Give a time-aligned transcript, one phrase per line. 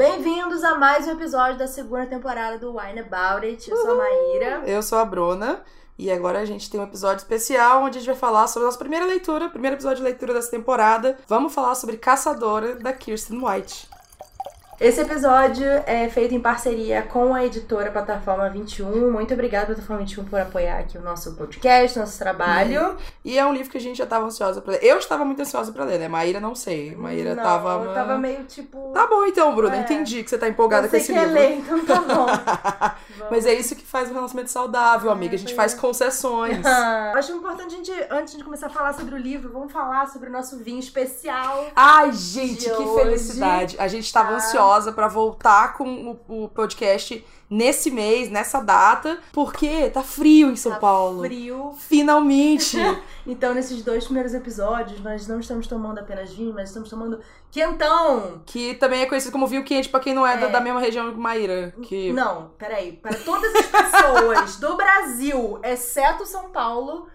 [0.00, 3.70] Bem-vindos a mais um episódio da segunda temporada do Wine About It.
[3.70, 4.62] Eu sou a Maíra.
[4.64, 5.62] Eu sou a Bruna.
[5.98, 8.68] E agora a gente tem um episódio especial onde a gente vai falar sobre a
[8.68, 11.18] nossa primeira leitura, primeiro episódio de leitura dessa temporada.
[11.28, 13.90] Vamos falar sobre Caçadora, da Kirsten White.
[14.80, 19.10] Esse episódio é feito em parceria com a editora Plataforma 21.
[19.10, 22.96] Muito obrigada, Plataforma 21, por apoiar aqui o nosso podcast, nosso trabalho.
[23.22, 24.82] E é um livro que a gente já estava ansiosa pra ler.
[24.82, 26.08] Eu estava muito ansiosa pra ler, né?
[26.08, 26.96] Maíra não sei.
[26.96, 27.84] Maíra não, tava.
[27.84, 28.90] Eu tava meio tipo.
[28.94, 29.76] Tá bom então, Bruna.
[29.76, 29.80] É.
[29.80, 31.30] Entendi que você tá empolgada eu com esse livro.
[31.30, 32.26] ler, então tá bom.
[33.30, 35.34] Mas é isso que faz um relacionamento saudável, amiga.
[35.34, 35.76] A gente faz é.
[35.76, 36.64] concessões.
[36.64, 40.08] Ah, acho importante a gente, antes de começar a falar sobre o livro, vamos falar
[40.08, 41.66] sobre o nosso vinho especial.
[41.74, 43.76] Ai, gente, que hoje, felicidade.
[43.78, 44.36] A gente tava tá?
[44.36, 50.56] ansiosa pra voltar com o, o podcast nesse mês, nessa data, porque tá frio em
[50.56, 51.22] São Tá Paulo.
[51.24, 51.74] Frio.
[51.76, 52.78] Finalmente!
[53.26, 58.42] Então, nesses dois primeiros episódios, nós não estamos tomando apenas vinho, mas estamos tomando quentão.
[58.46, 60.50] que também é conhecido como vinho quente pra quem não é, Da, É.
[60.50, 61.72] da mesma região que Maíra.
[61.82, 62.12] Que...
[62.12, 62.92] Não, peraí.
[62.92, 67.06] Para todas as pessoas do Brasil, exceto São Paulo,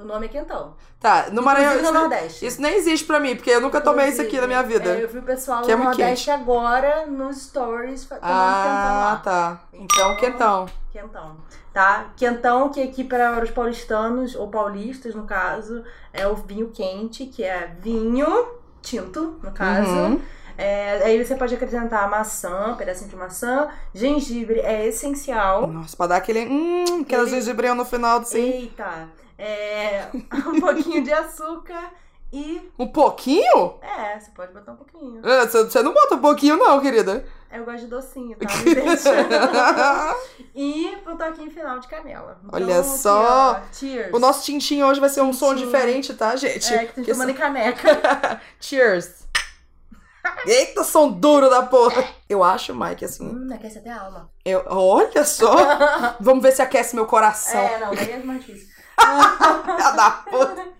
[0.00, 0.74] o nome é quentão.
[0.98, 1.72] Tá, no Maranhão.
[1.74, 2.46] Inclusive Isso, no Nordeste.
[2.46, 4.90] isso nem existe pra mim, porque eu nunca tomei isso aqui na minha vida.
[4.98, 8.32] É, eu vi o pessoal Que é no muito Nordeste agora nos stories tomando quentão
[8.32, 9.60] ah, tá.
[9.72, 10.66] Então, quentão.
[10.90, 11.36] Quentão.
[11.72, 12.12] Tá?
[12.16, 15.82] Quentão, que aqui para os paulistanos, ou paulistas no caso,
[16.12, 18.46] é o vinho quente, que é vinho
[18.82, 19.90] tinto, no caso.
[19.90, 20.20] Uhum.
[20.58, 25.66] É, aí você pode acrescentar maçã, pedacinho de maçã, gengibre é essencial.
[25.66, 26.40] Nossa, pra dar aquele.
[26.46, 28.38] Hum, aquela Aquele- gengibrinha no final, assim.
[28.38, 29.08] Eita!
[29.38, 30.08] É,
[30.46, 31.90] um pouquinho de açúcar
[32.32, 32.70] e.
[32.78, 33.78] Um pouquinho?
[33.82, 35.20] É, você pode botar um pouquinho.
[35.26, 37.24] É, Você não bota um pouquinho, não, querida.
[37.52, 38.46] Eu gosto de docinho, tá?
[40.54, 42.38] E um toquinho final de canela.
[42.44, 43.52] Então, Olha aqui, só.
[43.52, 44.12] ó, cheers.
[44.12, 45.66] o nosso tintim hoje vai ser um som Tintim.
[45.66, 46.72] diferente, tá, gente?
[46.72, 48.40] É, que Porque tomando em caneca.
[48.60, 49.22] Cheers!
[50.46, 52.04] Eita, som duro da porra!
[52.28, 53.26] Eu acho, Mike, assim.
[53.26, 54.30] hum, aquece até a alma.
[54.44, 55.52] Eu, olha só!
[56.20, 57.60] Vamos ver se aquece meu coração.
[57.60, 58.71] É, não, daí é mais difícil.
[58.96, 60.72] Da puta.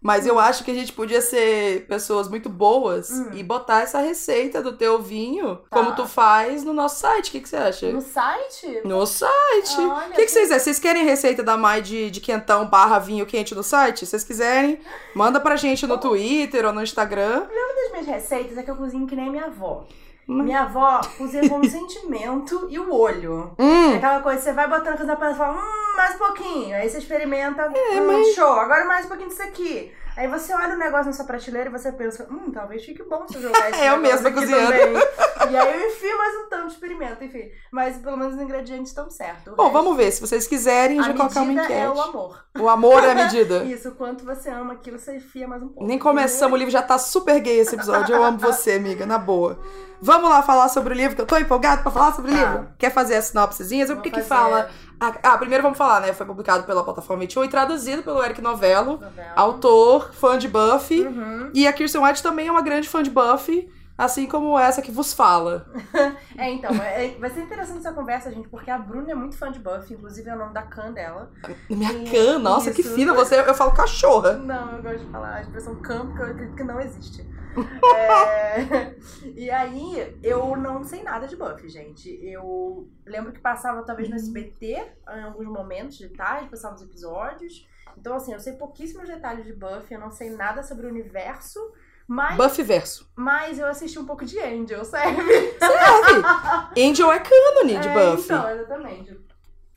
[0.00, 3.30] Mas eu acho que a gente podia ser pessoas muito boas Hum.
[3.34, 5.76] e botar essa receita do teu vinho, Tá.
[5.76, 7.28] como tu faz, no nosso site.
[7.28, 7.92] O que, que você acha?
[7.92, 8.80] No site?
[8.84, 9.76] No site.
[9.80, 10.58] O que, que vocês acham?
[10.64, 14.00] Vocês querem receita da Mai de, de quentão barra vinho quente no site?
[14.00, 14.80] Se vocês quiserem,
[15.14, 17.42] manda pra gente no Twitter ou no Instagram.
[17.48, 19.84] Uma das minhas receitas é que eu cozinho que nem minha avó.
[20.28, 20.42] Hum.
[20.42, 23.52] Minha avó cozinha com o sentimento e o olho.
[23.58, 26.76] É Hum, aquela coisa, você vai botando coisa pra e fala, hum, mais um pouquinho.
[26.76, 29.92] Aí você experimenta, É, hum, show, agora mais um pouquinho disso aqui.
[30.16, 33.26] Aí você olha o negócio na sua prateleira e você pensa, hum, talvez fique bom
[33.26, 34.72] se eu jogar esse É, eu mesma cozinhando.
[35.50, 37.50] E aí eu enfio mais um tanto, experimento, enfim.
[37.70, 39.54] Mas pelo menos os ingredientes estão certos.
[39.54, 40.10] Bom, resto- vamos ver.
[40.12, 41.80] Se vocês quiserem, a vai colocar uma medida enquete.
[41.80, 42.44] é o amor.
[42.58, 43.64] O amor é a medida.
[43.64, 45.84] Isso, o quanto você ama aquilo, você enfia mais um pouco.
[45.86, 48.14] Nem começamos, o livro já tá super gay esse episódio.
[48.14, 49.58] Eu amo você, amiga, na boa.
[50.04, 52.40] Vamos lá falar sobre o livro, que eu tô empolgada pra falar sobre o Tá.
[52.40, 52.68] livro.
[52.76, 53.84] Quer fazer a sinopsezinha?
[53.92, 54.70] O que que fazer fala?
[55.00, 56.12] Ah, ah, primeiro vamos falar, né?
[56.12, 59.32] Foi publicado pela plataforma 21 e traduzido pelo Eric Novello, novela.
[59.36, 61.02] autor, fã de Buffy.
[61.06, 61.50] Uhum.
[61.54, 64.90] E a Kirsten White também é uma grande fã de Buffy, assim como essa que
[64.90, 65.66] vos fala.
[66.36, 69.52] É, então, é- vai ser interessante essa conversa, gente, porque a Bruna é muito fã
[69.52, 71.30] de Buffy, inclusive é o nome da Khan dela.
[71.68, 72.94] Minha E- cã, nossa, que isso.
[72.94, 73.12] fina.
[73.12, 74.32] Você, eu falo cachorra.
[74.32, 77.30] Não, eu gosto de falar a expressão Khan, porque eu acredito que não existe.
[77.94, 78.94] É,
[79.34, 82.08] E aí, eu não sei nada de Buffy, gente.
[82.24, 84.82] Eu lembro que passava talvez no SBT,
[85.16, 87.68] em alguns momentos de tarde, passava os episódios.
[87.96, 91.60] Então, assim, eu sei pouquíssimos detalhes de Buffy, eu não sei nada sobre o universo,
[92.08, 93.10] mas, Buffy verso.
[93.16, 95.22] mas eu assisti um pouco de Angel, serve?
[95.58, 96.80] Serve!
[96.88, 98.24] Angel é cânone de É, Buffy.
[98.24, 99.20] Então, exatamente.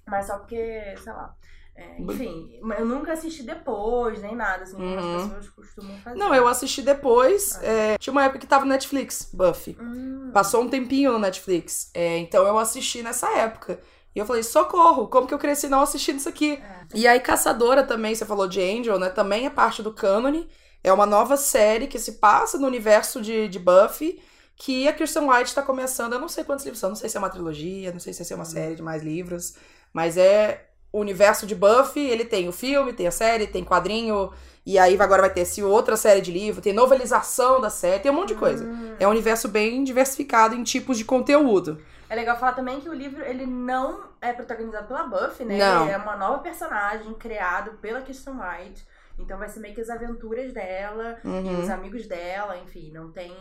[0.07, 1.35] Mas só porque, sei lá.
[1.75, 5.15] é, enfim, eu nunca assisti depois, nem nada, assim, como Uhum.
[5.17, 6.17] as pessoas costumam fazer.
[6.17, 7.59] Não, eu assisti depois.
[7.61, 9.77] é, tinha uma época que tava no Netflix, Buffy.
[9.79, 11.89] Hum, Passou um tempinho no Netflix.
[11.93, 13.79] É, então eu assisti nessa época.
[14.15, 16.53] E eu falei, socorro, como que eu cresci não assistindo isso aqui?
[16.53, 16.85] É.
[16.93, 19.09] E aí, Caçadora também, você falou de Angel, né?
[19.09, 20.47] Também é parte do cânone.
[20.85, 24.21] É uma nova série que se passa no universo de, de Buffy.
[24.55, 26.13] Que a Kirsten White tá começando.
[26.13, 28.31] Eu não sei quantos livros são, não sei se é uma trilogia, não sei se
[28.31, 29.55] é uma série de mais livros.
[29.91, 32.07] Mas é o universo de Buffy.
[32.07, 34.31] Ele tem o filme, tem a série, tem quadrinho.
[34.63, 38.11] E aí agora vai ter esse outra série de livro, tem novelização da série, tem
[38.11, 38.63] um monte de coisa.
[38.63, 38.95] Hum.
[38.99, 41.81] É um universo bem diversificado em tipos de conteúdo.
[42.07, 45.57] É legal falar também que o livro, ele não é protagonizado pela Buffy, né?
[45.57, 45.83] Não.
[45.83, 48.85] Ele é uma nova personagem criado pela Kirsten White.
[49.17, 51.61] Então vai ser meio que as aventuras dela e Uhum.
[51.61, 53.33] os amigos dela, enfim, não tem...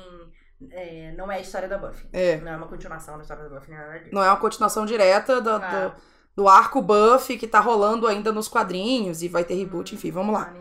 [0.71, 2.09] é, não é a história da Buffy.
[2.13, 2.37] É.
[2.39, 4.15] Não é uma continuação da história da Buffy, disso.
[4.15, 5.59] Não é uma continuação direta do, Ah.
[5.59, 10.11] do- do arco Buffy que tá rolando ainda nos quadrinhos e vai ter reboot, enfim,
[10.11, 10.53] vamos lá.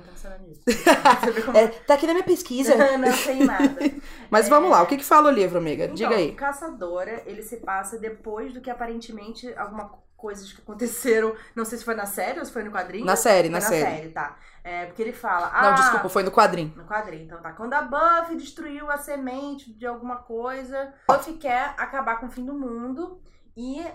[1.04, 1.16] Ah,
[1.46, 2.76] como- É, tá aqui na minha pesquisa.
[2.98, 3.76] não sei nada.
[4.30, 5.86] Mas vamos lá, o que que fala o livro, amiga?
[5.86, 6.32] Então, Diga aí.
[6.34, 11.84] Caçadora, ele se passa depois do que aparentemente alguma coisas que aconteceram, não sei se
[11.84, 13.06] foi na série ou se foi no quadrinho.
[13.06, 14.08] Na série, Foi na série.
[14.10, 14.38] tá.
[14.64, 16.74] É, porque ele fala, ah, Não, desculpa, foi no quadrinho.
[16.76, 17.52] no quadrinho, então tá.
[17.52, 22.46] Quando a Buffy destruiu a semente de alguma coisa, Buffy quer acabar com o fim
[22.46, 23.22] do mundo
[23.58, 23.86] e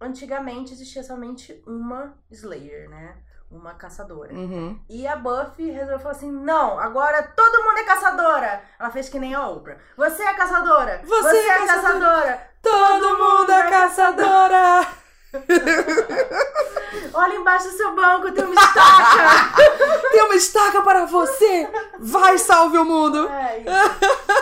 [0.00, 3.16] antigamente existia somente uma Slayer, né?
[3.50, 4.32] Uma caçadora.
[4.34, 4.78] Uhum.
[4.88, 8.62] E a Buffy resolveu falar assim: não, agora todo mundo é caçadora.
[8.78, 9.76] Ela fez que nem a Oprah.
[9.96, 11.02] Você é caçadora!
[11.04, 12.50] Você é é caçadora!
[12.62, 14.86] Todo mundo é caçadora!
[17.14, 19.62] Olha embaixo do seu banco, tem uma estaca!
[20.12, 21.66] Tem uma estaca para você!
[21.98, 23.26] Vai, salve o mundo!
[23.28, 23.62] É.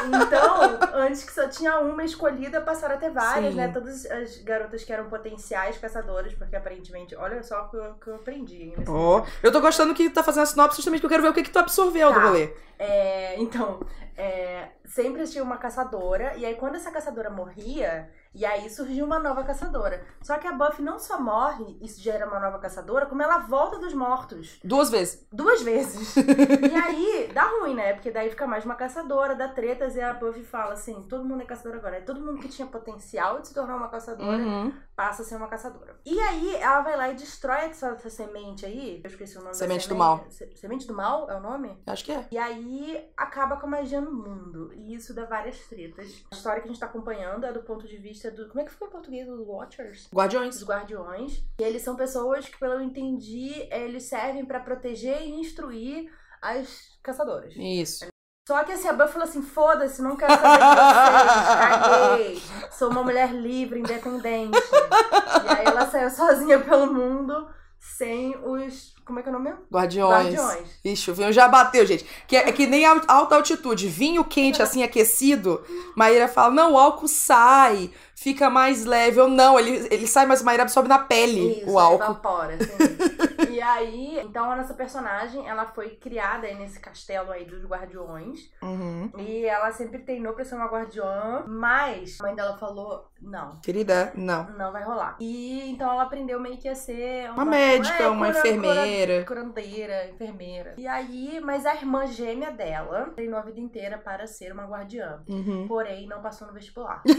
[0.06, 3.56] Então, antes que só tinha uma escolhida, passaram a ter várias, Sim.
[3.56, 3.68] né?
[3.68, 8.06] Todas as garotas que eram potenciais caçadoras, porque aparentemente, olha só o que eu, que
[8.08, 8.72] eu aprendi.
[8.88, 11.34] Ó, eu tô gostando que tá fazendo a sinopse justamente porque eu quero ver o
[11.34, 12.26] que, que tu absorveu do Tá.
[12.26, 12.52] rolê.
[12.78, 13.80] É, então,
[14.16, 19.18] é, sempre tinha uma caçadora, e aí quando essa caçadora morria, e aí surgiu uma
[19.18, 20.04] nova caçadora.
[20.22, 23.78] Só que a Buffy não só morre e gera uma nova caçadora, como ela volta
[23.78, 24.58] dos mortos.
[24.64, 25.26] Duas vezes.
[25.32, 26.14] Duas vezes.
[26.16, 27.92] e aí, dá ruim, né?
[27.94, 31.42] Porque daí fica mais uma caçadora, dá tretas, e a Buffy fala assim: todo mundo
[31.42, 31.96] é caçador agora.
[31.96, 34.72] Aí todo mundo que tinha potencial de se tornar uma caçadora Uhum.
[34.94, 35.96] passa a ser uma caçadora.
[36.04, 39.00] E aí, ela vai lá e destrói essa, essa semente aí.
[39.04, 40.20] Eu esqueci o nome Semente da do semente.
[40.20, 40.30] mal.
[40.30, 41.80] Se- Semente do mal é o nome?
[41.86, 42.26] Acho que é.
[42.30, 44.70] E aí acaba com a magia no mundo.
[44.74, 46.24] E isso dá várias tretas.
[46.30, 48.48] A história que a gente tá acompanhando é do ponto de vista do.
[48.48, 49.28] Como é que ficou em português?
[49.28, 50.08] Os Watchers?
[50.12, 50.56] Guardiões.
[50.56, 51.44] Os guardiões.
[51.60, 56.10] E eles são pessoas que, pelo que eu entendi, eles servem pra proteger e instruir
[56.42, 57.54] as caçadoras.
[57.56, 58.06] Isso.
[58.48, 62.42] Só que assim, a Buffy falou assim: foda-se, não quero saber de vocês, caguei.
[62.72, 64.58] Sou uma mulher livre, independente.
[64.58, 68.94] e aí ela saiu sozinha pelo mundo, sem os.
[69.04, 69.50] Como é que é o nome?
[69.50, 69.64] mesmo?
[69.72, 70.34] Guardiões.
[70.34, 70.80] Guardiões.
[70.84, 72.04] Ixi, o vinho já bateu, gente.
[72.28, 73.88] Que é, é que nem al- alta altitude.
[73.88, 75.64] Vinho quente, assim, aquecido.
[75.96, 77.90] Maíra fala, não, o álcool sai,
[78.20, 79.18] fica mais leve.
[79.18, 82.04] Eu não, ele, ele sai, mas Maíra absorve na pele Isso, o álcool.
[82.04, 83.48] evapora, assim.
[83.50, 88.50] e aí, então a nossa personagem, ela foi criada aí nesse castelo aí dos guardiões.
[88.62, 89.10] Uhum.
[89.16, 93.58] E ela sempre treinou pra ser uma guardiã, mas a mãe dela falou, não.
[93.62, 94.50] Querida, não.
[94.50, 95.16] Não vai rolar.
[95.18, 99.24] E então ela aprendeu meio que a ser Uma médica, uma enfermeira.
[99.24, 100.74] cura- curandeira, enfermeira.
[100.76, 105.22] E aí, mas a irmã gêmea dela treinou a vida inteira para ser uma guardiã.
[105.26, 105.66] Uhum.
[105.66, 107.02] Porém, não passou no vestibular.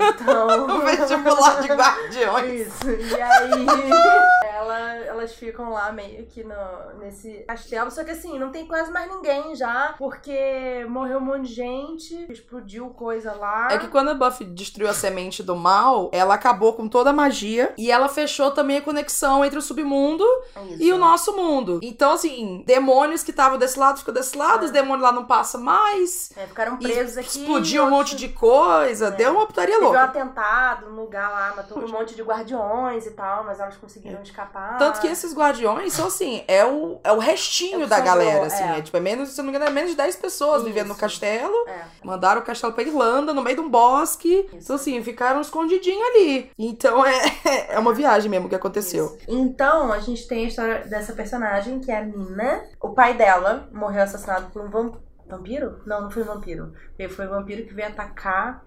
[0.00, 0.49] Então.
[0.70, 2.66] O vestibular de guardiões.
[2.68, 2.90] Isso.
[2.90, 3.50] E aí,
[4.54, 6.54] ela, elas ficam lá meio que no,
[6.98, 7.90] nesse castelo.
[7.90, 12.26] Só que assim, não tem quase mais ninguém já, porque morreu um monte de gente,
[12.30, 13.68] explodiu coisa lá.
[13.70, 17.12] É que quando a Buffy destruiu a semente do mal, ela acabou com toda a
[17.12, 20.24] magia e ela fechou também a conexão entre o submundo
[20.70, 20.82] Isso.
[20.82, 21.80] e o nosso mundo.
[21.82, 24.66] Então, assim, demônios que estavam desse lado ficam desse lado, É.
[24.66, 26.30] os demônios lá não passam mais.
[26.36, 27.40] É, ficaram E presos aqui.
[27.40, 29.10] explodiu um monte de coisa, É.
[29.10, 30.06] deu uma putaria Teve um louca.
[30.40, 34.78] Atentado no lugar lá, matou um monte de guardiões e tal, mas elas conseguiram escapar.
[34.78, 38.46] Tanto que esses guardiões são assim, é o, é o restinho É o da galera,
[38.46, 38.62] assim.
[38.64, 38.78] é.
[38.78, 38.82] É.
[38.82, 41.00] tipo, é menos, se não me engano, é menos de 10 pessoas vivendo no Isso.
[41.00, 41.68] castelo.
[41.68, 41.82] É.
[42.02, 44.46] Mandaram o castelo pra Irlanda, no meio de um bosque.
[44.52, 44.56] Isso.
[44.64, 46.50] Então, assim, ficaram escondidinhos ali.
[46.58, 49.06] Então, é, é uma viagem mesmo que aconteceu.
[49.06, 49.18] Isso.
[49.28, 52.64] Então, a gente tem a história dessa personagem, que é a Nina.
[52.80, 55.80] O pai dela morreu assassinado por um vam- vampiro?
[55.86, 56.72] Não, não foi um vampiro.
[56.98, 58.62] Ele foi um vampiro que veio atacar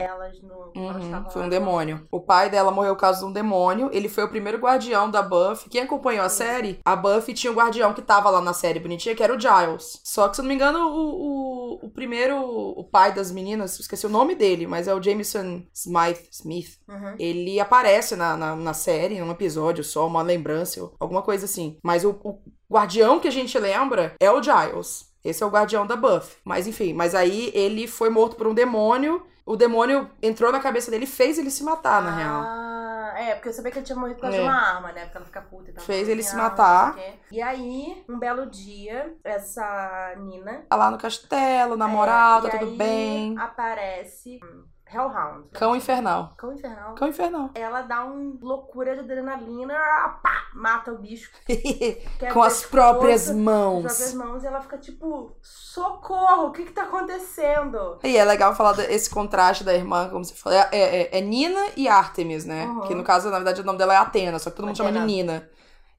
[0.00, 0.72] elas no.
[0.74, 1.46] elas Uhum, estavam foi lá.
[1.46, 2.06] um demônio.
[2.10, 3.88] O pai dela morreu por causa de um demônio.
[3.92, 5.68] Ele foi o primeiro guardião da Buffy.
[5.70, 6.36] Quem acompanhou a Isso.
[6.36, 9.38] série, a Buffy tinha um guardião que tava lá na série bonitinha, que era o
[9.40, 10.00] Giles.
[10.04, 13.78] Só que, se eu não me engano, o, o, o primeiro, o pai das meninas,
[13.78, 16.28] esqueci o nome dele, mas é o Jameson Smith.
[16.30, 16.78] Smith.
[16.88, 17.14] Uhum.
[17.18, 21.78] Ele aparece na, na, na série, num episódio só, uma lembrança, alguma coisa assim.
[21.82, 22.38] Mas o, o
[22.70, 25.10] guardião que a gente lembra é o Giles.
[25.22, 26.36] Esse é o guardião da Buffy.
[26.44, 29.22] Mas enfim, mas aí ele foi morto por um demônio.
[29.50, 32.42] O demônio entrou na cabeça dele e fez ele se matar, na real.
[32.46, 34.40] Ah, é, porque eu sabia que ele tinha morrido por causa É.
[34.40, 35.02] de uma arma, né?
[35.06, 35.84] Porque ela fica puta e tal.
[35.84, 36.86] Fez ele se Ah, matar.
[36.86, 37.18] não sei o quê.
[37.32, 40.62] E aí, um belo dia, essa Nina.
[40.68, 43.36] Tá lá no castelo, na moral, é, tá tudo bem.
[43.38, 45.48] Aparece hum, Hellhound.
[45.52, 46.34] Cão infernal.
[46.36, 46.94] Cão infernal.
[46.94, 47.50] Cão infernal.
[47.54, 49.74] Ela dá um loucura de adrenalina,
[50.22, 51.30] pá, mata o bicho.
[52.32, 54.14] Com as próprias Com as próprias mãos.
[54.14, 57.98] mãos e ela fica tipo, socorro, o que que tá acontecendo?
[58.02, 60.58] E é legal falar desse contraste da irmã, como você falou.
[60.58, 62.64] É, é- é Nina e Artemis, né?
[62.66, 62.80] Uhum.
[62.82, 64.90] Que no caso, na verdade, o nome dela é Atena, só que todo mundo chama
[64.92, 65.06] de Atena.
[65.06, 65.50] Nina.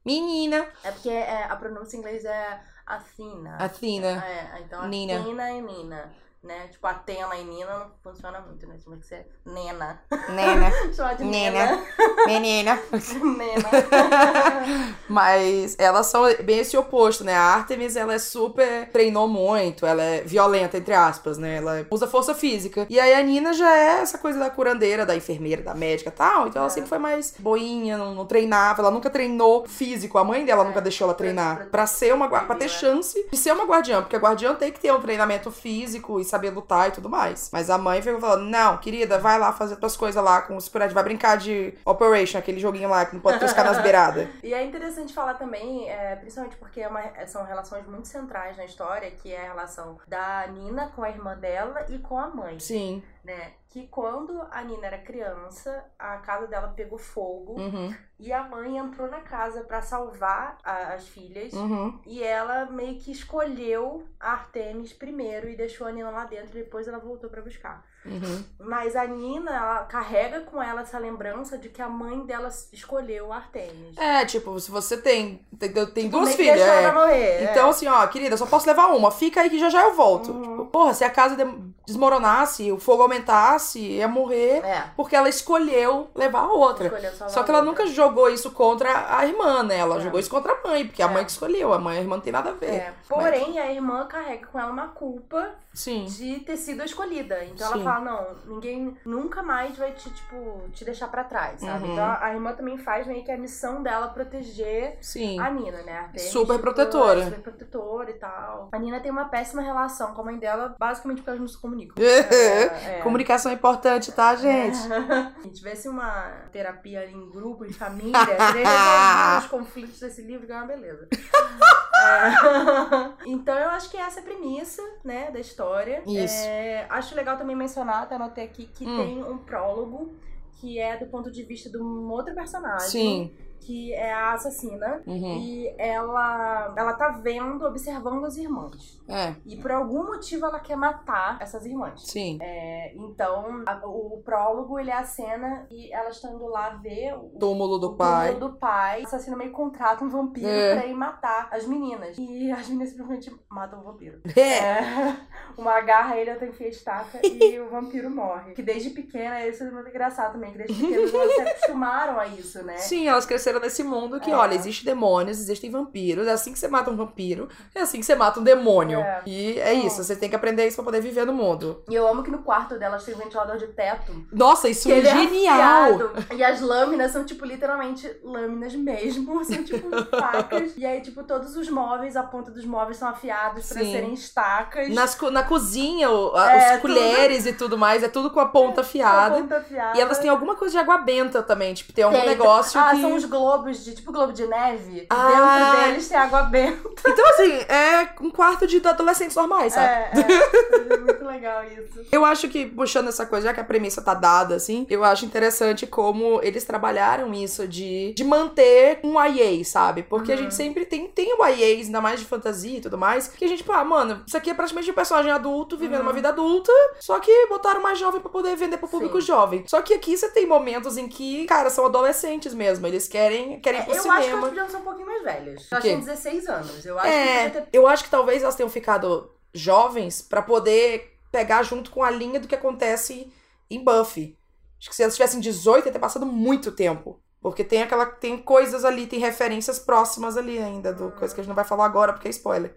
[0.04, 0.66] Menina.
[0.82, 3.56] É porque é, a pronúncia em inglês é Athena.
[3.58, 4.24] Athena.
[4.26, 5.20] É, então Nina.
[5.20, 6.12] Athena e Nina.
[6.42, 6.66] Né?
[6.72, 8.74] Tipo, Atena e Nina não funciona muito, né?
[8.82, 10.00] Tinha que ser Nena.
[10.30, 10.72] Nena.
[10.92, 11.66] Chamar de Nena.
[11.66, 11.82] Nena.
[12.26, 12.78] Menina.
[13.38, 13.68] Nena.
[15.08, 17.34] Mas elas são bem esse oposto, né?
[17.34, 18.88] A Artemis, ela é super.
[18.90, 21.58] treinou muito, ela é violenta, entre aspas, né?
[21.58, 22.86] Ela usa força física.
[22.90, 26.12] E aí a Nina já é essa coisa da curandeira, da enfermeira, da médica e
[26.12, 26.48] tal.
[26.48, 26.74] Então ela É.
[26.74, 28.82] sempre foi mais boinha, não, não treinava.
[28.82, 30.18] Ela nunca treinou físico.
[30.18, 30.66] A mãe dela É.
[30.66, 31.56] nunca deixou ela Pra- treinar.
[31.56, 34.00] pra- Pra ser uma pra ter chance de ser uma guardiã.
[34.02, 37.50] Porque a guardiã tem que ter um treinamento físico e saber lutar e tudo mais.
[37.52, 40.64] Mas a mãe ficou falando: não, querida, vai lá fazer tuas coisas lá com os
[40.64, 40.92] Spirit.
[40.92, 44.28] Vai brincar de Operation, aquele joguinho lá que não pode toscar nas beiradas.
[44.42, 48.64] E é interessante falar também, é, principalmente porque é uma- são relações muito centrais na
[48.64, 52.58] história, que é a relação da Nina com a irmã dela e com a mãe,
[52.58, 53.02] Sim.
[53.24, 53.52] né?
[53.72, 57.94] Que quando a Nina era criança, a casa dela pegou fogo Uhum.
[58.18, 61.54] e a mãe entrou na casa pra salvar a- as filhas.
[61.54, 61.98] Uhum.
[62.04, 66.62] E ela meio que escolheu a Artemis primeiro e deixou a Nina lá dentro e
[66.64, 67.82] depois ela voltou pra buscar.
[68.04, 68.44] Uhum.
[68.58, 73.32] Mas a Nina, ela carrega com ela essa lembrança de que a mãe dela escolheu
[73.32, 73.96] a Artemis.
[73.96, 75.40] É, tipo, se você tem.
[75.58, 76.60] Tem, tem duas Meio que filhas.
[76.60, 76.90] é.
[76.92, 77.44] morrer.
[77.50, 79.10] Então, assim, ó, querida, só posso levar uma.
[79.10, 80.32] Fica aí que já já eu volto.
[80.32, 80.42] Uhum.
[80.42, 84.60] Tipo, porra, se a casa de- desmoronasse, o fogo aumentasse, ia morrer.
[84.64, 84.72] é.
[84.72, 84.84] É.
[84.96, 86.88] Porque ela escolheu levar a outra.
[87.28, 87.62] Só que ela outra.
[87.62, 89.76] nunca jogou isso contra a irmã, né?
[89.78, 90.00] Ela É.
[90.00, 91.08] jogou isso contra a mãe, porque a É.
[91.12, 91.72] mãe que escolheu.
[91.72, 92.70] A mãe e a irmã não tem nada a ver.
[92.70, 92.92] É.
[93.08, 96.04] Porém, a irmã carrega com ela uma culpa Sim.
[96.06, 97.44] de ter sido escolhida.
[97.44, 97.74] Então Sim.
[97.74, 101.84] ela fala, não, ninguém nunca mais vai te, tipo, te deixar pra trás, sabe?
[101.84, 101.92] Uhum.
[101.92, 105.38] Então a irmã também faz meio que a missão dela proteger Sim.
[105.40, 106.10] a Nina, né?
[106.14, 107.20] A Super protetora.
[107.20, 108.68] é super protetora e tal.
[108.72, 111.58] A Nina tem uma péssima relação com a mãe dela, basicamente porque elas não se
[111.58, 111.94] comunicam.
[112.02, 113.00] É, é.
[113.02, 114.76] Comunicação é importante, tá, gente?
[114.76, 120.46] Se tivesse uma terapia ali em grupo, em família, teria resolvido os conflitos desse livro,
[120.46, 121.08] que é uma beleza.
[122.02, 123.12] É.
[123.26, 126.02] Então eu acho que essa é a premissa, né, da história.
[126.04, 126.44] Isso.
[126.44, 128.96] É, acho legal também mencionar, até anotei aqui, que Hum.
[128.96, 130.14] tem um prólogo
[130.60, 132.88] que é do ponto de vista de um outro personagem.
[132.88, 133.30] Sim.
[133.64, 135.02] Que é a assassina.
[135.06, 135.38] Uhum.
[135.38, 139.00] E ela, ela tá vendo, observando as irmãs.
[139.08, 142.02] É, E por algum motivo ela quer matar essas irmãs.
[142.06, 142.38] sim.
[142.40, 147.14] É, então, a- o prólogo, ele é a cena e elas estão indo lá ver
[147.14, 148.32] o Túmulo do o pai.
[148.32, 149.02] túmulo do pai.
[149.02, 150.76] O assassino meio contrata um vampiro É.
[150.76, 152.16] pra ir matar as meninas.
[152.18, 154.20] E as meninas simplesmente matam o vampiro.
[154.36, 154.42] É.
[154.62, 155.16] É,
[155.58, 158.52] uma agarra ele, outra enfia a estaca e o vampiro morre.
[158.54, 162.26] Que desde pequena, isso é muito engraçado também, que desde pequena elas se acostumaram a
[162.26, 162.76] isso, né?
[162.78, 164.34] Sim, elas cresceram nesse mundo que, É.
[164.34, 166.26] olha, existem demônios, existem vampiros.
[166.26, 169.00] É assim que você mata um vampiro, é assim que você mata um demônio.
[169.00, 169.22] É.
[169.26, 171.82] E é isso, você tem que aprender isso pra poder viver no mundo.
[171.88, 174.12] E eu amo que no quarto delas tem um ventilador de teto.
[174.32, 176.12] Nossa, isso é ele genial!
[176.34, 179.32] E as lâminas são, tipo, literalmente lâminas mesmo.
[179.44, 180.76] São, tipo, facas.
[180.76, 183.92] E aí, tipo, todos os móveis, a ponta dos móveis são afiados pra Sim.
[183.92, 184.88] serem estacas.
[184.90, 188.80] Nas na cozinha, É, os colheres e tudo mais, é tudo com a ponta Com
[188.80, 189.36] a afiada.
[189.36, 189.98] ponta afiada.
[189.98, 192.28] E elas têm alguma coisa de água benta também, tipo, tem algum Tem.
[192.28, 193.00] negócio Ah, que...
[193.00, 193.41] são os globos
[193.84, 195.06] de, tipo, globo de neve.
[195.10, 195.26] Ah.
[195.28, 196.90] Dentro deles tem água benta.
[197.06, 199.86] Então, assim, é um quarto de adolescentes normais, sabe?
[199.86, 200.92] É, é.
[200.94, 202.00] É muito legal isso.
[202.12, 205.24] Eu acho que, puxando essa coisa, já que a premissa tá dada, assim, eu acho
[205.24, 210.02] interessante como eles trabalharam isso de, de manter um YA, sabe?
[210.02, 210.42] Porque a Uhum.
[210.42, 213.48] gente sempre tem, tem o YAs, ainda mais de fantasia e tudo mais, que a
[213.48, 216.06] gente, pô, ah, mano, isso aqui é praticamente um personagem adulto vivendo Uhum.
[216.06, 219.26] uma vida adulta, só que botaram mais jovem pra poder vender pro público Sim.
[219.26, 219.64] jovem.
[219.66, 223.80] Só que aqui você tem momentos em que, cara, são adolescentes mesmo, eles querem, querem
[223.80, 224.46] ir É, pro eu acho que elas cinema.
[224.48, 225.66] podiam ser um pouquinho mais velhas.
[225.70, 226.86] Elas têm 16 anos.
[226.86, 227.68] Eu acho que É, podia ter.
[227.78, 232.38] eu acho que talvez elas tenham ficado jovens pra poder pegar junto com a linha
[232.40, 233.32] do que acontece
[233.70, 234.36] em Buffy.
[234.78, 237.20] Acho que se elas tivessem 18, ia ter passado muito tempo.
[237.40, 238.06] Porque tem aquela.
[238.06, 241.64] Tem coisas ali, tem referências próximas ali ainda, do coisa que a gente não vai
[241.64, 242.76] falar agora, porque é spoiler.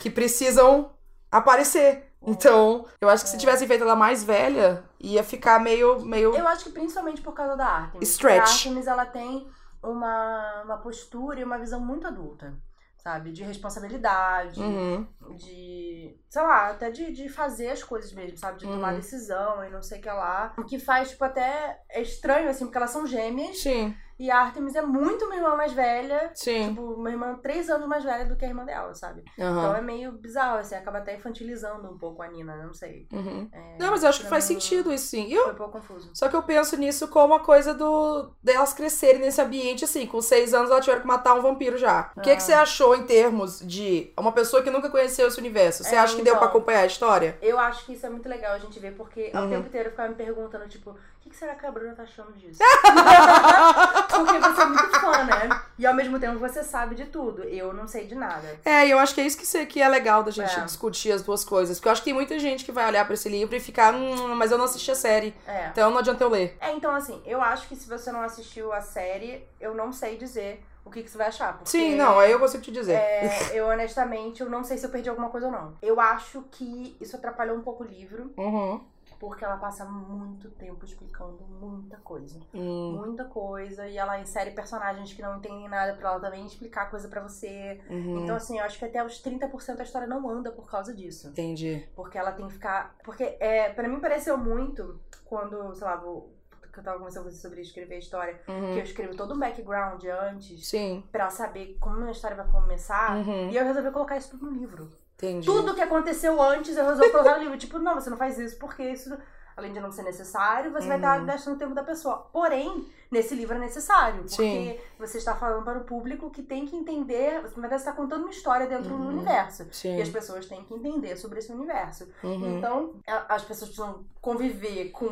[0.00, 0.90] Que precisam
[1.30, 2.10] aparecer.
[2.26, 6.00] Então, eu acho que se tivessem feito ela mais velha, ia ficar meio.
[6.00, 6.34] meio...
[6.34, 8.08] Eu acho que principalmente por causa da Artemis.
[8.10, 8.40] Stretch.
[8.40, 9.46] A Artemis, ela tem
[9.90, 12.54] uma, uma postura e uma visão muito adulta.
[12.96, 13.32] Sabe?
[13.32, 15.06] De responsabilidade, Uhum.
[15.36, 16.16] de.
[16.30, 18.60] sei lá, até de, de fazer as coisas mesmo, sabe?
[18.60, 18.98] De tomar Uhum.
[18.98, 20.54] decisão e não sei o que lá.
[20.56, 21.82] O que faz, tipo, até.
[21.90, 23.58] É estranho, assim, porque elas são gêmeas.
[23.58, 26.30] Sim, E a Artemis é muito uma irmã mais velha.
[26.34, 26.68] sim.
[26.68, 29.24] Tipo, uma irmã três anos mais velha do que a irmã dela, sabe?
[29.38, 29.58] Aham.
[29.58, 33.08] Então é meio bizarro, assim, acaba até infantilizando um pouco a Nina, não sei.
[33.12, 33.48] Uhum.
[33.52, 35.32] É, Não, mas eu acho que faz sentido isso sim.
[35.32, 36.10] Eu, Foi um pouco confuso.
[36.14, 40.06] Só que eu penso nisso como a coisa do delas crescerem nesse ambiente, assim.
[40.06, 42.12] Com seis anos ela tiveram que matar um vampiro já.
[42.16, 42.36] O que, Ah.
[42.36, 45.82] que você achou em termos de uma pessoa que nunca conheceu esse universo?
[45.82, 46.48] Você É, acha que deu pra então.
[46.56, 47.36] acompanhar a história?
[47.42, 49.50] Eu acho que isso é muito legal a gente ver, porque ao Uhum.
[49.50, 52.02] tempo inteiro eu ficava me perguntando, tipo, o que, que será que a Bruna tá
[52.04, 52.60] achando disso?
[54.08, 55.60] Porque você é muito fã, né?
[55.78, 57.42] E ao mesmo tempo você sabe de tudo.
[57.44, 58.58] Eu não sei de nada.
[58.64, 60.64] É, e eu acho que é isso que, que é legal da gente É.
[60.64, 61.78] discutir as duas coisas.
[61.78, 63.94] Porque eu acho que tem muita gente que vai olhar pra esse livro e ficar,
[63.94, 65.34] hum, mas eu não assisti a série.
[65.46, 65.68] É.
[65.68, 66.56] Então não adianta eu ler.
[66.60, 70.16] É, então assim, eu acho que se você não assistiu a série, eu não sei
[70.16, 71.54] dizer o que, que você vai achar.
[71.54, 71.70] Porque...
[71.70, 72.92] Sim, não, aí eu consigo te dizer.
[72.92, 75.74] É, eu honestamente, eu não sei se eu perdi alguma coisa ou não.
[75.80, 78.80] Eu acho que isso atrapalhou um pouco o livro, Uhum.
[79.24, 82.38] Porque ela passa muito tempo explicando muita coisa.
[82.52, 86.90] Hum, Muita coisa, e ela insere personagens que não entendem nada pra ela também explicar
[86.90, 87.80] coisa pra você.
[87.88, 88.22] uhum.
[88.22, 91.28] Então, assim, eu acho que até os 30% a história não anda por causa disso.
[91.28, 91.88] Entendi.
[91.96, 92.94] Porque ela tem que ficar.
[93.04, 96.32] Porque é, para mim pareceu muito quando, sei lá, vou.
[96.72, 98.76] Que eu tava conversando com você sobre escrever a história, que Uhum.
[98.76, 101.04] eu escrevo todo um background antes Sim.
[101.12, 103.16] pra saber como a história vai começar.
[103.16, 103.48] Uhum.
[103.48, 104.90] E eu resolvi colocar isso tudo no livro.
[105.16, 105.46] Entendi.
[105.46, 107.56] Tudo que aconteceu antes eu resolvi colocar no livro.
[107.58, 109.16] Tipo, não, você não faz isso porque isso,
[109.56, 111.26] além de não ser necessário, você vai estar Uhum.
[111.26, 112.28] gastando o tempo da pessoa.
[112.32, 114.22] Porém, nesse livro é necessário.
[114.22, 114.76] Porque Sim.
[114.98, 117.40] você está falando para o público que tem que entender.
[117.42, 119.08] Você, está contando uma história dentro do Uhum.
[119.08, 119.64] universo.
[119.70, 119.96] Sim.
[119.98, 122.08] E as pessoas têm que entender sobre esse universo.
[122.24, 122.58] Uhum.
[122.58, 122.94] Então,
[123.28, 125.08] as pessoas precisam conviver com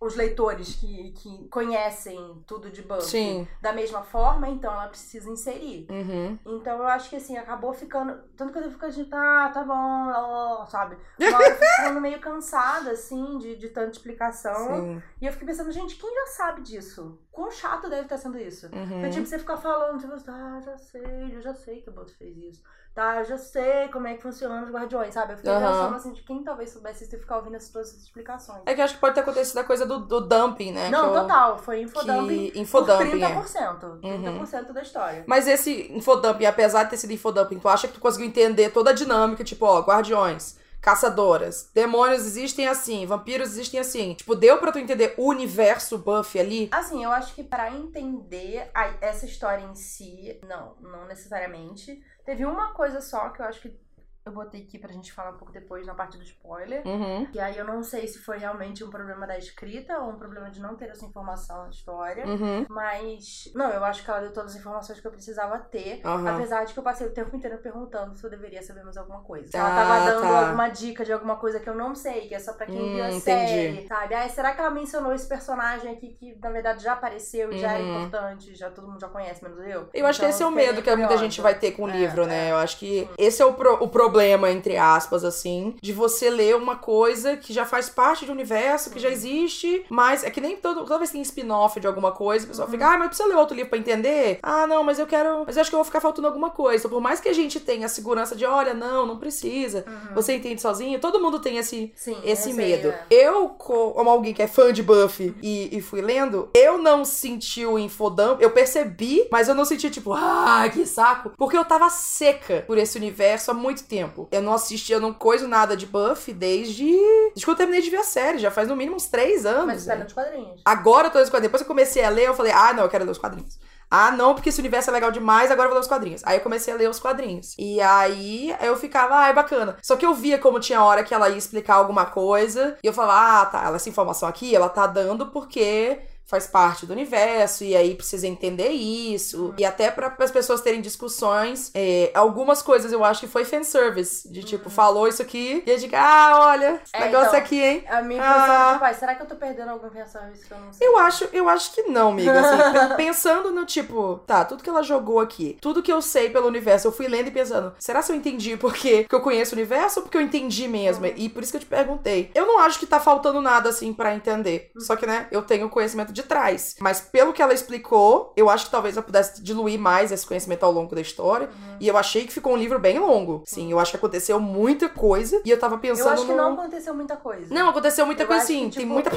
[0.00, 3.48] os leitores que, que conhecem tudo de Buffy Sim.
[3.60, 5.86] da mesma forma, então ela precisa inserir.
[5.90, 6.38] Uhum.
[6.46, 8.18] Então eu acho que assim, acabou ficando.
[8.34, 10.96] Tanto que eu fico assim, tá, tá bom, ó, sabe?
[11.20, 14.68] Uma hora eu fico ficando meio cansada, assim, de, de tanta explicação.
[14.68, 15.02] Sim.
[15.20, 17.20] E eu fiquei pensando, gente, quem já sabe disso?
[17.30, 18.66] Quão chato deve estar sendo isso?
[18.74, 18.88] Uhum.
[18.88, 22.14] Porque, tipo, você ficar falando, tipo, tá, já sei, eu já sei que o Buffy
[22.14, 22.62] fez isso.
[22.94, 25.32] Tá, eu já sei como é que funciona os guardiões, sabe?
[25.32, 25.70] Eu fiquei Aham.
[25.70, 28.62] pensando assim, de quem talvez soubesse isso e ficar ouvindo essas, todas explicações.
[28.66, 30.90] É que eu acho que pode ter acontecido a coisa do, do dumping, né?
[30.90, 32.60] Não, que total, foi infodumping Que...
[32.60, 33.36] Infodumping, por é.
[33.36, 34.00] 30%.
[34.00, 35.24] 30% da história.
[35.26, 38.90] Mas esse infodumping, apesar de ter sido infodumping, tu acha que tu conseguiu entender toda
[38.90, 44.14] a dinâmica, tipo, ó, guardiões, caçadoras, demônios existem assim, vampiros existem assim.
[44.14, 46.68] Tipo, deu pra tu entender o universo Buffy ali?
[46.72, 52.02] Assim, eu acho que pra entender a- essa história em si, não, não necessariamente.
[52.24, 53.76] Teve uma coisa só que eu acho que
[54.24, 56.86] eu botei aqui pra gente falar um pouco depois na parte do spoiler.
[56.86, 57.26] Uhum.
[57.32, 60.50] E aí eu não sei se foi realmente um problema da escrita ou um problema
[60.50, 62.26] de não ter essa informação na história.
[62.26, 62.66] Uhum.
[62.68, 66.00] Mas, não, eu acho que ela deu todas as informações que eu precisava ter.
[66.04, 66.34] Aham.
[66.34, 69.20] Apesar de que eu passei o tempo inteiro perguntando se eu deveria saber mais alguma
[69.22, 69.48] coisa.
[69.48, 70.40] Se Ah, ela tava dando tá.
[70.46, 72.92] alguma dica de alguma coisa que eu não sei, que é só pra quem Hum,
[72.92, 73.22] viu a entendi.
[73.52, 74.14] série, sabe?
[74.14, 77.80] Ah, será que ela mencionou esse personagem aqui que na verdade já apareceu já é
[77.82, 77.88] Uhum.
[78.02, 79.88] importante, já todo mundo já conhece, menos eu?
[79.94, 81.88] Eu acho que Então, esse é o medo que muita gente vai ter com o
[81.88, 82.48] É, livro, né?
[82.48, 82.52] é.
[82.52, 86.56] Eu acho que esse é o, pro- o problema, entre aspas, assim, de você ler
[86.56, 89.14] uma coisa que já faz parte do universo, que já Uhum.
[89.14, 92.48] existe, mas é que nem todo, toda vez que tem spin-off de alguma coisa, o
[92.48, 92.72] pessoal Uhum.
[92.72, 94.38] fica, ah, mas precisa ler outro livro pra entender?
[94.42, 95.44] Ah, não, mas eu quero.
[95.46, 96.78] Mas eu acho que eu vou ficar faltando alguma coisa.
[96.80, 100.14] Então, por mais que a gente tenha a segurança de, olha, não, não precisa, Uhum.
[100.14, 102.88] você entende sozinho, todo mundo tem esse, Sim, esse medo.
[102.88, 103.04] é.
[103.10, 107.04] Eu, co- como alguém que é fã de Buffy e, e fui lendo, eu não
[107.04, 108.40] senti o infodump.
[108.40, 111.32] Eu percebi, mas eu não senti, tipo, ah, que saco.
[111.36, 113.99] Porque eu tava seca por esse universo há muito tempo.
[114.32, 116.84] Eu não assisti, eu não coiso nada de Buffy desde.
[116.84, 118.38] Desde que eu terminei de ver a série.
[118.38, 119.66] Já faz no mínimo uns três anos.
[119.66, 120.04] Mas tá né?
[120.04, 120.60] nos quadrinhos.
[120.64, 121.48] Agora eu tô lendo os quadrinhos.
[121.50, 123.58] Depois que eu comecei a ler, eu falei, ah, não, eu quero ler os quadrinhos.
[123.92, 126.22] Ah, não, porque esse universo é legal demais, agora eu vou ler os quadrinhos.
[126.24, 127.56] Aí eu comecei a ler os quadrinhos.
[127.58, 129.76] E aí eu ficava, ah, é bacana.
[129.82, 132.76] Só que eu via como tinha hora que ela ia explicar alguma coisa.
[132.84, 135.98] E eu falava, ah, tá, ela- essa informação aqui ela tá dando porque
[136.30, 139.54] faz parte do universo, e aí precisa entender isso.
[139.58, 141.70] E até para as pessoas terem discussões.
[141.74, 144.30] é, algumas coisas eu acho que foi fanservice.
[144.30, 147.84] De tipo, falou isso aqui, e eu digo, ah, olha, É, negócio então, aqui, hein?
[147.88, 148.78] A minha Ah.
[148.80, 150.86] é, ah, será que eu tô perdendo algum fanservice que eu não sei?
[150.86, 152.38] Eu acho, eu acho que não, amiga.
[152.40, 152.56] Assim,
[152.88, 156.46] pe- pensando no tipo, tá, tudo que ela jogou aqui, tudo que eu sei pelo
[156.46, 159.58] universo, eu fui lendo e pensando, será se eu entendi porque, porque eu conheço o
[159.58, 161.06] universo ou porque eu entendi mesmo?
[161.06, 162.30] E por isso que eu te perguntei.
[162.34, 164.70] Eu não acho que tá faltando nada assim pra entender.
[164.78, 166.76] Só que, né, eu tenho conhecimento de trás.
[166.80, 170.64] Mas pelo que ela explicou, eu acho que talvez eu pudesse diluir mais esse conhecimento
[170.64, 171.46] ao longo da história.
[171.48, 171.76] Uhum.
[171.80, 173.42] E eu achei que ficou um livro bem longo.
[173.46, 176.36] Sim, eu acho que aconteceu muita coisa e eu tava pensando Eu acho que no...
[176.36, 177.52] não aconteceu muita coisa.
[177.54, 178.70] Não, aconteceu muita Eu coisa acho que, sim.
[178.70, 179.10] Tem tipo, muita.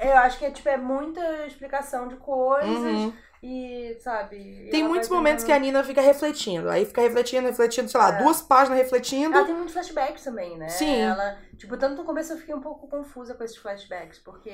[0.00, 3.12] Eu acho que é, tipo, é muita explicação de coisas Uhum.
[3.42, 4.68] e, sabe...
[4.70, 6.68] Tem ela muitos momentos que a Nina fica refletindo.
[6.70, 8.22] Aí fica refletindo, refletindo, sei lá, É.
[8.22, 9.36] duas páginas refletindo.
[9.36, 10.68] Ela tem muitos flashbacks também, né?
[10.68, 11.00] Sim.
[11.00, 14.52] Ela, tipo, tanto no começo eu fiquei um pouco confusa com esses flashbacks, porque,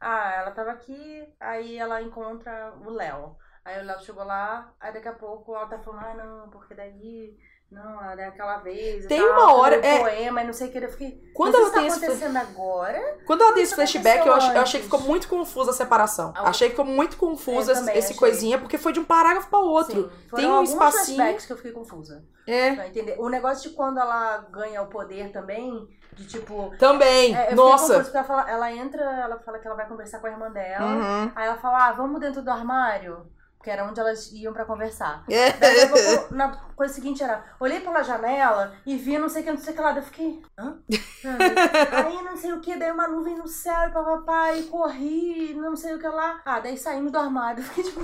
[0.00, 3.36] ah, ela tava aqui, aí ela encontra o Léo.
[3.64, 6.74] Aí o Léo chegou lá, aí daqui a pouco ela tá falando, ah, não, porque
[6.74, 7.36] daí,
[7.70, 9.04] não, é daquela vez.
[9.06, 10.78] Tem tal, uma hora- o é- poema e não sei o que.
[10.78, 11.20] Eu fiquei.
[11.34, 13.18] Quando ela tem tá esse acontecendo agora?
[13.26, 16.32] Quando ela tem esse flashback, eu, ach- eu achei que ficou muito confusa a separação.
[16.34, 18.16] Ah, Achei que ficou muito confusa esse achei.
[18.16, 20.10] coisinha, porque foi de um parágrafo pra outro.
[20.10, 21.16] Sim, Tem um espacinho.
[21.16, 22.24] flashbacks que eu fiquei confusa.
[22.46, 22.74] É.
[22.74, 23.16] Pra entender.
[23.20, 26.72] O negócio de quando ela ganha o poder também, De tipo.
[26.78, 27.34] Também.
[27.34, 27.94] É, Nossa.
[27.94, 30.86] ela, fala- ela entra, ela fala que ela vai conversar com a irmã dela.
[30.86, 31.32] Uhum.
[31.34, 33.26] Aí ela fala, ah, vamos dentro do armário.
[33.62, 35.22] Que era onde elas iam pra conversar.
[35.30, 35.52] É.
[35.52, 39.50] Daí pouco, na coisa seguinte era, olhei pela janela e vi não sei o que,
[39.52, 39.92] não sei o que lá.
[39.92, 40.78] Daí eu fiquei, hã?
[42.06, 45.76] Aí não sei o que, daí uma nuvem no céu e papapá, e corri, não
[45.76, 46.40] sei o que lá.
[46.44, 47.62] Ah, daí saímos do armário.
[47.64, 48.00] Fiquei tipo,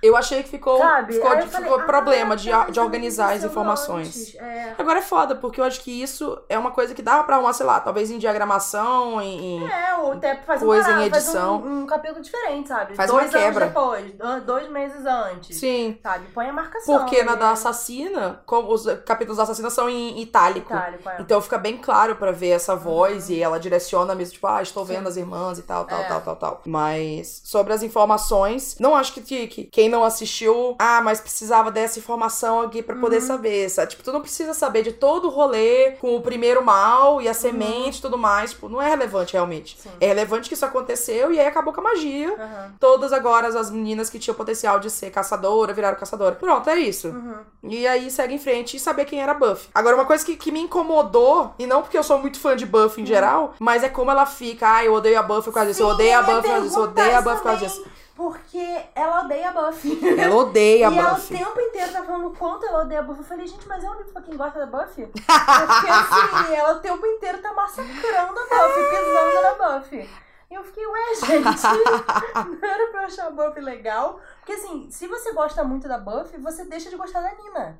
[0.00, 1.14] Eu achei que ficou, sabe?
[1.14, 4.34] ficou, ficou falei, problema ah, de, tá, de organizar as aconteceu informações.
[4.36, 4.74] É.
[4.78, 7.52] Agora é foda, porque eu acho que isso é uma coisa que dava pra arrumar,
[7.52, 9.56] sei lá, talvez em diagramação, em.
[9.64, 11.56] em- É, ou até fazer Coisa em parado, fazer edição.
[11.62, 12.94] um, um capítulo diferente, sabe?
[12.94, 13.64] Faz dois uma quebra.
[13.64, 15.56] anos depois, do- dois meses antes.
[15.58, 15.98] Sim.
[16.02, 16.26] Sabe?
[16.32, 16.98] Põe a marcação.
[16.98, 17.38] Porque na né?
[17.38, 20.72] da assassina, como os capítulos da assassina são em itálico.
[20.72, 21.16] Itálico, é.
[21.20, 24.84] Então fica bem claro pra ver essa voz e ela direciona mesmo, tipo, ah, estou
[24.84, 26.04] vendo as irmãs e tal, tal, É.
[26.04, 26.62] tal, tal, tal.
[26.66, 31.70] Mas sobre as informações, não acho que, que- que quem não assistiu, ah, mas precisava
[31.70, 33.26] dessa informação aqui pra poder Uhum.
[33.26, 33.90] saber, sabe?
[33.90, 37.34] Tipo, tu não precisa saber de todo o rolê com o primeiro mal e a
[37.34, 39.76] semente e tudo mais, tipo, não é relevante realmente.
[39.84, 39.90] Uhum.
[39.92, 39.96] Sim.
[40.00, 42.32] É relevante que isso aconteceu e aí acabou com a magia.
[42.34, 42.72] Aham.
[42.80, 46.34] Todas agora as meninas que tinham potencial de ser caçadora viraram caçadora.
[46.34, 47.08] Pronto, é isso.
[47.08, 47.36] Uhum.
[47.64, 49.68] E aí segue em frente e saber quem era Buffy.
[49.74, 52.66] Agora, uma coisa que, que me incomodou, e não porque eu sou muito fã de
[52.66, 54.76] Buffy em geral, mas é como ela fica.
[54.76, 56.62] Ah, eu odeio a Buffy por causa disso, eu odeio a ia Buffy por causa
[56.66, 57.86] disso, eu odeio a Buffy por causa disso.
[58.18, 59.96] Porque ela odeia a Buffy.
[60.18, 61.38] Ela odeia a e ela o Buffy.
[61.38, 63.20] tempo inteiro tá falando o quanto ela odeia a Buffy.
[63.22, 65.06] Eu falei, gente, mas é um livro pra quem gosta da Buffy?
[65.06, 70.10] Porque assim, ela o tempo inteiro tá massacrando a Buffy, pisando na Buffy.
[70.50, 71.62] E eu fiquei, ué, gente,
[72.60, 74.18] não era pra eu achar a Buffy legal.
[74.40, 77.78] Porque assim, se você gosta muito da Buffy, você deixa de gostar da Nina.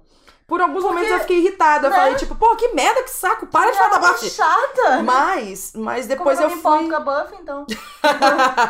[0.49, 1.87] Por alguns Porque- momentos eu fiquei irritada.
[1.87, 1.97] Eu né?
[1.97, 4.31] falei, tipo, pô, que merda, que saco, para de falar da é Buffy.
[4.31, 5.03] chata.
[5.05, 6.89] Mas, mas depois Como eu eu fui.
[6.89, 7.67] com a Buffy, então.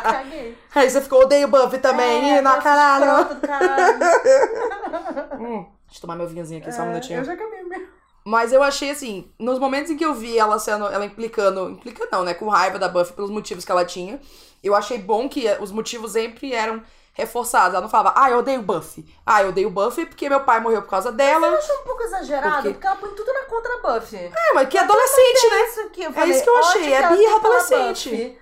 [0.03, 0.57] Caguei.
[0.75, 2.37] Aí você ficou, odeio Buffy também.
[2.37, 3.33] É, na caralho.
[3.33, 3.97] do caralho.
[5.39, 7.19] Hum, deixa eu tomar meu vinhozinho aqui, só um É, minutinho.
[7.19, 7.87] Eu já acabei o meu.
[8.25, 12.09] Mas eu achei assim, nos momentos em que eu vi ela sendo, ela implicando, implicando
[12.11, 14.19] não, né, com raiva da Buffy pelos motivos que ela tinha,
[14.61, 16.83] eu achei bom que os motivos sempre eram
[17.19, 17.73] reforçados.
[17.73, 19.05] Ela não falava, ah, eu odeio Buffy.
[19.25, 21.47] Ah, eu odeio Buffy porque meu pai morreu por causa Eu dela.
[21.57, 22.69] achei um pouco exagerado, Por quê?
[22.71, 24.17] porque ela põe tudo na conta da Buffy.
[24.17, 25.61] É, mas que é adolescente, né?
[25.65, 28.09] Isso aqui, eu É falei, isso que eu achei, é birra adolescente.
[28.09, 28.39] Buffy.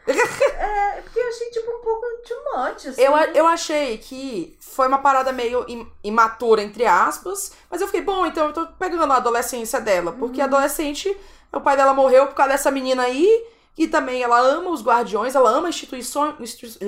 [0.58, 3.02] é, porque eu achei, tipo, um pouco too much, assim.
[3.02, 8.02] Eu, eu achei que foi uma parada meio im- imatura, entre aspas, mas eu fiquei,
[8.02, 11.16] bom, então eu tô pegando a adolescência dela, porque adolescente,
[11.52, 13.46] o pai dela morreu por causa dessa menina aí,
[13.78, 16.80] e também ela ama os guardiões, ela ama a instituição, institu-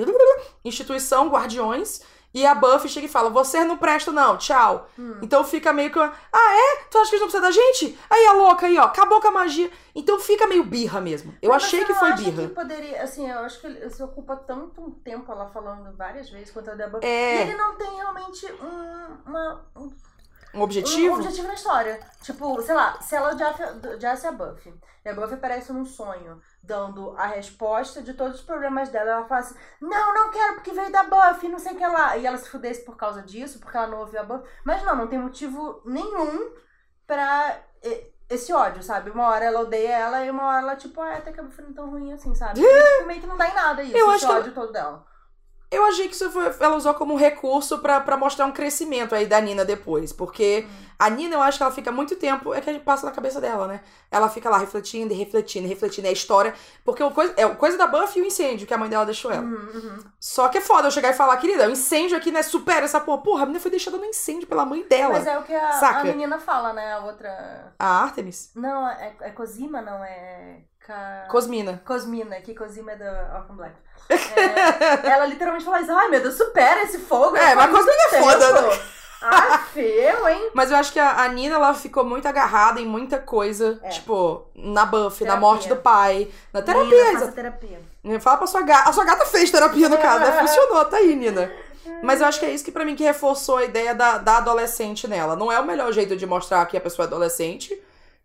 [0.64, 4.88] instituição guardiões, e a Buffy chega e fala, você não presta não, tchau.
[4.96, 5.18] Hum.
[5.20, 6.84] Então fica meio que, ah, é?
[6.88, 7.98] Tu acha que eles não precisam da gente?
[8.08, 9.68] Aí a louca aí, ó, acabou com a magia.
[9.96, 11.34] Então fica meio birra mesmo.
[11.42, 12.46] Eu Mas achei que foi birra.
[12.46, 16.30] Que poderia, assim, eu acho que ele se ocupa tanto um tempo ela falando várias
[16.30, 17.04] vezes contra a Buffy.
[17.04, 17.38] É.
[17.38, 19.90] E ele não tem realmente um, uma, um
[20.52, 21.14] Um objetivo?
[21.14, 22.00] Um objetivo na história.
[22.22, 27.14] Tipo, sei lá, se ela odiasse, a Buffy, e a Buffy aparece num sonho, dando
[27.16, 30.90] a resposta de todos os problemas dela, ela fala assim, não, não quero porque veio
[30.90, 32.16] da Buffy, não sei o que lá.
[32.16, 34.48] E ela se fudesse por causa disso, porque ela não ouviu a Buffy.
[34.64, 36.52] Mas não, não tem motivo nenhum
[37.06, 37.58] pra
[38.30, 39.10] esse ódio, sabe?
[39.10, 41.62] Uma hora ela odeia ela e uma hora ela, tipo, ah, até que a Buffy
[41.64, 42.60] não é tão ruim assim, sabe?
[42.60, 42.62] E,
[42.94, 45.04] tipo, meio que não dá em nada isso, Eu esse acho que ódio todo dela.
[45.70, 49.24] Eu achei que isso foi, ela usou como recurso pra, pra mostrar um crescimento aí
[49.24, 50.12] da Nina depois.
[50.12, 50.66] Porque
[50.98, 52.52] a Nina, eu acho que ela fica muito tempo.
[52.52, 53.80] É que a gente passa na cabeça dela, né?
[54.10, 56.08] Ela fica lá refletindo e refletindo e refletindo.
[56.08, 56.52] É a história.
[56.84, 59.04] Porque o coisa, é o coisa da Buffy e o incêndio que a mãe dela
[59.06, 59.44] deixou ela.
[59.44, 59.98] Uhum, uhum.
[60.18, 62.42] Só que é foda eu chegar e falar, querida, o incêndio aqui, né?
[62.42, 63.22] Supera essa porra.
[63.22, 65.14] Porra, a menina foi deixada no incêndio pela mãe dela.
[65.14, 66.94] Mas é o que a, a menina fala, né?
[66.94, 67.72] A outra.
[67.78, 68.50] A Artemis?
[68.56, 70.62] Não, é, é Cosima, não, é.
[70.86, 71.26] Ca...
[71.30, 71.82] Cosmina.
[71.84, 73.74] Cosmina, que Cosima é da Orphan Black.
[74.08, 77.36] É, ela literalmente fala isso, ai meu Deus, supera esse fogo.
[77.36, 79.00] É, mas Cosmina é foda, tempo.
[79.22, 80.50] Ah, feio, hein?
[80.54, 83.78] Mas eu acho que a, a Nina, ela ficou muito agarrada em muita coisa.
[83.82, 83.90] É.
[83.90, 85.40] Tipo, na Buffy, na Terapia.
[85.40, 86.30] morte do pai.
[86.52, 87.80] Na terapia, faça terapia.
[88.20, 88.88] Fala pra sua gata.
[88.88, 90.32] A sua gata fez terapia, no caso, né?
[90.40, 91.52] Funcionou, tá aí, Nina.
[92.02, 94.38] Mas eu acho que é isso que pra mim que reforçou a ideia da, da
[94.38, 95.36] adolescente nela.
[95.36, 97.78] Não é o melhor jeito de mostrar que a pessoa é adolescente.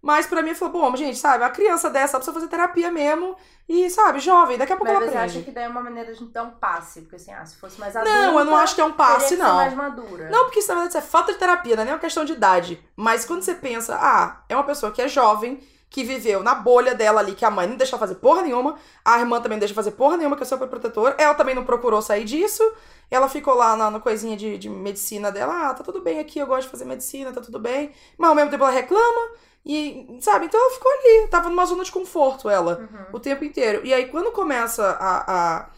[0.06, 3.36] Mas pra mim falou, bom, gente, sabe, a criança dessa precisa fazer terapia mesmo.
[3.68, 5.38] E, sabe, jovem, daqui a pouco Mas ela você aprende.
[5.38, 7.02] acha que daí é uma maneira de dar um passe?
[7.02, 8.16] Porque assim, ah, se fosse mais adulta...
[8.16, 9.56] Não, eu não acho que é um passe, não.
[9.56, 10.30] mais madura.
[10.30, 12.34] Não, porque isso na verdade é falta de terapia, não é nem uma questão de
[12.34, 12.80] idade.
[12.96, 16.94] Mas quando você pensa, ah, é uma pessoa que é jovem, que viveu na bolha
[16.94, 19.74] dela ali, que a mãe não deixa fazer porra nenhuma, a irmã também não deixa
[19.74, 22.62] fazer porra nenhuma, que é super protetora, ela também não procurou sair disso,
[23.10, 26.38] ela ficou lá na, na coisinha de, de medicina dela, ah, tá tudo bem aqui,
[26.38, 29.32] eu gosto de fazer medicina, tá tudo bem, mas ao mesmo tempo ela reclama,
[29.66, 33.06] e, sabe, então ela ficou ali, tava numa zona de conforto, ela Uhum.
[33.14, 33.86] o tempo inteiro.
[33.86, 35.70] E aí, quando começa a, a,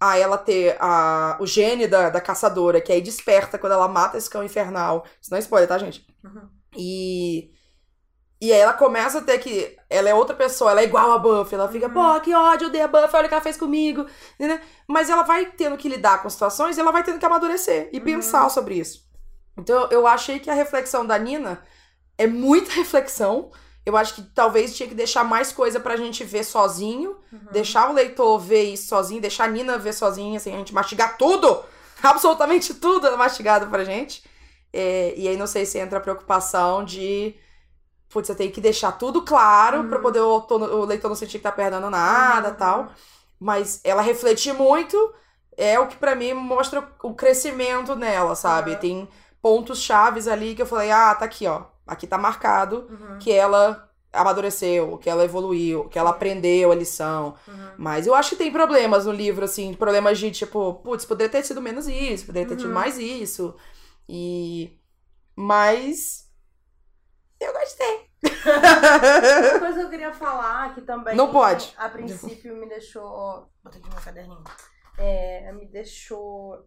[0.00, 4.16] a ela ter a, o gene da, da caçadora, que aí desperta quando ela mata
[4.16, 5.04] esse cão infernal.
[5.20, 6.06] Isso não é spoiler, tá, gente?
[6.24, 6.48] Uhum.
[6.76, 7.50] E
[8.40, 9.76] E aí ela começa a ter que.
[9.90, 11.54] Ela é outra pessoa, ela é igual a Buffy.
[11.56, 11.92] Ela fica, Uhum.
[11.94, 14.06] pô, que ódio, eu odeio a Buffy, olha o que ela fez comigo.
[14.38, 14.60] né?
[14.86, 17.98] Mas ela vai tendo que lidar com situações e ela vai tendo que amadurecer e
[17.98, 18.04] Uhum.
[18.04, 19.06] pensar sobre isso.
[19.56, 21.60] Então eu achei que a reflexão da Nina
[22.18, 23.50] é muita reflexão.
[23.86, 27.38] Eu acho que talvez tinha que deixar mais coisa pra gente ver sozinho, Uhum.
[27.50, 31.16] deixar o leitor ver isso sozinho, deixar a Nina ver sozinha, assim, a gente mastigar
[31.16, 31.62] tudo,
[32.02, 34.22] absolutamente tudo mastigado pra gente.
[34.72, 37.34] É, e aí não sei se entra a preocupação de.
[38.10, 40.02] Putz, você tem que deixar tudo claro pra Uhum.
[40.02, 42.54] poder o, o leitor não sentir que tá perdendo nada Uhum.
[42.56, 42.92] tal.
[43.40, 45.14] Mas ela refletir muito
[45.56, 48.72] é o que pra mim mostra o crescimento nela, sabe?
[48.72, 48.78] Uhum.
[48.78, 49.08] Tem
[49.40, 51.62] pontos chaves ali que eu falei, ah, tá aqui, ó.
[51.88, 53.18] Aqui tá marcado Uhum.
[53.18, 57.34] que ela amadureceu, que ela evoluiu, que ela aprendeu a lição.
[57.46, 57.70] Uhum.
[57.78, 61.42] Mas eu acho que tem problemas no livro, assim, problemas de tipo, putz, poderia ter
[61.44, 62.74] sido menos isso, poderia ter tido Uhum.
[62.74, 63.54] mais isso.
[64.08, 64.78] E.
[65.36, 66.26] Mas.
[67.40, 68.08] Eu gostei.
[68.24, 71.14] Uma coisa que eu queria falar que também.
[71.14, 71.72] Não pode.
[71.76, 73.48] A princípio me deixou.
[73.62, 74.42] Bota aqui meu caderninho.
[74.96, 76.66] É, me deixou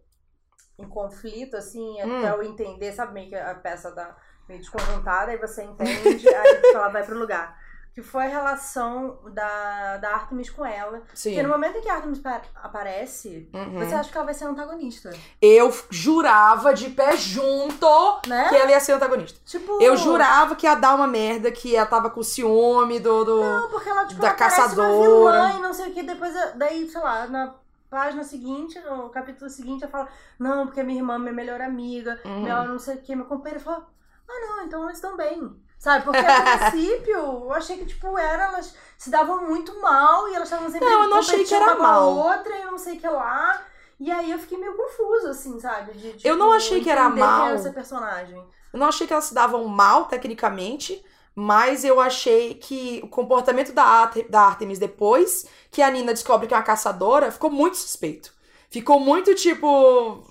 [0.78, 2.18] em conflito, assim, Hum.
[2.24, 4.16] até eu entender, sabe, meio que a peça tá
[4.48, 7.60] meio desconjuntada, aí você entende, aí ela vai pro lugar.
[7.94, 11.02] Que foi a relação da, da Artemis com ela.
[11.12, 11.28] Sim.
[11.32, 13.78] Porque no momento em que a Artemis pa- aparece, Uhum.
[13.78, 15.10] você acha que ela vai ser antagonista,
[15.42, 17.86] Eu jurava de pé junto
[18.26, 18.48] né?
[18.48, 19.38] que ela ia ser antagonista.
[19.44, 19.78] Tipo.
[19.82, 23.24] Eu jurava que ia dar uma merda, que ela tava com ciúme do.
[23.24, 23.40] do...
[23.42, 24.88] Não, porque ela, tipo, da ela caçadora.
[24.90, 26.02] uma vilã e não sei o que.
[26.02, 27.54] Depois, daí, sei lá, na
[27.90, 32.18] página seguinte, no capítulo seguinte, ela fala, não, porque minha irmã é minha melhor amiga,
[32.24, 32.68] Uhum.
[32.68, 33.84] não sei o que, meu companheiro falou,
[34.32, 35.52] ah, não, então elas estão bem.
[35.78, 36.04] Sabe?
[36.04, 40.48] Porque a princípio, eu achei que, tipo, era, elas se davam muito mal e elas
[40.48, 42.08] estavam sempre Não, eu não achei que era mal.
[42.16, 43.60] outra e não sei o que lá.
[43.98, 45.92] E aí eu fiquei meio confusa, assim, sabe?
[45.92, 47.48] De, tipo, Eu não achei que era quem mal.
[47.48, 48.36] era personagem.
[48.72, 53.72] Eu não achei que elas se davam mal, tecnicamente, mas eu achei que o comportamento
[53.72, 57.76] da, Arte- da Artemis depois que a Nina descobre que é uma caçadora ficou muito
[57.76, 58.32] suspeito.
[58.70, 60.22] Ficou muito tipo.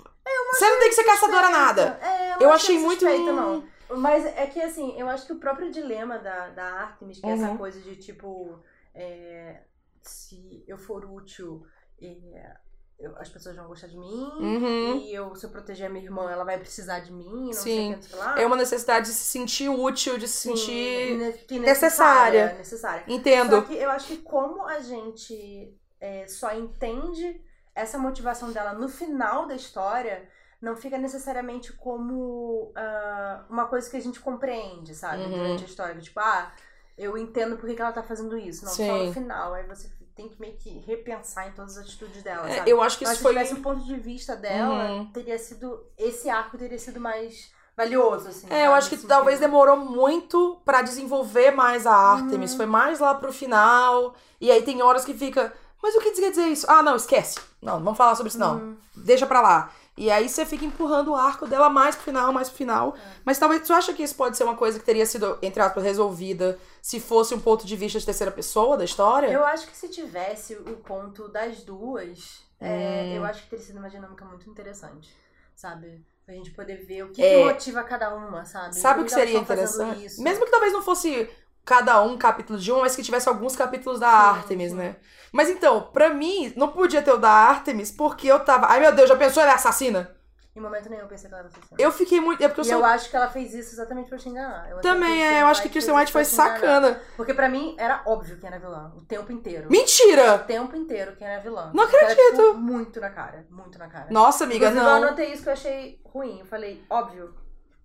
[0.54, 2.00] Você não tem que ser caçadora nada.
[2.02, 3.02] É, Eu não achei muito.
[3.02, 3.64] suspeita, não.
[3.98, 7.34] Mas é que, assim, eu acho que o próprio dilema da, da Artemis, que é
[7.34, 7.58] essa Uhum.
[7.58, 8.60] coisa de, tipo,
[8.94, 9.62] é,
[10.02, 11.66] se eu for útil,
[12.02, 12.56] é,
[13.00, 14.98] eu- as pessoas vão gostar de mim, Uhum.
[14.98, 17.64] e eu, se eu proteger a minha irmã, ela vai precisar de mim, não Sim.
[17.64, 18.40] sei o que, sei lá.
[18.40, 21.60] É uma necessidade de se sentir útil, de se Sim, sentir.
[21.60, 22.54] necessária.
[22.54, 23.04] necessária.
[23.08, 23.64] Só Entendo.
[23.64, 27.42] que eu acho que como a gente é, só entende
[27.74, 30.28] essa motivação dela no final da história,
[30.62, 35.24] não fica necessariamente como ah, uma coisa que a gente compreende, sabe?
[35.24, 35.30] Uhum.
[35.32, 36.00] Durante a história.
[36.00, 36.52] Tipo, ah,
[36.97, 38.65] eu entendo por que ela tá fazendo isso.
[38.65, 39.08] Não, só Sim.
[39.08, 39.54] no final.
[39.54, 42.97] Aí você tem que meio que repensar em todas as atitudes dela, É, eu acho
[42.97, 43.32] que isso se foi.
[43.32, 45.06] tivesse um ponto de vista dela, Uhum.
[45.12, 45.84] teria sido.
[45.97, 48.47] Esse arco teria sido mais valioso, assim.
[48.50, 52.52] É, eu acho que talvez demorou muito pra desenvolver mais a Artemis.
[52.52, 52.58] Uhum.
[52.58, 54.13] Foi mais lá pro final.
[54.39, 55.52] E aí tem horas que fica.
[55.82, 56.67] Mas o que quer dizer isso?
[56.69, 57.39] Ah, não, esquece.
[57.62, 58.58] Não, não vamos falar sobre isso, não.
[58.58, 58.78] Uhum.
[58.95, 59.71] Deixa pra lá.
[59.98, 62.96] E aí você fica empurrando o arco dela mais pro final, mais pro final.
[62.96, 63.00] É.
[63.26, 63.62] Mas talvez.
[63.68, 67.00] Tu acha que isso pode ser uma coisa que teria sido, entre aspas, resolvida se
[67.00, 69.28] fosse um ponto de vista de terceira pessoa da história?
[69.28, 73.16] Eu acho que se tivesse o ponto das duas, é, Hum.
[73.18, 75.14] eu acho que teria sido uma dinâmica muito interessante,
[75.56, 76.04] sabe?
[76.26, 77.40] Pra gente poder ver o que, É.
[77.40, 78.76] que motiva cada uma, sabe?
[78.76, 80.22] Sabe o que seria interessante?
[80.22, 81.30] Mesmo que talvez não fosse
[81.65, 84.95] cada um capítulo de um, mas que tivesse alguns capítulos da Artemis, né?
[85.32, 88.67] Mas então, pra mim, não podia ter o da Artemis porque eu tava.
[88.67, 90.15] Ai meu Deus, já pensou ela é assassina?
[90.54, 91.78] Em momento nenhum eu pensei que ela era assassina.
[91.80, 92.43] Eu fiquei muito.
[92.43, 92.80] É porque eu e sou.
[92.80, 94.69] eu acho que ela fez isso exatamente pra te enganar.
[94.69, 97.02] Eu Também é, eu acho que Kristen White foi sacana.
[97.15, 99.71] Porque pra mim era óbvio quem era vilã, o tempo inteiro.
[99.71, 100.36] Mentira!
[100.36, 101.71] O tempo inteiro quem era vilã.
[101.74, 102.47] Não Era, acredito.
[102.47, 104.08] tipo, muito na cara, muito na cara.
[104.10, 105.08] Nossa, amiga, Inclusive, eu não.
[105.08, 106.39] anotei isso que eu achei ruim.
[106.39, 107.34] Eu falei, óbvio.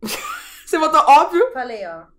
[0.66, 1.52] Você botou óbvio?
[1.52, 2.15] Falei, ó.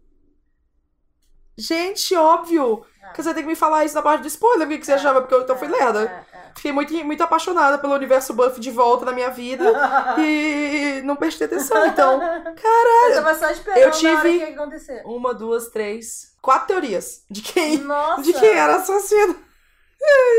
[1.57, 2.85] Gente, óbvio.
[3.01, 3.09] Ah.
[3.09, 4.95] Que você tem que me falar isso na parte do spoiler, o que você É,
[4.95, 6.01] achava, porque eu então fui é, lerda.
[6.03, 6.51] é, é.
[6.55, 9.63] Fiquei muito, muito apaixonada pelo universo Buff de volta na minha vida.
[10.19, 12.21] e não prestei atenção, então.
[12.21, 15.01] Eu tava só esperando Eu tive- que acontecer.
[15.05, 16.35] Uma, duas, três.
[16.41, 18.21] Quatro teorias de quem, Nossa!
[18.21, 19.35] de quem era assassino.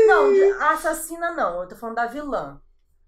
[0.07, 1.61] Não, a assassina não.
[1.61, 2.59] Eu tô falando da vilã.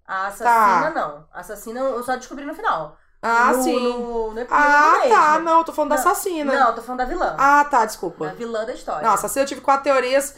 [0.05, 1.27] A assassina não.
[1.33, 2.97] A assassina eu só descobri no final.
[3.21, 3.79] Ah, no, sim.
[3.79, 5.15] No, no epílogo ah, mesmo.
[5.15, 5.39] tá.
[5.39, 6.53] Não, eu tô falando da Não, assassina.
[6.53, 7.35] Não, eu tô falando da vilã.
[7.37, 8.33] Ah, tá, da desculpa.
[8.33, 9.07] vilã da história.
[9.07, 10.35] Não, assassina eu tive quatro teorias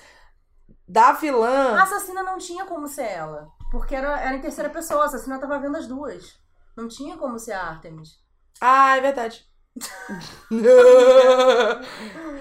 [0.87, 1.77] da vilã.
[1.77, 3.47] A assassina não tinha como ser ela.
[3.71, 5.03] Porque era, era em terceira pessoa.
[5.03, 6.37] A assassina tava vendo as duas.
[6.75, 8.19] Não tinha como ser a Artemis.
[8.59, 9.45] Ah, é verdade.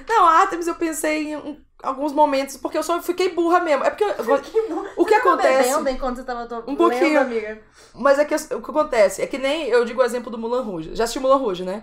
[0.09, 3.85] não, a Artemis eu pensei em alguns momentos, porque eu só fiquei burra mesmo.
[3.85, 4.15] É porque eu-
[4.97, 5.71] o que acontece.
[5.91, 6.65] enquanto você tava.
[6.67, 7.21] Um pouquinho.
[7.21, 7.61] amiga.
[7.95, 9.21] Mas é que o que acontece?
[9.23, 10.95] É que nem eu digo o exemplo do Mulan Rouge.
[10.95, 11.83] Já assistiu Mulan Rouge, né?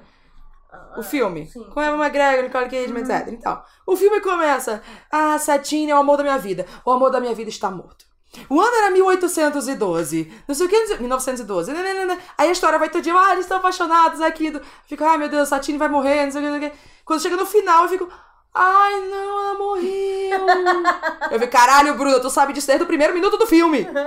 [0.71, 1.47] Ah, O filme.
[1.47, 2.01] sim, Com Eva sim.
[2.01, 3.09] McGregor, Nicole Kidman, Uhum.
[3.09, 3.27] etc.
[3.33, 4.81] Então, o filme começa.
[5.12, 6.65] Ah, Satine é o amor da minha vida.
[6.85, 8.05] O amor da minha vida está morto.
[8.47, 10.31] O ano era 1812.
[10.47, 11.73] Não sei o que, 1912.
[11.73, 12.17] nananana.
[12.38, 13.13] Aí a história vai todo dia.
[13.15, 14.53] Ah, eles estão apaixonados aqui.
[14.88, 16.77] Fico, ai meu Deus, Satine vai morrer, não sei o que, não sei o que.
[17.03, 18.07] Quando chega no final, eu fico.
[18.53, 20.39] Ai, não, ela morreu.
[21.31, 23.88] eu fico, caralho, Bruno, tu sabe disso desde o primeiro minuto do filme.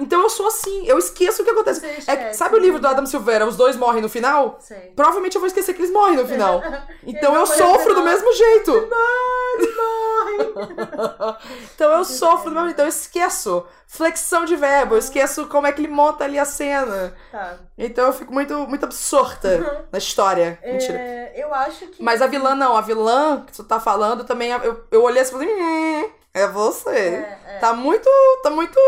[0.00, 1.84] Então eu sou assim, eu esqueço o que acontece.
[2.06, 2.90] É, sabe o livro do né?
[2.90, 4.58] Adam Silveira, Os Dois Morrem no Final?
[4.96, 6.62] Provavelmente eu vou esquecer que eles morrem no final.
[7.06, 8.72] Então eu sofro do mesmo jeito.
[8.72, 10.10] Morre!
[11.74, 12.64] Então eu sofro do bem.
[12.64, 12.72] mesmo jeito.
[12.74, 16.44] Então eu esqueço flexão de verbo, eu esqueço como é que ele monta ali a
[16.44, 17.12] cena.
[17.32, 17.58] Tá.
[17.76, 20.60] Então eu fico muito, muito absorta na história.
[20.64, 20.96] Mentira.
[20.96, 22.00] É, eu acho que.
[22.00, 25.34] Mas a vilã não, a vilã que tu tá falando também, eu, eu olhei assim
[25.34, 26.90] e falei, hum, é você.
[26.90, 27.58] É, é.
[27.58, 28.08] Tá muito,
[28.44, 28.78] tá muito,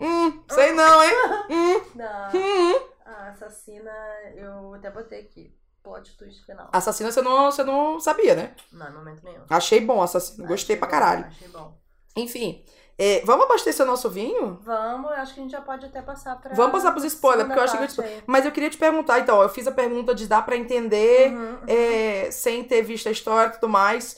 [0.00, 1.12] hum, sei não, hein?
[1.50, 2.30] Hum, Não.
[2.34, 2.80] hum.
[3.04, 3.92] A assassina,
[4.34, 5.54] eu até botei aqui.
[5.82, 6.68] Plot twist final.
[6.72, 8.54] Assassina você não, você não sabia, né?
[8.72, 9.42] Não, em momento nenhum.
[9.50, 11.26] Achei bom assassino, gostei Achei pra bom, caralho.
[11.26, 11.74] Achei bom.
[12.16, 12.64] Enfim,
[13.02, 14.58] é, vamos abastecer o nosso vinho?
[14.62, 16.54] Vamos, eu acho que a gente já pode até passar pra.
[16.54, 19.40] Vamos passar pros spoilers, porque eu acho que eu Mas eu queria te perguntar, então,
[19.42, 21.34] eu fiz a pergunta de dar pra entender, aí.
[21.34, 21.58] Uhum.
[21.66, 24.16] é, sem ter visto a história e tudo mais.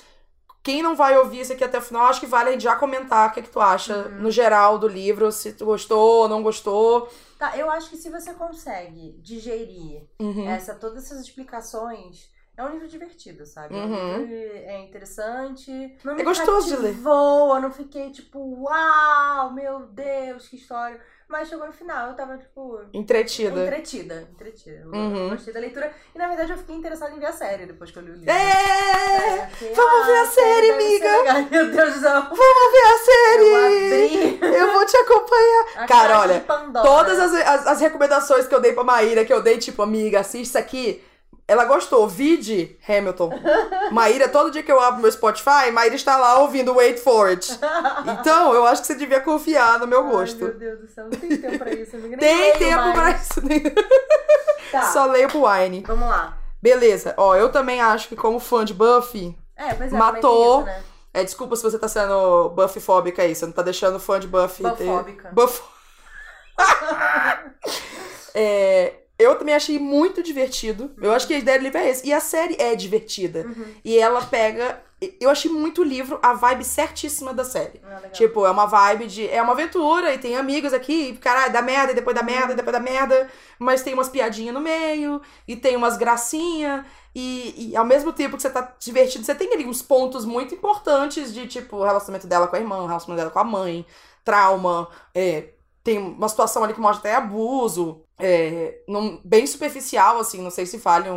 [0.65, 2.77] Quem não vai ouvir isso aqui até o final, acho que vale a gente já
[2.77, 4.21] comentar o que, é que tu acha, Uhum.
[4.23, 7.09] no geral, do livro, se tu gostou ou não gostou.
[7.37, 10.49] Tá, eu acho que se você consegue digerir Uhum.
[10.49, 13.75] essa, todas essas explicações, é um livro divertido, sabe?
[13.75, 13.97] Uhum.
[13.97, 15.97] É um livro é interessante.
[16.05, 16.95] Não me É gostoso de ler.
[17.05, 21.01] eu não fiquei tipo, uau, meu Deus, que história.
[21.29, 23.63] Mas chegou no final, eu tava, tipo, Entretida.
[23.63, 24.29] entretida.
[24.31, 24.87] Entretida.
[24.87, 25.31] Uhum.
[25.31, 25.91] gostei da leitura.
[26.15, 28.15] E na verdade eu fiquei interessada em ver a série depois que eu li o
[28.17, 28.31] livro.
[28.31, 29.39] É!
[29.39, 31.49] É, fiquei, Vamos ver a série, amiga.
[31.51, 32.21] Meu Deus do céu.
[32.21, 34.39] Vamos ver a série!
[34.43, 35.67] Eu Eu vou te acompanhar.
[35.77, 36.45] a Cara, olha.
[36.83, 40.21] Todas as, as, as recomendações que eu dei pra Maíra, que eu dei, tipo, amiga,
[40.21, 41.03] assiste isso aqui.
[41.47, 42.09] Ela gostou.
[42.09, 43.31] Vide Hamilton.
[43.93, 47.59] Maíra, todo dia que eu abro meu Spotify, Maíra está lá ouvindo Wait for It.
[48.21, 50.39] Então, eu acho que você devia confiar no meu Ai, gosto.
[50.45, 51.97] meu Deus do céu, não tem tempo pra isso.
[51.99, 52.95] Nem Tem tempo mais.
[52.95, 53.47] pra isso.
[53.47, 53.61] né?
[54.71, 55.83] Tá, Só leio pro Wine.
[55.87, 56.39] vamos lá.
[56.63, 57.13] Beleza.
[57.17, 59.37] Ó, eu também acho que como fã de Buffy...
[59.57, 60.63] É, pois é, Matou.
[60.63, 60.71] isso,
[61.13, 63.35] É, desculpa se você tá sendo Buffy-fóbica aí.
[63.35, 64.63] Você não tá deixando fã de Buffy...
[64.65, 64.75] né?
[64.79, 65.33] ter-.
[65.33, 65.61] Buff...
[68.35, 70.91] É, eu também achei muito divertido.
[71.01, 72.07] Eu acho que a ideia do livro é esse.
[72.07, 73.47] E a série é divertida.
[73.47, 73.65] Uhum.
[73.85, 74.83] E ela pega.
[75.21, 77.81] Eu achei muito o livro a vibe certíssima da série.
[77.85, 78.09] Ah.
[78.11, 79.29] Tipo, é uma vibe de.
[79.29, 82.53] É uma aventura e tem amigos aqui, e, caralho, dá merda, e depois dá merda,
[82.53, 83.29] e depois dá merda.
[83.59, 86.85] Mas tem umas piadinhas no meio, e tem umas gracinhas.
[87.15, 90.55] E, e ao mesmo tempo que você tá divertido, você tem ali uns pontos muito
[90.55, 93.85] importantes de, tipo, o relacionamento dela com a irmã, o relacionamento dela com a mãe,
[94.25, 95.51] trauma, é,
[95.85, 100.67] tem uma situação ali que mostra até abuso, é, num- bem superficial, assim, não sei
[100.67, 101.09] se vale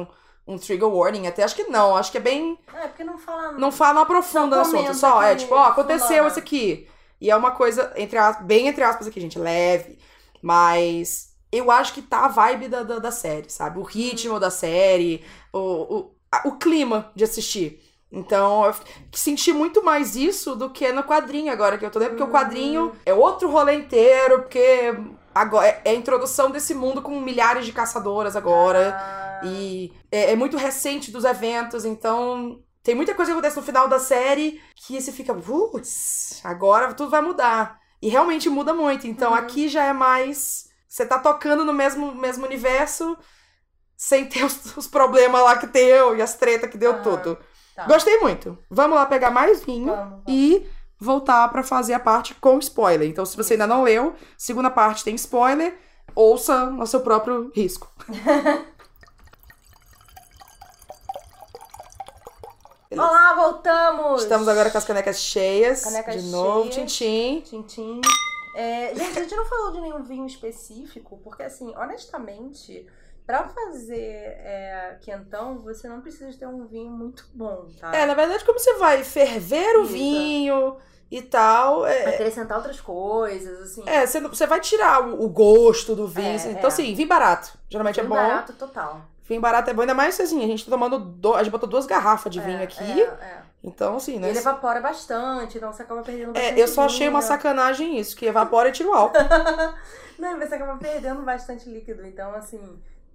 [0.47, 3.51] um, trigger warning, até acho que não, acho que é bem É, porque não fala.
[3.53, 4.93] não fala, não aprofunda no assunto.
[4.93, 6.87] Só, é tipo, ó, aconteceu isso aqui.
[7.19, 9.97] E é uma coisa, entre as, bem entre aspas aqui, gente, leve.
[10.41, 13.79] Mas eu acho que tá a vibe da, da, da série, sabe?
[13.79, 17.81] O ritmo da série, o, o, a- o clima de assistir.
[18.11, 18.73] Então, eu
[19.13, 22.29] senti muito mais isso do que no quadrinho agora que eu tô lendo, porque o
[22.31, 24.93] quadrinho é outro rolê inteiro, porque
[25.35, 28.95] agora é é a introdução desse mundo com milhares de caçadoras agora.
[28.97, 33.63] Ah, E é, é muito recente dos eventos, então tem muita coisa que acontece no
[33.63, 37.79] final da série que você fica, putz, agora tudo vai mudar.
[38.01, 39.07] E realmente muda muito.
[39.07, 39.37] Então Uhum.
[39.37, 40.69] aqui já é mais.
[40.87, 43.17] Você tá tocando no mesmo, mesmo universo
[43.97, 47.01] sem ter os, os problemas lá que deu e as tretas que deu Aham.
[47.01, 47.37] tudo.
[47.75, 47.85] tá.
[47.85, 48.57] Gostei muito.
[48.69, 50.23] Vamos lá pegar mais vinho Vamos, vamos.
[50.27, 50.65] e
[51.05, 53.07] voltar pra fazer a parte com spoiler.
[53.07, 55.77] Então, se você ainda não leu, segunda parte tem spoiler,
[56.13, 57.89] ouça no seu próprio risco.
[62.91, 64.23] Olá, voltamos!
[64.23, 65.83] Estamos agora com as canecas cheias.
[65.83, 67.99] Canecas de novo, tchim Tintim.
[68.55, 72.87] É, gente, a gente não falou de nenhum vinho específico, porque assim, honestamente,
[73.25, 77.93] pra fazer é, quentão, você não precisa ter um vinho muito bom, tá?
[77.95, 79.93] É, na verdade, como você vai ferver o Isso.
[79.93, 80.77] vinho
[81.11, 83.83] e tal, é, Acrescentar outras coisas, assim.
[83.87, 86.27] é, você, você vai tirar o, o gosto do vinho.
[86.33, 86.49] É, assim.
[86.49, 86.51] é.
[86.53, 87.57] Então, assim, vinho barato.
[87.69, 88.15] Geralmente Bem é bom.
[88.15, 89.01] barato total.
[89.27, 90.99] Vinho barato é bom, ainda mais assim, a gente tá tomando.
[90.99, 91.33] Do...
[91.33, 93.01] A gente botou duas garrafas de vinho É, aqui.
[93.01, 93.41] É, é.
[93.63, 94.29] Então, assim, E né?
[94.29, 97.27] ele evapora bastante, então você acaba perdendo É, bastante eu só achei uma vinho.
[97.29, 99.17] sacanagem isso, que evapora e tira o álcool.
[100.19, 102.05] Não, você acaba perdendo bastante líquido.
[102.05, 102.59] Então, assim,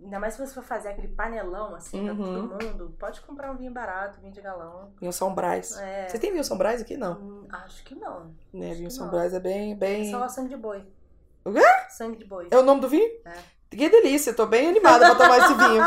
[0.02, 2.48] ainda mais se você for fazer aquele panelão, assim, pra Uhum.
[2.48, 4.92] todo mundo, pode comprar um vinho barato, vinho de galão.
[5.00, 5.76] Vinho São Brás.
[5.78, 6.08] É.
[6.08, 6.96] Você tem vinho São Brás aqui?
[6.96, 7.12] Não.
[7.14, 8.32] Hum, Acho que não.
[8.52, 9.12] Né, vinho São não.
[9.12, 10.10] Brás é bem, É bem.
[10.10, 10.84] só sangue de boi.
[11.44, 11.60] O quê?
[11.88, 12.48] Sangue de boi.
[12.50, 13.08] É o nome do vinho?
[13.24, 13.32] É.
[13.70, 15.84] Que delícia, tô bem animada pra tomar esse vinho.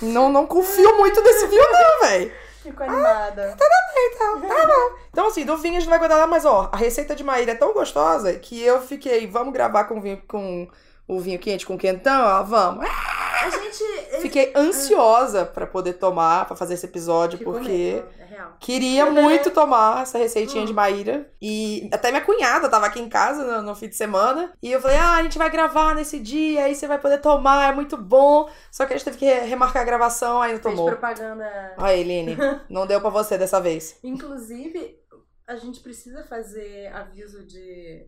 [0.14, 2.32] Não, não confio muito nesse vinho, não, velho.
[2.62, 3.50] Fico animada.
[3.52, 3.68] Então,
[4.40, 4.96] tá bom.
[5.10, 7.22] Então, assim, do vinho a gente não vai guardar nada, mas ó, a receita de
[7.22, 10.66] Maíra é tão gostosa que eu fiquei, vamos gravar com o vinho, com
[11.06, 12.22] o vinho quente, com quentão?
[12.24, 12.86] Ó, vamos.
[13.42, 14.20] A gente.
[14.20, 19.50] Fiquei ansiosa pra poder tomar, pra fazer esse episódio, Ficou porque mesmo, é queria muito
[19.50, 20.66] tomar essa receitinha Hum.
[20.66, 21.30] de Maíra.
[21.40, 24.52] E até minha cunhada tava aqui em casa no, no fim de semana.
[24.62, 27.70] E eu falei, ah, a gente vai gravar nesse dia, aí você vai poder tomar,
[27.72, 28.48] é muito bom.
[28.70, 30.90] Só que a gente teve que re- remarcar a gravação, aí não Fez tomou.
[30.90, 31.74] propaganda.
[31.78, 32.36] Aí, Eline,
[32.68, 33.98] não deu pra você dessa vez.
[34.02, 34.98] Inclusive,
[35.46, 38.06] a gente precisa fazer aviso de,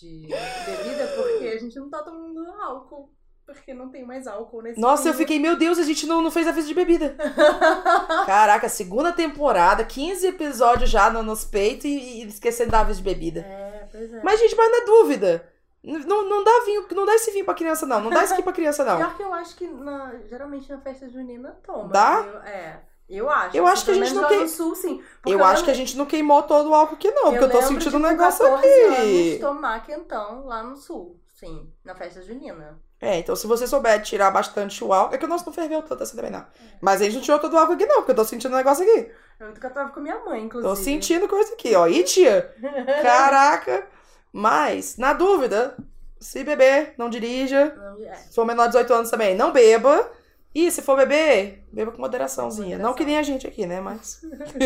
[0.00, 0.28] de
[0.66, 3.12] bebida porque a gente não tá tomando álcool.
[3.48, 6.30] Porque não tem mais álcool nesse Nossa, eu fiquei, meu Deus, a gente não, não
[6.30, 7.16] fez aviso de bebida.
[8.26, 11.88] Caraca, segunda temporada, 15 episódios já no, nos peitos e,
[12.22, 13.40] e esquecendo da aviso de bebida.
[13.40, 14.20] É, pois é.
[14.22, 15.48] Mas, gente, mas na dúvida.
[15.82, 18.00] n- Não, não dá vinho, não dá esse vinho pra criança, não.
[18.00, 18.98] Não dá esse aqui pra criança, não.
[18.98, 21.88] Pior que eu acho que na- geralmente na festa junina toma.
[21.88, 22.24] Dá?
[22.26, 22.82] Eu, é.
[23.08, 23.56] Eu acho.
[23.56, 25.02] Eu assim, acho que a gente não sul, sim.
[25.22, 27.30] Porque Eu acho que a gente não queimou todo o álcool aqui, não.
[27.32, 29.38] Porque eu tô sentindo um negócio aqui.
[29.40, 31.18] tomar quentão lá no sul.
[31.34, 32.78] Sim, na festa junina.
[33.00, 35.14] É, então se você souber tirar bastante o álcool.
[35.14, 36.44] É que o nosso não ferveu tanto assim também, não.
[36.80, 38.56] Mas a gente não tirou todo o álcool aqui, não, porque eu tô sentindo um
[38.56, 39.10] negócio aqui.
[39.38, 40.68] Eu que eu tava com minha mãe, inclusive.
[40.68, 41.86] Tô sentindo coisa aqui, ó.
[41.86, 42.54] Ih, tia!
[43.02, 43.86] Caraca!
[44.32, 45.76] Mas, na dúvida,
[46.20, 47.72] se beber, não dirija.
[47.76, 48.14] Não, é.
[48.16, 50.10] Se for menor de 18 anos também, não beba.
[50.54, 52.76] E se for beber, beba com moderaçãozinha.
[52.78, 53.06] Com Não que moderação.
[53.06, 53.80] nem a gente aqui, né?
[53.80, 54.20] Mas.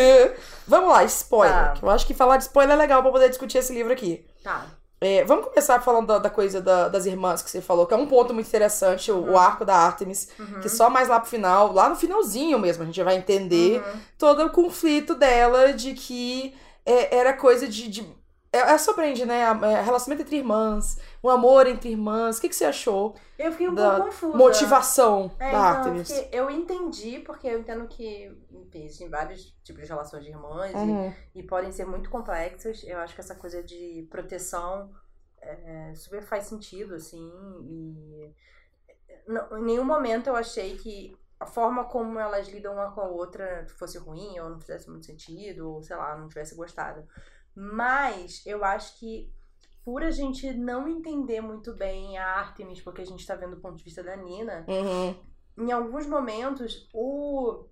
[0.67, 1.75] vamos lá, spoiler.
[1.75, 1.75] Tá.
[1.83, 4.25] Eu acho que falar de spoiler é legal pra poder discutir esse livro aqui.
[4.43, 4.67] Tá.
[5.05, 7.97] É, vamos começar falando da, da coisa da- das irmãs que você falou, que é
[7.97, 10.29] um ponto muito interessante, o, o arco da Artemis.
[10.39, 10.61] Uhum.
[10.61, 14.01] Que só mais lá pro final, lá no finalzinho mesmo, a gente vai entender Uhum.
[14.17, 16.55] todo o conflito dela de que
[16.87, 17.89] é, era coisa de.
[17.89, 18.22] de
[18.53, 19.45] é, é surpreende, né?
[19.47, 22.39] A- é, relacionamento entre irmãs, um amor entre irmãs.
[22.39, 23.15] O que, que você achou?
[23.39, 24.37] Eu fiquei um pouco confusa.
[24.37, 26.09] Motivação É, da então, Artemis.
[26.13, 28.31] porque eu entendi, porque eu entendo que
[28.75, 31.15] existem vários tipos de relações de irmãs e- Uhum.
[31.35, 32.83] e, podem ser muito complexas.
[32.85, 34.91] Eu acho que essa coisa de proteção
[35.41, 37.29] é, super faz sentido, assim,
[37.65, 38.33] e
[39.27, 43.09] não- em nenhum momento eu achei que a forma como elas lidam uma com a
[43.09, 47.05] outra fosse ruim ou não fizesse muito sentido, ou sei lá, não tivesse gostado.
[47.55, 49.33] Mas eu acho que
[49.85, 53.61] por a gente não entender muito bem a Artemis, porque a gente tá vendo o
[53.61, 55.15] ponto de vista da Nina, Uhum.
[55.59, 57.67] em alguns momentos, o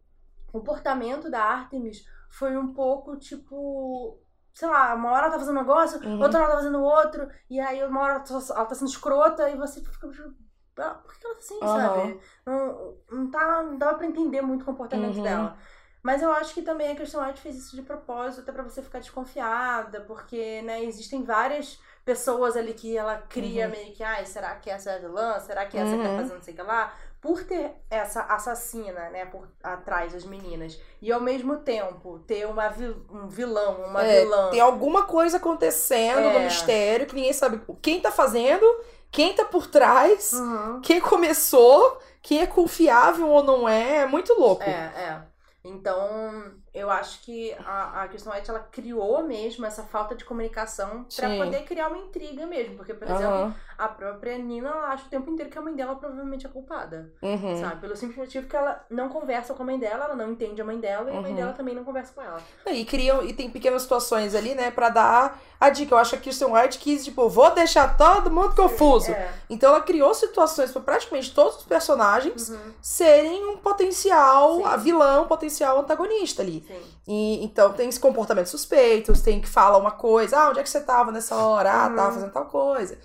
[0.48, 4.18] comportamento da Artemis foi um pouco tipo.
[4.52, 6.20] Sei lá, uma hora ela tá fazendo um negócio, Uhum.
[6.20, 9.48] outra hora ela tá fazendo outro, e aí uma hora ela tá, tá sendo escrota,
[9.48, 10.08] e você fica.
[10.10, 10.34] tipo,
[10.76, 11.74] "Ah, Por que ela tá assim, Aham.
[11.74, 12.20] sabe?
[12.44, 15.22] Não, não, tá, não dava pra entender muito o comportamento Uhum.
[15.22, 15.56] dela.
[16.03, 18.80] Mas eu acho que também a Christian White fez isso de propósito, até pra você
[18.82, 23.72] ficar desconfiada, porque, né, existem várias pessoas ali que ela cria Uhum.
[23.72, 25.38] meio que, ai, será que essa é a vilã?
[25.40, 26.16] Será que essa que tá Uhum.
[26.16, 26.92] fazendo não sei o que lá?
[27.20, 32.70] Por ter essa assassina, né, por atrás das meninas, e ao mesmo tempo ter uma
[32.70, 34.51] vil- um vilão, uma É, vilã.
[34.51, 36.44] Tem alguma coisa acontecendo no É.
[36.44, 38.64] mistério que ninguém sabe quem tá fazendo,
[39.11, 40.80] quem tá por trás, Uhum.
[40.80, 43.98] quem começou, quem é confiável ou não é.
[43.98, 44.62] É muito louco.
[44.62, 45.29] É, é.
[45.62, 51.04] Então, eu acho que a, a Kristen White, ela criou mesmo essa falta de comunicação
[51.08, 51.38] Sim.
[51.38, 52.76] poder criar uma intriga mesmo.
[52.76, 53.54] Porque, por exemplo.
[53.80, 57.10] A própria Nina, ela acha o tempo inteiro que a mãe dela provavelmente é culpada.
[57.22, 57.58] Uhum.
[57.60, 57.80] Sabe?
[57.80, 60.64] Pelo simples motivo que ela não conversa com a mãe dela, ela não entende a
[60.64, 61.36] mãe dela, e a mãe Uhum.
[61.36, 62.40] dela também não conversa com ela.
[62.66, 65.94] E criam, e tem pequenas situações ali, né, pra dar a dica.
[65.94, 69.10] Eu acho que a Kirsten White quis, tipo, vou deixar todo mundo confuso.
[69.12, 69.32] É.
[69.48, 72.72] Então ela criou situações pra praticamente todos os personagens Uhum.
[72.82, 74.78] serem um potencial Sim.
[74.82, 76.64] vilão, um potencial antagonista ali.
[76.66, 76.80] Sim.
[77.08, 80.70] E, então tem esse comportamento suspeitos, tem que falar uma coisa, ah, onde é que
[80.70, 81.70] você tava nessa hora?
[81.72, 81.96] Ah, Uhum.
[81.96, 82.98] tava fazendo tal coisa.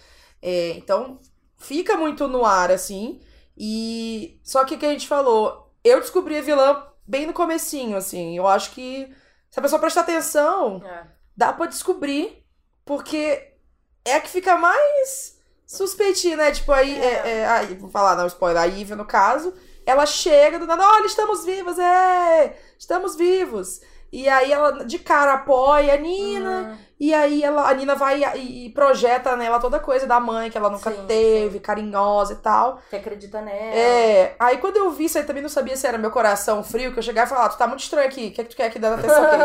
[0.48, 1.20] É, então
[1.58, 3.20] fica muito no ar, assim.
[3.58, 7.98] E só que o que a gente falou, eu descobri a vilã bem no comecinho,
[7.98, 8.38] assim.
[8.38, 9.10] Eu acho que
[9.50, 11.08] se a pessoa prestar atenção, É.
[11.36, 12.46] dá pra descobrir,
[12.86, 13.54] porque
[14.06, 16.52] é a que fica mais suspeitinha, né?
[16.52, 17.06] Tipo, aí, É.
[17.06, 19.52] é, é, aí, vou falar, não, spoiler, a Ivy, no caso,
[19.84, 22.56] ela chega do nada, olha, estamos vivos, é!
[22.78, 23.82] Estamos vivos!
[24.16, 26.78] E aí ela, de cara, apoia a Nina, Hum.
[26.98, 30.58] e aí ela, a Nina vai e, e projeta nela toda coisa da mãe, que
[30.58, 32.80] ela nunca Sim, teve, carinhosa e tal.
[32.90, 33.76] Que acredita nela.
[33.76, 36.94] É, aí quando eu vi isso aí também não sabia se era meu coração frio,
[36.94, 38.56] que eu chegava e falava, tu tá muito estranho aqui, o que é que tu
[38.56, 39.36] quer aqui dando atenção aqui?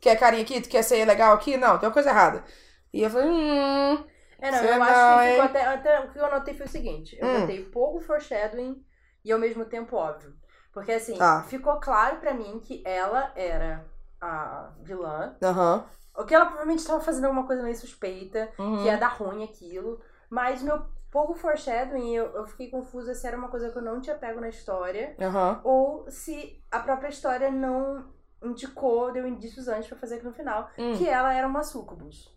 [0.00, 0.60] Quer carinho aqui?
[0.60, 1.56] Tu quer ser legal aqui?
[1.56, 2.44] Não, tem uma coisa errada.
[2.92, 4.04] E eu falei, hum.
[4.38, 6.00] É, não, eu não, acho que ficou até, até.
[6.00, 7.40] O que eu notei foi o seguinte: eu Hum.
[7.40, 8.84] notei pouco foreshadowing
[9.24, 10.34] e ao mesmo tempo óbvio.
[10.72, 11.42] Porque assim, Tá.
[11.48, 13.84] ficou claro pra mim que ela era
[14.24, 15.36] a vilã.
[15.42, 15.84] Aham.
[16.16, 18.78] O que ela provavelmente estava fazendo alguma coisa meio suspeita, uhum.
[18.78, 20.00] que ia dar ruim aquilo.
[20.30, 24.00] Mas meu pouco foreshadowing, eu, eu fiquei confusa se era uma coisa que eu não
[24.00, 25.60] tinha pego na história, Aham.
[25.64, 28.12] ou se a própria história não
[28.42, 30.92] indicou, deu indícios antes pra fazer aqui no final, Hum.
[30.96, 32.32] que ela era uma sucubus.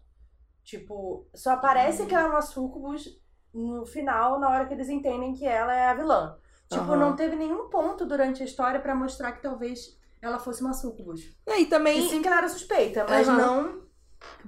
[0.63, 3.19] Tipo, só aparece que ela é uma sucubus
[3.53, 6.37] no final, na hora que eles entendem que ela é a vilã.
[6.69, 6.97] Tipo, Aham.
[6.97, 11.21] não teve nenhum ponto durante a história pra mostrar que talvez ela fosse uma sucubus.
[11.47, 11.99] E aí também.
[12.05, 13.37] E sim que ela era suspeita, mas Aham.
[13.37, 13.87] não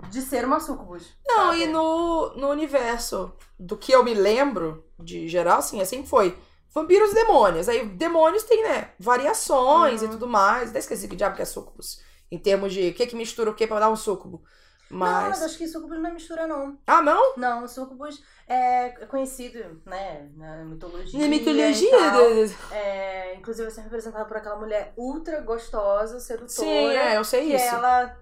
[0.10, 1.14] de ser uma sucubus.
[1.28, 1.62] Não, sabe?
[1.64, 6.38] e no, no universo do que eu me lembro, de geral, assim, assim foi.
[6.74, 7.68] Vampiros e demônios.
[7.70, 10.08] Aí demônios tem, né, variações Uhum.
[10.08, 10.70] e tudo mais.
[10.70, 12.02] Até esqueci que diabo que é sucubus.
[12.32, 14.44] Em termos de o que que mistura o que pra dar um sucubo.
[14.90, 15.44] Não, mas Mas.
[15.44, 16.78] acho que sucubus não é mistura, não.
[16.88, 17.36] Ah, não?
[17.38, 21.20] Não, o sucubus é conhecido, né, na mitologia.
[21.20, 22.56] Na mitologia.
[22.72, 26.50] É, inclusive, vai ser representado por aquela mulher ultra gostosa, sedutora.
[26.50, 27.76] Sim, é, eu sei que isso.
[27.76, 28.18] ela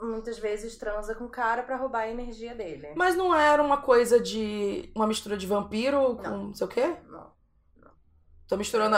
[0.00, 2.88] muitas vezes transa com o cara pra roubar a energia dele.
[2.96, 4.90] Mas não era uma coisa de.
[4.94, 6.96] Uma mistura de vampiro com não sei o quê?
[7.08, 7.31] Não.
[8.52, 8.94] Tô misturando.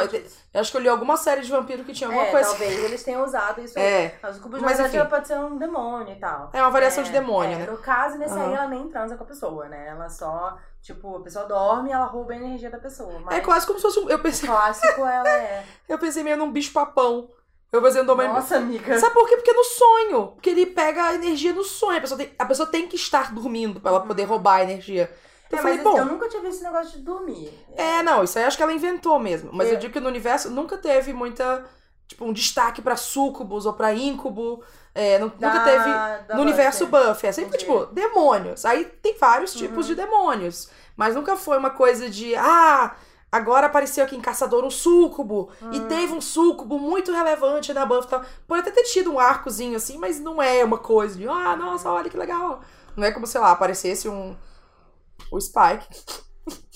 [0.52, 2.48] Eu acho que eu li alguma série de vampiro que tinha alguma é, coisa.
[2.48, 3.84] talvez eles tenham usado isso aí.
[3.84, 4.18] É.
[4.20, 4.96] Mas o sucubus, Mas, verdade, enfim.
[4.98, 6.50] ela pode ser um demônio e tal.
[6.52, 7.66] É uma variação É, de demônio, é, né?
[7.70, 8.52] No caso, nesse aí, Aham.
[8.52, 9.90] ela nem transa com a pessoa, né?
[9.90, 13.20] Ela só, tipo, a pessoa dorme e ela rouba a energia da pessoa.
[13.20, 14.10] Mas É quase como se fosse um.
[14.10, 15.64] Eu o pensei, clássico ela é.
[15.88, 17.30] eu pensei meio num bicho-papão.
[17.70, 18.26] Eu fazendo uma.
[18.26, 18.98] Nossa, amiga.
[18.98, 19.36] Sabe por quê?
[19.36, 20.26] Porque é no sonho.
[20.32, 21.98] Porque ele pega a energia no sonho.
[21.98, 25.14] A pessoa tem, a pessoa tem que estar dormindo pra ela poder roubar a energia.
[25.46, 25.98] Então É, eu falei, mas bom.
[25.98, 27.52] eu nunca tive esse negócio de dormir.
[27.76, 29.50] É, não, isso aí acho que ela inventou mesmo.
[29.52, 29.76] Mas eu É.
[29.78, 31.64] digo que no universo nunca teve muita.
[32.06, 34.62] Tipo, um destaque pra sucubus ou pra incubo.
[34.94, 36.34] É, nu- Da- nunca teve.
[36.34, 37.06] no universo Buffy.
[37.08, 37.26] Buffy.
[37.28, 37.64] É sempre, Entendi.
[37.64, 38.64] tipo, demônios.
[38.66, 39.94] Aí tem vários tipos Uhum.
[39.94, 40.68] de demônios.
[40.96, 42.34] Mas nunca foi uma coisa de.
[42.36, 42.94] Ah,
[43.32, 45.50] agora apareceu aqui em Caçador um súcubo.
[45.72, 45.88] E Hum.
[45.88, 48.22] teve um súcubo muito relevante na Buffy e tal.
[48.46, 51.26] Pode até ter tido um arcozinho assim, mas não é uma coisa de.
[51.26, 52.60] Ah, nossa, olha que legal.
[52.96, 54.36] Não é como, sei lá, aparecesse um.
[55.30, 55.88] O Spike.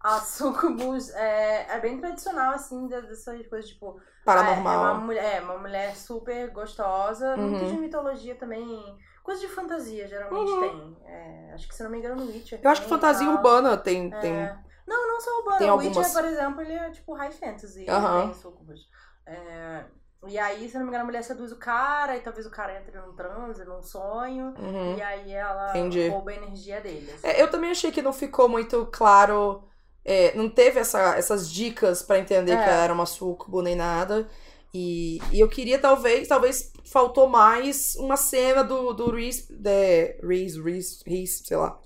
[0.00, 3.98] A sucubus é, é bem tradicional, assim, de- dessas coisas, tipo...
[4.22, 4.72] Paranormal.
[4.72, 7.34] É, é uma, mulher, é uma mulher super gostosa.
[7.36, 7.48] Uhum.
[7.50, 8.98] Muito de mitologia também.
[9.22, 10.60] Coisa de fantasia, geralmente Uhum.
[10.60, 10.96] tem.
[11.06, 13.78] É, acho que, se não me engano, no Witcher Eu acho que tem fantasia urbana
[13.78, 14.10] tem.
[14.20, 14.34] tem...
[14.34, 14.58] É.
[14.86, 15.56] Não, não só urbana.
[15.58, 15.96] Tem o algumas.
[15.96, 17.86] Witcher, por exemplo, ele é tipo high fantasy.
[17.88, 18.80] Ele tem sucubus.
[19.24, 19.84] É,
[20.28, 22.78] e aí, se não me engano, a mulher seduz o cara, e talvez o cara
[22.78, 24.54] entre num transe, num sonho.
[24.58, 24.96] Uhum.
[24.96, 26.08] E aí ela Entendi.
[26.08, 27.10] rouba a energia dele.
[27.12, 27.26] assim.
[27.26, 29.62] É, eu também achei que não ficou muito claro.
[30.06, 32.56] é, não teve essa- essas dicas pra entender É.
[32.62, 34.28] que ela era uma sucubo nem nada.
[34.74, 40.60] E, e eu queria, talvez, talvez faltou mais uma cena do, do Reese, de, Reese,
[40.60, 41.80] Reese, Reese, sei lá.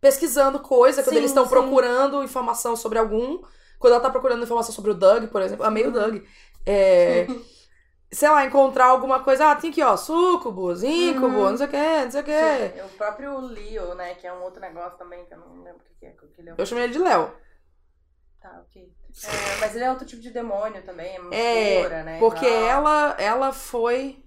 [0.00, 3.40] Pesquisando coisa, quando Sim, eles estão procurando informação sobre algum.
[3.78, 5.64] Quando ela tá procurando informação sobre o Doug, por exemplo.
[5.64, 6.22] Amei o Doug.
[6.66, 7.26] É,
[8.12, 9.50] sei lá, encontrar alguma coisa.
[9.50, 11.50] Ah, tem aqui, ó, sucubus, incubus, Uhum.
[11.50, 12.32] não sei o que, não sei o que.
[12.74, 14.14] Sim, o próprio Leo, né?
[14.14, 16.10] Que é um outro negócio também, que eu não lembro o que é.
[16.10, 16.54] Que ele é.
[16.58, 17.30] Eu chamei ele de Léo.
[18.40, 18.92] Tá, ok.
[19.24, 22.18] É, mas ele é outro tipo de demônio também, é uma É, né?
[22.18, 22.64] Porque igual.
[22.68, 24.22] ela, ela foi.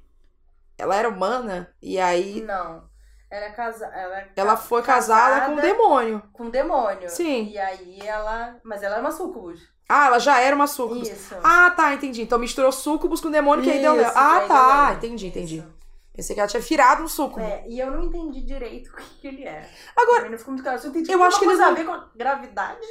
[0.78, 2.88] Ela era humana e aí Não.
[3.30, 3.86] Ela é, casa...
[3.86, 6.24] ela é ela foi casada, com um demônio.
[6.34, 7.08] com um demônio.
[7.10, 7.44] Sim.
[7.50, 8.58] E aí ela.
[8.64, 9.60] Mas ela é uma sucubus.
[9.92, 11.10] Ah, ela já era uma sucubus.
[11.10, 11.36] Isso.
[11.44, 12.22] Ah, tá, entendi.
[12.22, 14.12] Então misturou sucubus com demônio que aí deu Léo.
[14.16, 15.58] Ah, tá, deu entendi, entendi.
[15.58, 15.80] Isso.
[16.14, 17.42] Pensei que ela tinha virado um sucubo.
[17.46, 19.68] É, e eu não entendi direito o que, que ele é.
[19.96, 20.80] Agora, Também não ficou muito claro.
[20.84, 22.86] Eu entendi eu acho que eles não- a ver com a gravidade.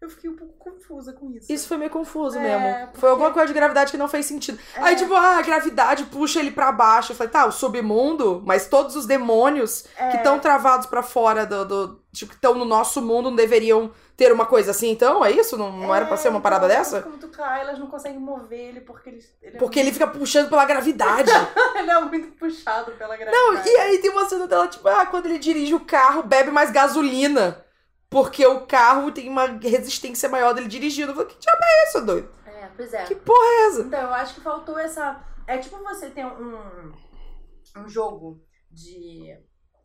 [0.00, 1.52] Eu fiquei um pouco confusa com isso.
[1.52, 2.86] isso foi meio confuso É, mesmo.
[2.86, 4.58] porque- Foi alguma coisa de gravidade que não fez sentido.
[4.74, 4.80] É.
[4.80, 7.12] Aí, tipo, ah, a gravidade puxa ele pra baixo.
[7.12, 10.08] Eu falei, tá, o submundo, mas todos os demônios É.
[10.08, 13.92] que estão travados pra fora do, do- Tipo, que estão no nosso mundo não deveriam
[14.16, 15.24] ter uma coisa assim, então?
[15.24, 15.56] É isso?
[15.56, 16.96] Não, não era pra ser uma parada então, dessa?
[16.96, 20.08] Fica muito claro, elas não conseguem mover ele porque ele, ele, é Porque ele fica
[20.08, 21.30] puxando pela gravidade.
[21.32, 23.36] muito, ele é muito puxado pela gravidade.
[23.36, 26.50] Não, e aí tem uma cena dela, tipo, ah, quando ele dirige o carro, bebe
[26.50, 27.64] mais gasolina.
[28.10, 31.12] Porque o carro tem uma resistência maior dele dirigindo.
[31.12, 32.28] Eu falei, que diabo é isso, doido?
[32.44, 33.04] É, pois é.
[33.04, 33.80] Que porra é essa?
[33.82, 35.24] Então, eu acho que faltou essa.
[35.46, 36.92] É tipo você ter um,
[37.76, 39.32] um jogo de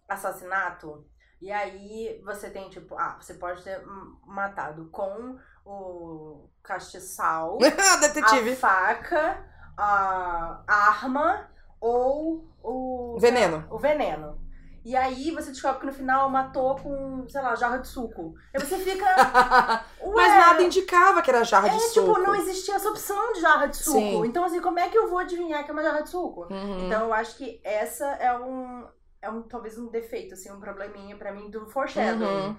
[0.09, 1.05] assassinato,
[1.41, 3.83] e aí você tem, tipo, ah, você pode ter
[4.25, 8.55] matado com o castiçal, a Detetive.
[8.55, 9.45] faca,
[9.77, 11.49] a arma
[11.79, 13.17] ou o.
[13.19, 13.65] Veneno.
[13.69, 14.44] O veneno.
[14.85, 18.35] E aí você descobre que no final matou com, sei lá, jarra de suco.
[18.53, 19.03] Aí você fica.
[19.99, 22.13] Mas "Ué, nada indicava que era jarra de é, suco.
[22.13, 23.97] tipo, não existia essa opção de jarra de suco.
[23.97, 24.25] Sim.
[24.27, 26.47] Então, assim, como é que eu vou adivinhar que é uma jarra de suco?
[26.53, 26.85] Uhum.
[26.85, 28.87] Então, eu acho que essa é um,
[29.23, 32.23] é um talvez um defeito, assim, um probleminha pra mim do foreshadowing.
[32.49, 32.57] Uhum.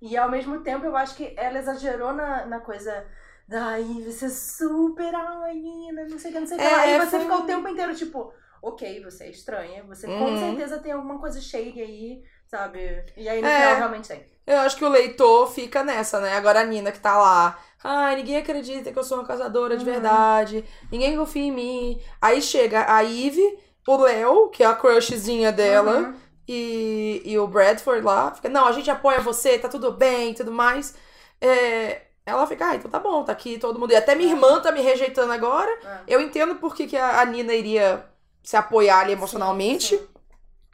[0.00, 3.04] E ao mesmo tempo, eu acho que ela exagerou na, na coisa.
[3.48, 6.66] Daí você é super heroína, não sei o que, não sei o que.
[6.66, 6.86] É, lá.
[6.86, 8.32] E você foi- fica o tempo inteiro, tipo,
[8.68, 10.36] ok, você é estranha, você com Uhum.
[10.36, 13.04] certeza tem alguma coisa shady aí sabe?
[13.16, 13.56] E aí no É.
[13.60, 14.24] final realmente tem.
[14.46, 16.36] Eu acho que o leitor fica nessa, né?
[16.36, 17.58] Agora a Nina que tá lá.
[17.82, 19.90] Ai, ninguém acredita que eu sou uma caçadora de Uhum.
[19.92, 20.64] verdade.
[20.92, 22.00] Ninguém confia em mim.
[22.20, 23.58] Aí chega a Eve,
[23.88, 26.14] o Léo, que é a crushzinha dela, Uhum.
[26.46, 28.32] e, e o Bradford lá.
[28.34, 30.94] Fica, não, a gente apoia você, tá tudo bem e tudo mais.
[31.40, 33.92] É, ela fica, ah, então tá bom, tá aqui todo mundo.
[33.92, 34.32] E até minha É.
[34.32, 35.70] irmã tá me rejeitando agora.
[35.84, 36.00] É.
[36.14, 38.04] Eu entendo por que, que a Nina iria
[38.44, 39.96] se apoiar ali emocionalmente.
[39.96, 40.08] Sim, sim.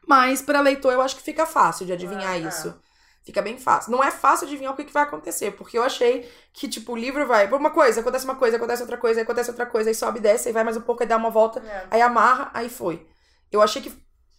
[0.07, 2.49] Mas pra leitor eu acho que fica fácil de adivinhar É, é.
[2.49, 2.75] isso.
[3.23, 3.93] Fica bem fácil.
[3.93, 6.97] Não é fácil adivinhar o que, que vai acontecer, porque eu achei que, tipo, o
[6.97, 9.95] livro vai por uma coisa, acontece uma coisa, acontece outra coisa, acontece outra coisa, aí
[9.95, 11.87] sobe e desce, aí vai mais um pouco, aí dá uma volta, É.
[11.91, 13.07] aí amarra, aí foi.
[13.53, 13.93] Eu achei que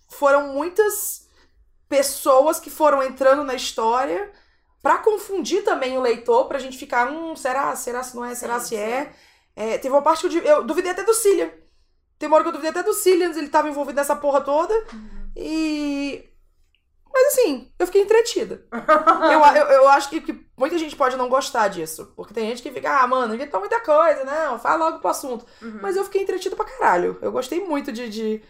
[0.09, 1.27] foram muitas
[1.87, 4.31] pessoas que foram entrando na história
[4.81, 7.75] pra confundir também o leitor, pra gente ficar, hum, será?
[7.75, 8.33] Será se não é?
[8.33, 9.13] Será Sim, se é?
[9.55, 11.51] É, Teve uma parte que eu, eu duvidei até do Cillian.
[12.21, 14.71] Tem uma hora que eu duvidei até do Cillian, ele tava envolvido nessa porra toda.
[14.93, 15.31] Uhum.
[15.35, 16.23] E.
[17.11, 18.63] Mas assim, eu fiquei entretida.
[18.71, 22.13] Eu, eu, eu acho que, que muita gente pode não gostar disso.
[22.15, 25.47] Porque tem gente que fica, ah, mano, inventou muita coisa, não, fala logo pro assunto.
[25.63, 25.79] Uhum.
[25.81, 27.17] Mas eu fiquei entretida pra caralho.
[27.23, 28.43] Eu gostei muito de, de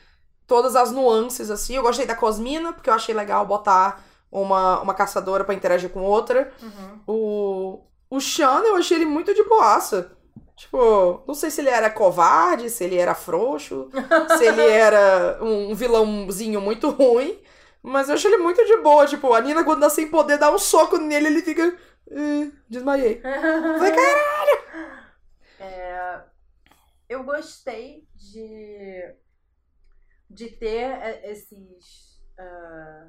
[0.46, 1.78] todas as nuances, assim.
[1.78, 6.04] Eu gostei da Cosmina, porque eu achei legal botar uma, uma caçadora pra interagir com
[6.04, 6.52] outra.
[6.62, 7.00] Uhum.
[7.08, 10.12] O, o Sean, eu achei ele muito de boaça.
[10.62, 13.90] Tipo, não sei se ele era covarde, se ele era frouxo,
[14.38, 17.42] se ele era um vilãozinho muito ruim.
[17.82, 19.08] Mas eu achei ele muito de boa.
[19.08, 21.64] Tipo, a Nina, quando dá sem poder, dá um soco nele, ele fica.
[22.12, 23.20] "Eh, desmaiei.
[23.22, 24.62] Falei, caralho!
[25.60, 26.22] É,
[27.10, 29.16] eu gostei de,
[30.30, 32.22] de ter é, esses.
[32.38, 33.08] ah,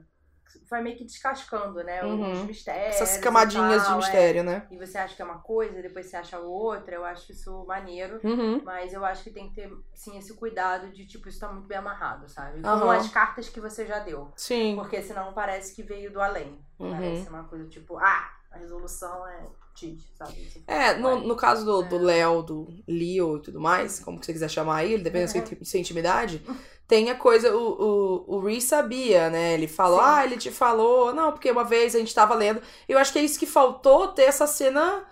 [0.68, 2.03] vai meio que descascando, né?
[2.05, 2.32] Uhum.
[2.32, 2.96] Os mistérios.
[3.00, 3.96] Essas camadinhas de tal, é.
[3.98, 4.66] mistério, né?
[4.70, 6.94] E você acha que é uma coisa, depois você acha outra.
[6.94, 8.20] Eu acho isso maneiro.
[8.24, 8.62] Uhum.
[8.64, 11.66] Mas eu acho que tem que ter, sim, esse cuidado de, tipo, isso tá muito
[11.66, 12.61] bem amarrado, sabe?
[12.62, 12.96] Com Aham.
[12.96, 14.30] as cartas que você já deu.
[14.36, 14.74] Sim.
[14.76, 16.59] Porque senão parece que veio do além.
[16.78, 16.90] Uhum.
[16.92, 20.62] Parece uma coisa tipo, ah, a resolução é X, sabe?
[20.66, 21.98] É, no, no caso do, É.
[21.98, 25.40] Léo, do Leo e tudo mais, como que você quiser chamar ele, dependendo Uhum.
[25.40, 26.42] da sua, sua intimidade,
[26.93, 29.55] tem a coisa, o, o, o Ree sabia, né?
[29.55, 30.05] Ele falou, Sim.
[30.05, 32.61] ah, ele te falou, não, porque uma vez a gente tava lendo.
[32.88, 35.07] Eu acho que é isso que faltou ter essa cena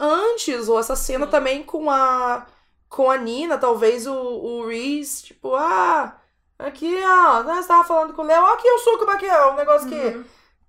[0.00, 1.30] antes, ou essa cena Sim.
[1.30, 2.46] também com a
[2.88, 6.16] com a Nina, talvez o, o Reese, tipo, ah,
[6.58, 9.26] aqui, ó, né, você tava falando com o Léo, aqui eu sou como é que
[9.26, 10.24] é, um negócio que Uhum.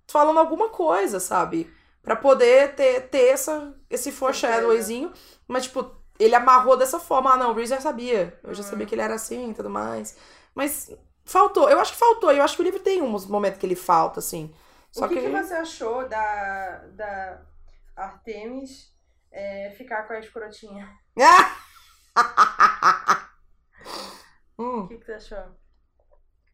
[0.08, 1.74] falando alguma coisa, sabe?
[2.04, 5.12] Pra poder ter, ter essa, esse foreshadowingzinho.
[5.48, 7.34] Mas, tipo, ele amarrou dessa forma.
[7.34, 8.40] Ah, não, o Reese já sabia.
[8.44, 8.70] Eu já Uhum.
[8.70, 10.18] sabia que ele era assim e tudo mais.
[10.58, 10.92] Mas
[11.24, 11.70] faltou.
[11.70, 12.32] Eu acho que faltou.
[12.32, 14.52] Eu acho que o livro tem uns momentos que ele falta, assim.
[14.92, 17.42] Só o que, que você achou da, da
[17.96, 18.92] Artemis
[19.32, 20.90] é, ficar com a escrotinha?
[24.60, 25.44] Hum, O que, que você achou?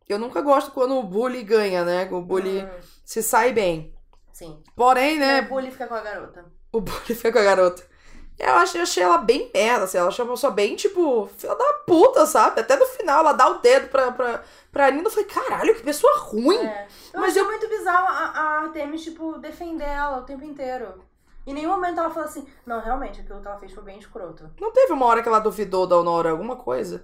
[0.09, 2.07] eu nunca gosto quando o bully ganha, né?
[2.11, 2.69] O bully Hum,
[3.05, 3.95] se sai bem.
[4.33, 4.61] sim.
[4.75, 5.39] Porém, né?
[5.41, 6.45] O bully fica com a garota.
[6.73, 7.87] O bully fica com a garota.
[8.43, 9.97] Eu achei, eu achei ela bem merda, assim.
[9.97, 12.61] Ela achou uma pessoa bem, tipo, filha da puta, sabe?
[12.61, 15.07] Até no final, ela dá o dedo pra, pra, pra Nina.
[15.07, 16.57] Eu falei, caralho, que pessoa ruim.
[16.57, 16.87] É.
[17.13, 21.03] Eu Mas achei muito bizarro a, a Artemis, tipo, defender ela o tempo inteiro.
[21.45, 24.49] Em nenhum momento ela falou assim, não, realmente, aquilo que ela fez foi bem escroto.
[24.59, 27.03] Não teve uma hora que ela duvidou da Honora alguma coisa?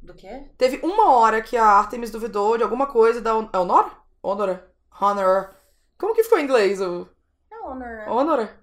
[0.00, 0.44] Do quê?
[0.56, 3.90] Teve uma hora que a Artemis duvidou de alguma coisa da Hon- é Honora?
[4.22, 4.70] Honora?
[5.00, 5.50] Honor.
[5.98, 6.80] Como que ficou em inglês?
[6.80, 7.08] O...
[7.50, 8.06] É Honor, né?
[8.08, 8.60] Honora?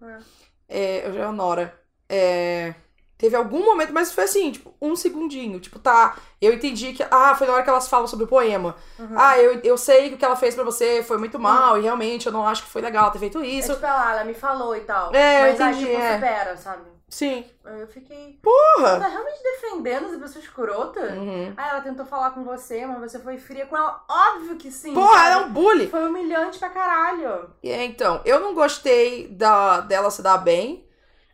[0.69, 1.82] É, eu já é Honora.
[2.13, 2.75] É,
[3.23, 5.57] Teve algum momento, mas foi assim, tipo, um segundinho.
[5.57, 7.05] Tipo, tá, eu entendi que.
[7.09, 8.75] Ah, foi na hora que elas falam sobre o poema.
[8.99, 9.15] Uhum.
[9.15, 11.81] Ah, eu, eu sei que o que ela fez pra você foi muito mal, e
[11.83, 13.75] realmente eu não acho que foi legal ter feito É isso.
[13.75, 15.15] tipo, ela, ela me falou e tal.
[15.15, 16.13] É, eu mas aí, entendi, tipo, é.
[16.15, 16.81] supera, sabe?
[17.07, 17.45] Sim.
[17.63, 18.31] Aí Eu fiquei.
[18.33, 18.99] Você Porra!
[18.99, 20.99] tá realmente defendendo essa pessoa escrota?
[21.13, 21.53] Uhum.
[21.55, 24.03] Ah, ela tentou falar com você, mas você foi fria com ela.
[24.09, 24.93] Óbvio que sim.
[24.93, 25.27] Porra, sabe?
[25.31, 25.87] ela é um bully!
[25.87, 27.51] Foi humilhante pra caralho.
[27.63, 30.85] E é, então, eu não gostei da, dela se dar bem,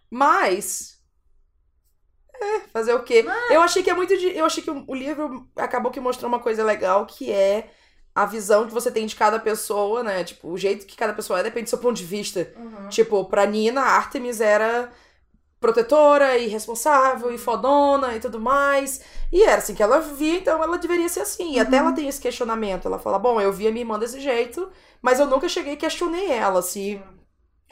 [0.10, 0.98] mas.
[2.42, 3.26] É, fazer o quê?
[3.50, 4.36] Eu achei que é muito de.
[4.36, 7.70] Eu achei que o, livro acabou que mostrou uma coisa legal, que é
[8.16, 10.24] a visão que você tem de cada pessoa, né?
[10.24, 12.52] Tipo, o jeito que cada pessoa é depende do seu ponto de vista.
[12.56, 12.90] Uhum.
[12.90, 14.90] Tipo, pra Nina, a Artemis era
[15.60, 19.02] protetora e responsável e fodona e tudo mais.
[19.32, 21.56] E era assim que ela via, então ela deveria ser assim.
[21.56, 22.88] E até ela tem esse questionamento.
[22.88, 24.70] Ela fala: Bom, eu via minha irmã desse jeito,
[25.02, 27.02] mas eu nunca cheguei e questionei ela se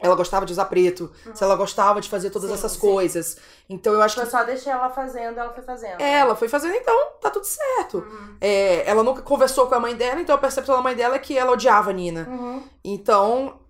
[0.00, 2.78] ela gostava de usar preto, se ela gostava de fazer todas Sim, essas sim.
[2.78, 3.36] coisas.
[3.68, 6.00] Então eu acho que Eu só deixei ela fazendo, ela foi fazendo.
[6.00, 7.98] ela foi fazendo, então tá tudo certo.
[7.98, 8.36] Uhum.
[8.40, 11.18] É, ela nunca conversou com a mãe dela, então a percepção da mãe dela é
[11.18, 12.28] que ela odiava a Nina.
[12.28, 12.62] Uhum.
[12.84, 13.60] Então,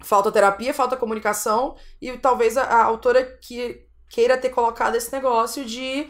[0.00, 5.64] falta terapia, falta comunicação, e talvez a, a autora que, queira ter colocado esse negócio
[5.64, 6.08] de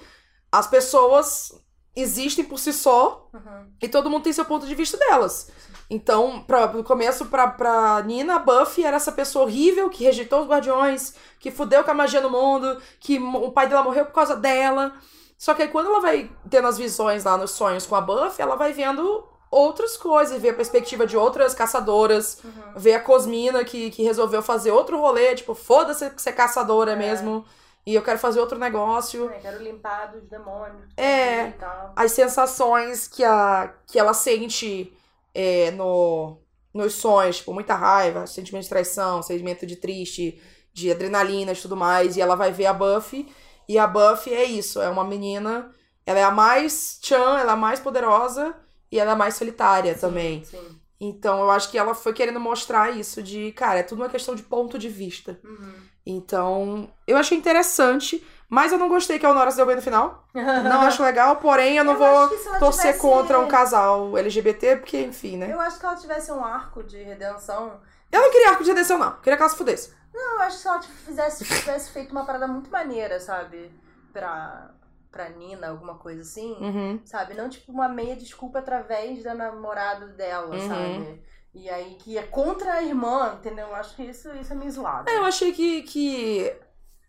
[0.53, 1.53] as pessoas
[1.97, 3.73] existem por si só Uhum.
[3.83, 5.51] e todo mundo tem seu ponto de vista delas.
[5.91, 10.43] Então, pra, no começo, pra, pra Nina, a Buffy era essa pessoa horrível que rejeitou
[10.43, 14.13] os guardiões, que fudeu com a magia no mundo, que o pai dela morreu por
[14.13, 14.93] causa dela.
[15.39, 18.43] Só que aí quando ela vai tendo as visões lá nos sonhos com a Buffy,
[18.43, 22.53] ela vai vendo outras coisas, vê a perspectiva de outras caçadoras, Uhum.
[22.77, 26.97] vê a Cosmina que, que resolveu fazer outro rolê, tipo, foda-se ser caçadora É.
[26.97, 27.47] mesmo,
[27.87, 29.31] e eu quero fazer outro negócio.
[29.31, 30.85] É, quero limpar dos demônios.
[30.99, 31.55] É.
[31.97, 34.93] As sensações que, a, que ela sente
[35.39, 36.37] é, no,
[36.75, 41.77] nos sonhos, tipo, muita raiva, sentimento de traição, sentimento de triste, de adrenalina e tudo
[41.77, 43.33] mais, e ela vai ver a Buffy,
[43.69, 45.71] e a Buffy é isso, é uma menina,
[46.05, 48.53] ela é a mais Chan, ela é a mais poderosa,
[48.91, 50.45] e ela é a mais solitária também.
[50.45, 50.81] Sim.
[51.01, 54.35] Então eu acho que ela foi querendo mostrar isso de, cara, é tudo uma questão
[54.35, 55.39] de ponto de vista.
[55.45, 55.75] Uhum.
[56.05, 59.83] Então, eu achei interessante, mas eu não gostei que a Honora se deu bem no
[59.83, 60.25] final.
[60.35, 62.29] Não acho legal, porém eu não Eu vou
[62.59, 65.53] torcer tivesse- contra um casal LGBT, porque, enfim, né?
[65.53, 67.81] Eu acho que ela tivesse um arco de redenção.
[68.11, 69.13] Eu não queria arco de redenção, não.
[69.21, 69.93] Queria que ela se fudesse.
[70.15, 73.71] Não, eu acho que se ela fizesse, tivesse feito uma parada muito maneira, sabe?
[74.13, 74.71] Pra,
[75.11, 76.57] pra Nina, alguma coisa assim.
[76.61, 77.01] Uhum.
[77.05, 77.35] Sabe?
[77.35, 80.69] Não tipo uma meia desculpa através da namorada dela, Uhum.
[80.69, 81.23] sabe?
[81.55, 83.67] E aí que é contra a irmã, entendeu?
[83.69, 85.09] Eu acho que isso, isso é meio zoado.
[85.11, 86.53] É, eu achei que, que,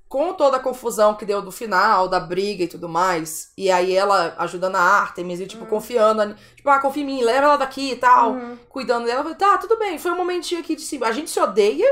[0.10, 3.96] com toda a confusão que deu do final, da briga e tudo mais, e aí
[3.96, 7.58] ela ajudando a Artemis e, tipo, confiando, a- tipo, ah, confia em mim, leva ela
[7.58, 8.58] daqui e tal, Uhum.
[8.70, 11.06] cuidando dela, tá, tudo bem, foi um momentinho aqui de cima.
[11.06, 11.86] A gente se odeia,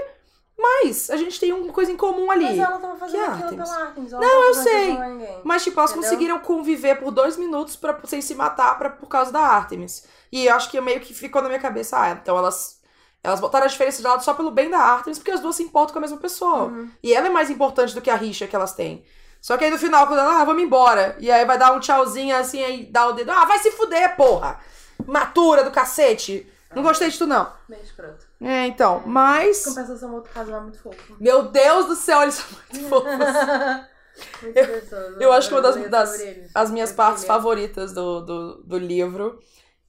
[0.57, 2.45] mas a gente tem uma coisa em comum ali.
[2.45, 3.69] Mas ela tava fazendo Que aquilo Artemis?
[3.69, 4.13] pela Artemis.
[4.13, 5.39] ela Não, eu fazendo sei.
[5.43, 6.09] Mas, tipo, elas Entendeu?
[6.09, 10.05] conseguiram conviver por dois minutos pra, sem se matar pra, por causa da Artemis.
[10.31, 12.76] E eu acho que meio que ficou na minha cabeça, ah, então elas.
[13.23, 15.63] Elas botaram a diferença de lado só pelo bem da Artemis, porque as duas se
[15.63, 16.65] importam com a mesma pessoa.
[16.65, 16.89] Uhum.
[17.03, 19.03] E ela é mais importante do que a rixa que elas têm.
[19.41, 21.15] Só que aí no final, quando ela, ah, vamos embora.
[21.19, 23.31] E aí vai dar um tchauzinho assim, aí dá o dedo.
[23.31, 24.59] Ah, vai se fuder, porra!
[25.05, 26.51] Matura do cacete!
[26.75, 27.51] Não gostei de tu, não.
[27.67, 28.25] Meio escroto.
[28.41, 29.63] É, então, mas.
[29.63, 31.15] Compensação, outro casal é muito fofo.
[31.19, 33.09] Meu Deus do céu, eles são muito fofos.
[34.41, 35.15] muito gostoso.
[35.19, 36.21] Eu acho que uma das, das
[36.53, 39.39] as minhas Eu partes favoritas do, do, do livro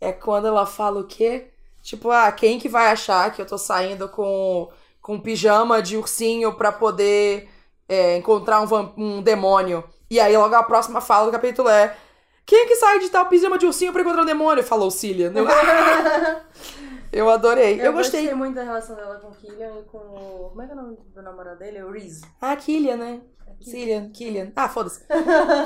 [0.00, 1.52] é quando ela fala o quê?
[1.88, 4.68] Tipo, ah, quem que vai achar que eu tô saindo com,
[5.00, 7.48] com pijama de ursinho pra poder
[7.88, 9.82] é, encontrar um, um demônio?
[10.10, 11.96] E aí logo a próxima fala do capítulo é
[12.44, 14.62] quem que sai de tal pijama de ursinho pra encontrar um demônio?
[14.62, 15.32] Falou Cillian.
[15.34, 15.46] Eu,
[17.10, 17.80] eu adorei.
[17.80, 18.34] Eu, gostei.
[18.34, 20.50] muito da relação dela com o Killian e com o.
[20.50, 21.82] Como é que é o nome do namorado dele?
[21.84, 22.20] O Reese.
[22.38, 23.22] Ah, Killian, né?
[23.62, 24.52] Cillian, Killian.
[24.54, 25.06] Ah, foda-se.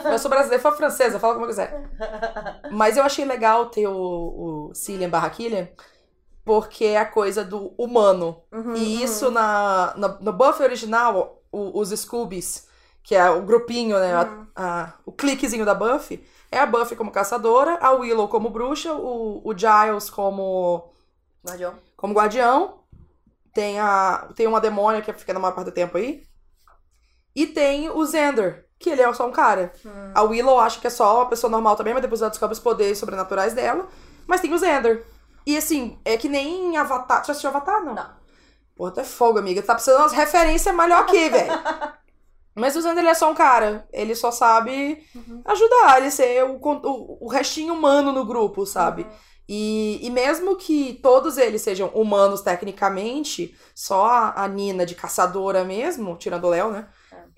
[0.04, 1.90] Eu sou brasileira, fala francesa, fala como eu quiser.
[2.70, 5.68] Mas eu achei legal ter o, o Cillian barra Killian,
[6.44, 8.42] porque é a coisa do humano.
[8.52, 12.66] Uhum, E isso na, na- no Buffy original, o- os Scoobies,
[13.02, 14.14] que é o grupinho, né?
[14.14, 14.46] a- Uhum.
[14.56, 19.40] a- o cliquezinho da Buffy, é a Buffy como caçadora, a Willow como bruxa, o,
[19.44, 20.92] o Giles como,
[21.46, 21.74] Guardião.
[21.96, 22.78] como guardião.
[23.54, 26.22] Tem, a, tem uma demônia que fica na maior parte do tempo aí.
[27.34, 29.72] E tem o Xander, que ele é só um cara.
[29.84, 30.12] Hum.
[30.14, 32.60] A Willow acha que é só uma pessoa normal também, mas depois ela descobre os
[32.60, 33.86] poderes sobrenaturais dela.
[34.26, 35.04] Mas tem o Xander.
[35.46, 37.22] E assim, é que nem Avatar.
[37.22, 37.84] Tu já assistiu Avatar?
[37.84, 37.94] Não.
[37.94, 38.10] Não.
[38.76, 39.62] Pô, tu é fogo, amiga.
[39.62, 41.52] Tu tá precisando de umas referências melhor aqui, velho.
[42.54, 43.88] Mas o Xander, ele é só um cara.
[43.92, 45.42] Ele só sabe Uhum.
[45.44, 49.02] ajudar, ele ser o, o, o restinho humano no grupo, sabe?
[49.04, 49.10] Uhum.
[49.48, 55.64] E, e mesmo que todos eles sejam humanos tecnicamente, só a, a Nina de caçadora
[55.64, 56.88] mesmo, tirando o Léo, né?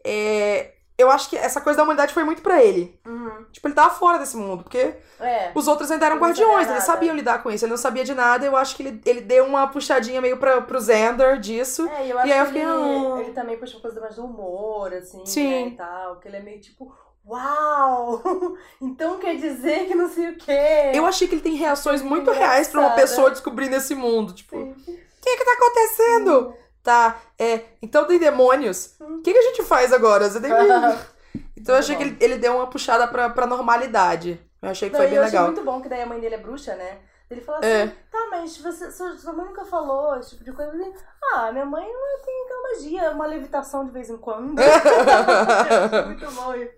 [0.04, 2.98] É, eu acho que essa coisa da humanidade foi muito pra ele.
[3.06, 3.44] Uhum.
[3.50, 5.50] Tipo, ele tava fora desse mundo, porque É.
[5.54, 7.64] os outros ainda eram Ele guardiões, eles sabiam lidar com isso.
[7.64, 10.60] Ele não sabia de nada, eu acho que ele, ele deu uma puxadinha meio pra,
[10.60, 11.88] pro Xander disso.
[11.88, 13.20] É, e eu acho E aí eu que fiquei, ele, ah.
[13.20, 15.64] ele também puxa uma coisa mais do humor, assim, Sim.
[15.64, 16.16] né, e tal.
[16.20, 16.94] Que ele é meio tipo,
[17.26, 18.22] uau!
[18.80, 20.92] então quer dizer que não sei o quê.
[20.92, 24.32] Eu achei que ele tem reações Que muito reais pra uma pessoa descobrindo esse mundo.
[24.32, 24.70] Tipo, Sim.
[24.70, 24.74] o
[25.20, 26.54] que que tá acontecendo?
[26.84, 28.94] Tá, é, então tem demônios.
[29.00, 30.28] O que, que a gente faz agora?
[30.30, 31.14] Você tem que...
[31.56, 34.38] Então eu achei que ele, ele deu uma puxada pra, pra normalidade.
[34.60, 35.46] Eu achei que Não, foi bem eu achei legal.
[35.52, 36.98] muito bom que daí a mãe dele é bruxa, né?
[37.30, 37.86] Ele fala assim, É.
[38.12, 40.72] tá, mas você, sua, sua mãe nunca falou esse tipo de coisa.
[40.74, 40.92] Ele,
[41.32, 44.54] ah, minha mãe ela tem aquela magia, uma levitação de vez em quando.
[46.06, 46.72] muito bom isso.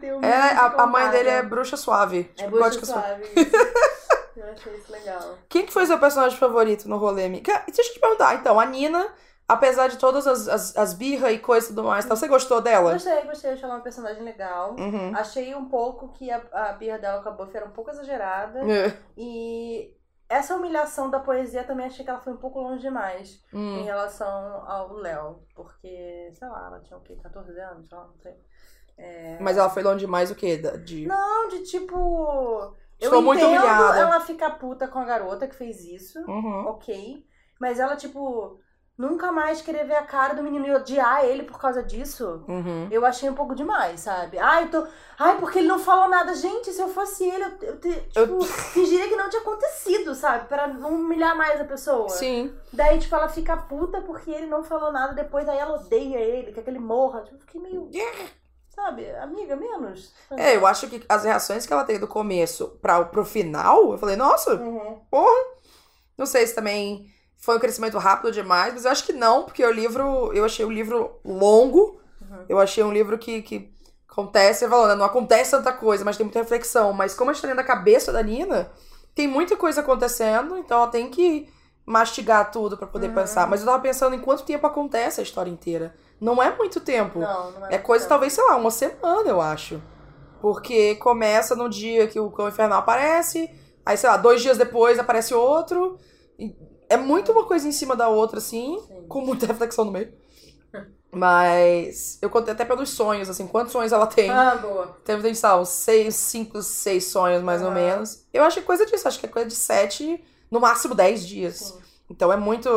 [0.00, 2.30] Tem um É, a, a mãe dele é bruxa suave.
[2.36, 3.22] É Tipo, bruxa suave.
[4.36, 5.38] Eu achei isso legal.
[5.48, 7.28] Quem que foi seu personagem favorito no rolê?
[7.28, 8.34] Deixa eu te perguntar.
[8.34, 9.06] Então, a Nina,
[9.48, 12.60] apesar de todas as, as, as birras e coisas e tudo mais, tá, você gostou
[12.60, 12.92] dela?
[12.92, 13.52] Gostei, gostei.
[13.52, 14.76] Achei ela uma personagem legal.
[14.78, 15.16] Uhum.
[15.16, 18.60] Achei um pouco que a, a birra dela com a Buffy era um pouco exagerada.
[18.70, 18.96] É.
[19.16, 19.94] E
[20.28, 23.84] essa humilhação da poesia também achei que ela foi um pouco longe demais em Hum.
[23.84, 24.28] relação
[24.66, 25.42] ao Léo.
[25.54, 27.16] Porque, sei lá, ela tinha o quê?
[27.22, 27.88] 14 anos?
[27.88, 28.34] Sei lá, não sei.
[29.40, 30.56] Mas ela foi longe demais o quê?
[30.84, 31.06] De...
[31.06, 32.74] Não, de tipo.
[33.00, 33.96] Eu muito entendo humilhada.
[34.00, 36.18] ela ficar puta com a garota que fez isso.
[36.28, 36.66] Uhum.
[36.66, 37.24] Ok.
[37.60, 38.58] Mas ela, tipo,
[38.98, 42.42] nunca mais querer ver a cara do menino e odiar ele por causa disso.
[42.48, 42.88] Uhum.
[42.90, 44.38] Eu achei um pouco demais, sabe?
[44.38, 44.86] Ai, eu tô.
[45.16, 46.34] Ai, porque ele não falou nada.
[46.34, 48.40] Gente, se eu fosse ele, eu, eu te- tipo, Eu-
[48.74, 50.48] fingiria que não tinha acontecido, sabe?
[50.48, 52.08] Pra não humilhar mais a pessoa.
[52.08, 52.52] Sim.
[52.72, 56.52] Daí, tipo, ela fica puta porque ele não falou nada depois, aí ela odeia ele,
[56.52, 57.20] quer que ele morra.
[57.22, 57.88] Tipo, eu fiquei meio.
[58.68, 60.12] Sabe, amiga, menos.
[60.30, 63.98] É, eu acho que as reações que ela teve do começo pra, pro final, eu
[63.98, 65.00] falei, nossa, Uhum.
[66.16, 69.64] não sei se também foi um crescimento rápido demais, mas eu acho que não, porque
[69.64, 72.44] o livro, eu achei o livro longo, Uhum.
[72.48, 73.72] eu achei um livro que, que
[74.08, 77.48] acontece, né, não acontece tanta coisa, mas tem muita reflexão, mas como a gente tá
[77.48, 78.70] dentro da cabeça da Nina,
[79.14, 81.48] tem muita coisa acontecendo, então ela tem que
[81.86, 83.14] mastigar tudo pra poder Uhum.
[83.14, 85.94] pensar, mas eu tava pensando em quanto tempo acontece a história inteira.
[86.20, 87.20] Não é muito tempo.
[87.20, 87.76] Não, não é.
[87.76, 89.80] É coisa, muito talvez, sei lá, uma semana, eu acho.
[90.40, 93.50] Porque começa no dia que o cão infernal aparece,
[93.86, 95.98] aí, sei lá, dois dias depois aparece outro.
[96.38, 96.54] e
[96.88, 99.06] É muito uma coisa em cima da outra, assim, Sim.
[99.08, 100.12] com muita reflexão no meio.
[101.10, 104.28] Mas eu contei até pelos sonhos, assim, quantos sonhos ela tem.
[104.30, 104.88] Ah, boa.
[105.04, 107.74] Tem, sei lá, uns seis, cinco, seis sonhos, mais ou Ah.
[107.74, 108.26] menos.
[108.32, 111.26] Eu acho que é coisa disso, acho que é coisa de sete, no máximo dez
[111.26, 111.56] dias.
[111.56, 111.80] Sim.
[112.10, 112.68] Então é muito,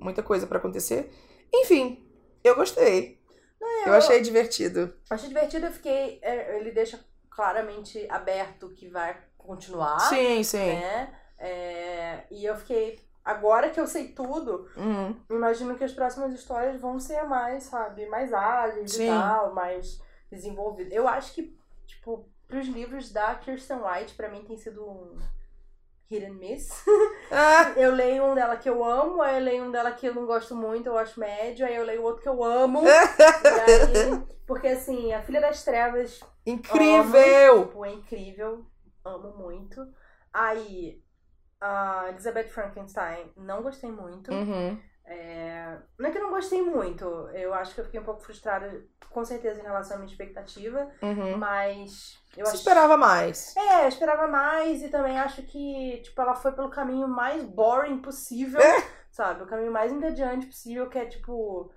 [0.00, 1.12] muita coisa pra acontecer.
[1.52, 2.04] Enfim,
[2.42, 3.20] eu gostei.
[3.60, 4.92] eu eu- achei divertido.
[5.08, 6.18] Achei divertido, eu fiquei.
[6.22, 6.98] é, ele deixa
[7.30, 9.98] claramente aberto que vai continuar.
[10.00, 10.58] Sim, sim.
[10.58, 11.14] Né?
[11.38, 12.98] É, e eu fiquei.
[13.24, 15.14] Agora que eu sei tudo, Uhum.
[15.30, 19.04] imagino que as próximas histórias vão ser mais, sabe, mais ágeis Sim.
[19.04, 20.00] e tal, mais
[20.30, 20.92] desenvolvidas.
[20.92, 21.56] Eu acho que,
[21.86, 25.18] tipo, pros livros da Kirsten White, pra mim tem sido um
[26.08, 26.70] hit and miss.
[27.30, 30.14] Ah, Eu leio um dela que eu amo, aí eu leio um dela que eu
[30.14, 32.80] não gosto muito, eu acho médio, aí eu leio outro que eu amo.
[32.84, 37.66] aí, porque assim, a Filha das Trevas incrível!
[37.66, 38.64] tipo, é incrível,
[39.04, 39.86] amo muito.
[40.32, 41.00] Aí,
[41.60, 44.32] a Elizabeth Frankenstein, não gostei muito.
[44.32, 44.80] Uhum.
[45.04, 47.04] É, Não é que eu não gostei muito,
[47.34, 50.88] eu acho que eu fiquei um pouco frustrada, com certeza, em relação à minha expectativa,
[51.02, 51.36] Uhum.
[51.36, 53.56] mas eu Você esperava mais.
[53.56, 57.98] É, eu esperava mais e também acho que, tipo, ela foi pelo caminho mais boring
[57.98, 58.84] possível, É.
[59.10, 59.42] sabe?
[59.42, 61.72] O caminho mais entediante possível, que é, tipo,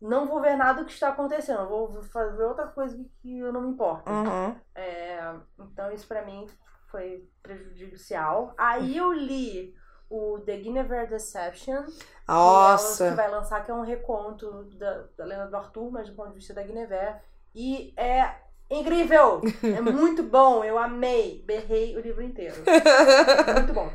[0.00, 3.60] não vou ver nada do que está acontecendo, vou fazer outra coisa que eu não
[3.60, 4.10] me importo.
[4.10, 4.56] Uhum.
[4.74, 6.46] É, então isso pra mim
[6.90, 8.54] foi prejudicial.
[8.56, 9.74] Aí eu li
[10.08, 13.10] o The Guinevere Deception, que, é Nossa.
[13.10, 16.30] que vai lançar, que é um reconto da, da lenda do Arthur, mas do ponto
[16.30, 17.16] de vista da Guinevere.
[17.54, 18.36] E é
[18.70, 19.40] incrível!
[19.62, 22.56] É muito bom, eu amei, berrei o livro inteiro.
[23.56, 23.90] Muito bom.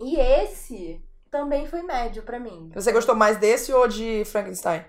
[0.00, 2.70] E esse também foi médio pra mim.
[2.74, 4.84] Você gostou mais desse ou de Frankenstein?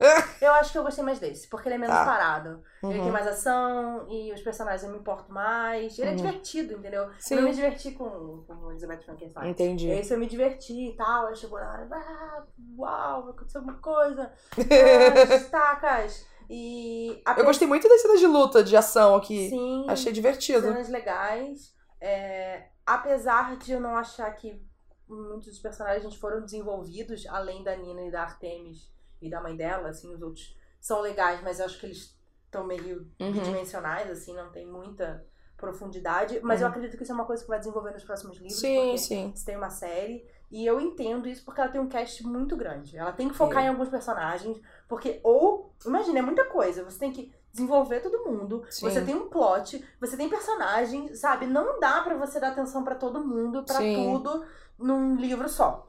[0.40, 2.04] Eu acho que eu gostei mais desse, porque ele é menos Tá.
[2.04, 2.62] parado.
[2.82, 3.10] Ele tem Uhum.
[3.10, 5.98] mais ação e os personagens eu me importo mais.
[5.98, 6.16] Ele é Uhum.
[6.16, 7.10] divertido, entendeu?
[7.18, 7.34] Sim.
[7.36, 9.50] Eu me diverti com, com Elizabeth Frankenstein.
[9.50, 9.88] Entendi.
[9.90, 11.26] Esse eu me diverti e tal.
[11.26, 12.42] Aí chegou na hora, ah,
[12.78, 14.30] uau, vai acontecer alguma coisa.
[15.30, 16.26] Ah, Estacas.
[16.48, 17.20] E.
[17.36, 19.48] Eu gostei muito das cenas de luta, de ação aqui.
[19.50, 19.84] Sim.
[19.88, 20.62] Achei divertido.
[20.62, 21.74] cenas legais.
[22.00, 24.62] É, apesar de eu não achar que
[25.08, 29.88] muitos dos personagens foram desenvolvidos, além da Nina e da Artemis e da mãe dela,
[29.88, 33.32] assim, os outros são legais, mas eu acho que eles estão meio Uhum.
[33.32, 35.24] bidimensionais, assim, não tem muita
[35.56, 36.40] profundidade.
[36.42, 36.70] Mas eu Uhum.
[36.72, 38.58] acredito que isso é uma coisa que vai desenvolver nos próximos livros.
[38.60, 39.32] Sim, sim.
[39.34, 40.24] você tem uma série.
[40.50, 42.96] E eu entendo isso porque ela tem um cast muito grande.
[42.96, 43.66] Ela tem que focar É.
[43.66, 44.58] em alguns personagens.
[44.88, 46.82] Porque, ou, imagina, é muita coisa.
[46.84, 48.64] Você tem que desenvolver todo mundo.
[48.70, 48.88] Sim.
[48.88, 49.84] Você tem um plot.
[50.00, 51.46] Você tem personagens, sabe?
[51.46, 53.94] Não dá pra você dar atenção pra todo mundo, pra Sim.
[53.94, 54.42] tudo,
[54.78, 55.87] num livro só.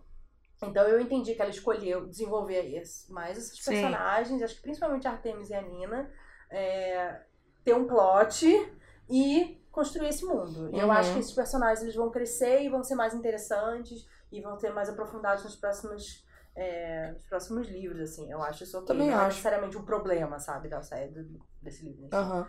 [0.62, 3.72] Então eu entendi que ela escolheu desenvolver mais esses Sim.
[3.72, 4.42] personagens.
[4.42, 6.12] Acho que principalmente a Artemis e a Nina.
[6.52, 7.22] é,
[7.64, 8.46] ter um plot
[9.08, 10.70] e construir esse mundo.
[10.74, 10.92] E eu Uhum.
[10.92, 14.72] acho que esses personagens eles vão crescer e vão ser mais interessantes e vão ter
[14.72, 18.32] mais aprofundados nos próximos, é, nos próximos livros, assim.
[18.32, 18.88] Eu acho isso ok.
[18.88, 19.28] Também não é acho.
[19.28, 22.08] necessariamente um problema, sabe, da série, do- desse livro.
[22.14, 22.48] Aham.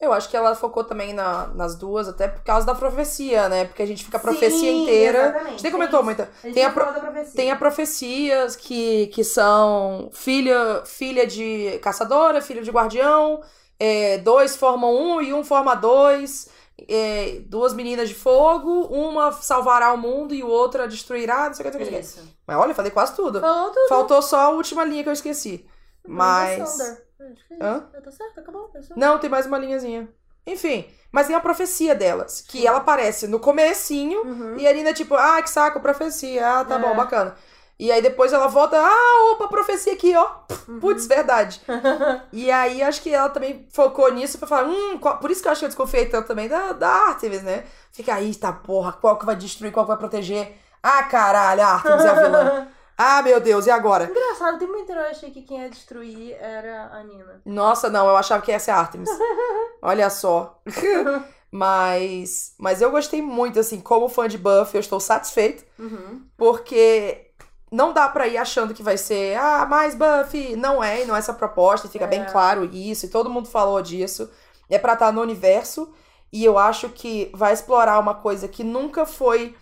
[0.00, 3.64] Eu acho que ela focou também na- nas duas, até por causa da profecia, né?
[3.64, 5.18] Porque a gente fica a profecia Sim, inteira.
[5.18, 5.46] exatamente.
[5.46, 6.22] A gente nem comentou Tem muito.
[6.22, 7.34] A gente Tem a pro- profecia.
[7.34, 13.40] Tem a profecias que, que são filha, filha de caçadora, filho de guardião,
[13.78, 16.48] é, dois formam um e um forma dois,
[16.88, 21.72] é, duas meninas de fogo, uma salvará o mundo e outra destruirá, não sei o
[21.72, 22.34] que, não sei o que.
[22.46, 23.40] Mas olha, eu falei quase tudo.
[23.40, 23.88] Falou tudo.
[23.88, 25.66] Faltou só a última linha que eu esqueci.
[26.06, 27.07] Mas.
[27.20, 27.88] É Hã?
[27.92, 28.70] Eu tô certo, acabou.
[28.74, 28.80] é.
[28.96, 30.08] Não, tem mais uma linhazinha.
[30.46, 34.56] Enfim, mas tem a profecia delas, que ela aparece no comecinho Uhum.
[34.56, 36.60] e a Nina, tipo, ah, que saco, profecia.
[36.60, 36.78] Ah, tá É.
[36.78, 37.34] bom, bacana.
[37.78, 40.28] E aí depois ela volta, ah, opa, profecia aqui, ó.
[40.68, 40.80] Uhum.
[40.80, 41.60] Putz, verdade.
[42.32, 45.48] E aí acho que ela também focou nisso pra falar, hum, qual- por isso que
[45.48, 47.64] eu acho que eu desconfiei tanto também da, da Artemis, né?
[47.92, 50.56] Fica aí, tá porra, qual que vai destruir, qual que vai proteger?
[50.82, 52.68] Ah, caralho, a Artemis é a vilã.
[53.00, 54.04] Ah, meu Deus, e agora?
[54.10, 57.40] Engraçado, o tempo inteiro eu achei que quem ia destruir era a Nina.
[57.46, 59.08] Nossa, não, eu achava que ia ser a Artemis.
[59.80, 60.60] Olha só.
[61.52, 66.22] mas, mas eu gostei muito, assim, como fã de Buffy, eu estou satisfeito, Uhum.
[66.36, 67.30] porque
[67.70, 70.56] não dá pra ir achando que vai ser, ah, mais Buffy.
[70.56, 72.24] Não é, e não é essa proposta, e fica bem É.
[72.24, 74.30] claro isso, e todo mundo falou disso.
[74.68, 75.92] É pra estar no universo,
[76.32, 79.54] e eu acho que vai explorar uma coisa que nunca foi.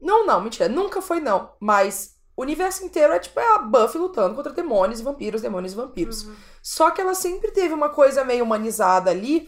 [0.00, 4.00] Não, não, mentira, nunca foi não, mas o universo inteiro é tipo é a Buffy
[4.00, 6.24] lutando contra demônios e vampiros, demônios e vampiros.
[6.24, 6.34] Uhum.
[6.62, 9.46] Só que ela sempre teve uma coisa meio humanizada ali.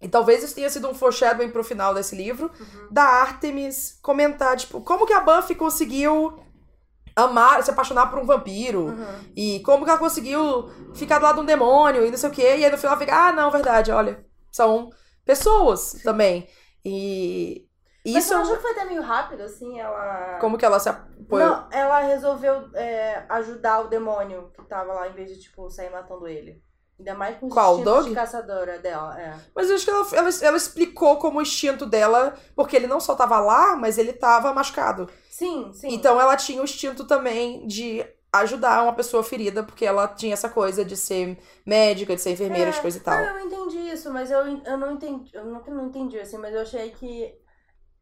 [0.00, 2.50] E talvez isso tenha sido um foreshadowing pro final desse livro.
[2.58, 2.88] Uhum.
[2.90, 6.42] Da Artemis comentar, tipo, como que a Buffy conseguiu
[7.14, 8.86] amar, se apaixonar por um vampiro.
[8.86, 9.32] Uhum.
[9.36, 12.32] E como que ela conseguiu ficar do lado de um demônio e não sei o
[12.32, 12.56] quê.
[12.56, 14.24] E aí no final fica, ah, não, verdade, olha.
[14.50, 14.88] São
[15.22, 16.48] pessoas também.
[16.82, 17.66] E
[18.04, 20.38] isso não um- achou que foi até meio rápido, assim, ela...
[20.40, 21.48] como que ela se apoiou.
[21.48, 25.90] Não, ela resolveu é, ajudar o demônio que tava lá, em vez de, tipo, sair
[25.90, 26.62] matando ele.
[26.98, 28.08] Ainda mais com Qual, o instintos Doug?
[28.10, 29.34] de caçadora dela, é.
[29.56, 33.00] Mas eu acho que ela, ela, ela explicou como o instinto dela, porque ele não
[33.00, 35.08] só tava lá, mas ele tava machucado.
[35.28, 35.88] Sim, sim.
[35.94, 40.48] Então ela tinha o instinto também de ajudar uma pessoa ferida, porque ela tinha essa
[40.48, 43.18] coisa de ser médica, de ser enfermeira, É, de coisa e tal.
[43.18, 45.30] Não, eu entendi isso, mas eu, eu não entendi.
[45.34, 47.34] Eu não, não entendi, assim, mas eu achei que.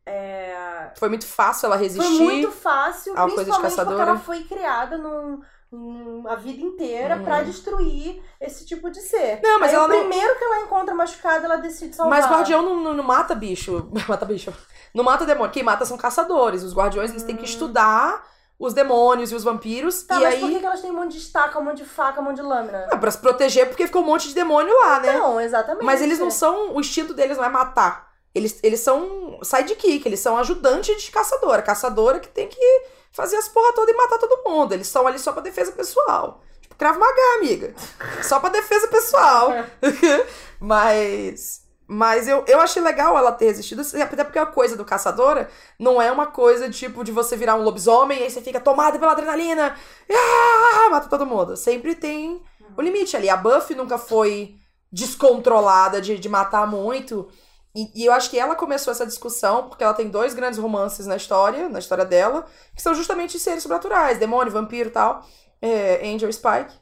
[0.07, 2.17] É, Foi muito fácil ela resistir.
[2.17, 5.41] foi muito fácil, a coisa de principalmente porque ela foi criada num,
[5.71, 7.25] num- a vida inteira Uhum.
[7.25, 9.41] pra destruir esse tipo de ser.
[9.43, 12.19] Não, mas Aí ela o não- primeiro que ela encontra machucado, ela decide salvar.
[12.19, 13.89] Mas guardião não, não, não mata bicho.
[14.09, 14.53] mata bicho.
[14.93, 15.53] Não mata demônio.
[15.53, 16.65] Quem mata são caçadores.
[16.65, 18.27] Os guardiões eles têm que estudar
[18.59, 20.03] os demônios e os vampiros.
[20.03, 20.07] Hum.
[20.09, 20.41] Tá, e mas aí.
[20.41, 22.37] por que, que elas têm um monte de estaca, um monte de faca, um monte
[22.37, 22.89] de lâmina?
[22.91, 25.13] Ah, pra se proteger, porque ficou um monte de demônio lá, né?
[25.19, 25.85] Não, exatamente.
[25.85, 26.75] Mas eles não são.
[26.75, 28.10] O instinto deles não é matar.
[28.35, 31.62] Eles, eles são sidekick, eles são ajudantes de caçadora.
[31.62, 34.72] Caçadora que tem que fazer as porra toda e matar todo mundo.
[34.72, 36.41] Eles estão ali só pra defesa pessoal.
[36.61, 37.74] Tipo, Krav Maga, amiga.
[38.22, 39.51] Só pra defesa pessoal.
[40.61, 41.68] mas.
[41.93, 46.01] Mas eu, eu achei legal ela ter resistido, até porque a coisa do caçadora não
[46.01, 49.11] é uma coisa tipo de você virar um lobisomem e aí você fica tomado pela
[49.11, 49.76] adrenalina,
[50.09, 51.57] ah, mata todo mundo.
[51.57, 52.41] Sempre tem
[52.78, 53.28] o limite ali.
[53.28, 54.55] A Buffy nunca foi
[54.93, 57.28] descontrolada de, de matar muito.
[57.75, 61.07] E, e eu acho que ela começou essa discussão porque ela tem dois grandes romances
[61.07, 65.25] na história, na história dela, que são justamente seres sobrenaturais, demônio, vampiro e tal.
[65.62, 66.75] É, Angel Spike.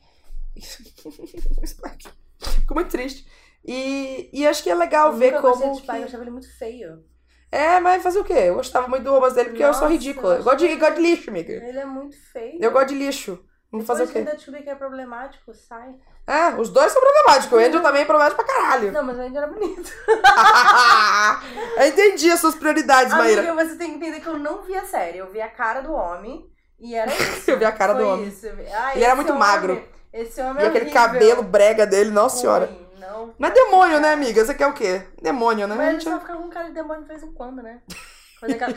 [1.67, 2.09] Spike.
[2.41, 3.27] Fico muito triste.
[3.65, 5.75] E, e acho que é legal Eu ver nunca como.
[5.75, 7.05] Spike, que- eu achava ele muito feio.
[7.51, 8.35] É, mas fazer o quê?
[8.35, 10.35] Eu gostava muito do romance dele porque eu sou Nossa, ridícula.
[10.35, 11.53] eu Eu gosto de, achava- gosto de lixo, amiga.
[11.53, 12.59] Ele é muito feio.
[12.63, 13.43] Eu gosto de lixo.
[13.71, 14.19] Vamos fazer o quê?
[14.19, 15.95] ainda descobri que é problemático, sai.
[16.27, 17.53] É, os dois são problemáticos.
[17.53, 18.93] O Angel também é problemático pra caralho.
[18.93, 19.91] Não, mas o Andy era bonito.
[21.77, 23.43] eu entendi as suas prioridades, Maíra.
[23.51, 25.19] Amiga, você tem que entender que eu não vi a série.
[25.19, 26.47] Eu vi a cara do homem
[26.79, 27.51] e era isso.
[27.51, 28.29] Eu vi a cara do Foi homem.
[28.29, 28.47] Isso.
[28.75, 29.89] Ah, Ele era muito homem- magro.
[30.13, 31.03] Esse homem E é aquele horrível.
[31.03, 32.67] cabelo brega dele, nossa senhora.
[32.67, 33.35] Ruim, Não.
[33.39, 34.45] Mas é demônio, né, amiga?
[34.45, 35.03] Você quer o quê?
[35.21, 35.75] Demônio, né?
[35.75, 37.63] A Mas ele gente- só ficava com um cara de demônio de vez em quando,
[37.63, 37.81] né?
[38.41, 38.73] Fazer aquela...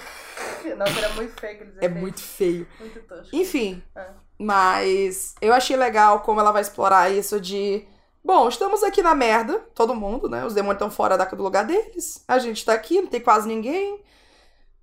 [0.75, 2.67] Nossa, era muito feio aqueles É muito feio.
[2.79, 3.29] Muito tosco.
[3.35, 4.07] Enfim, É.
[4.41, 7.85] mas eu achei legal como ela vai explorar isso de.
[8.23, 10.45] Bom, estamos aqui na merda, todo mundo, né?
[10.45, 12.23] Os demônios estão fora da- do lugar deles.
[12.27, 13.99] A gente tá aqui, não tem quase ninguém.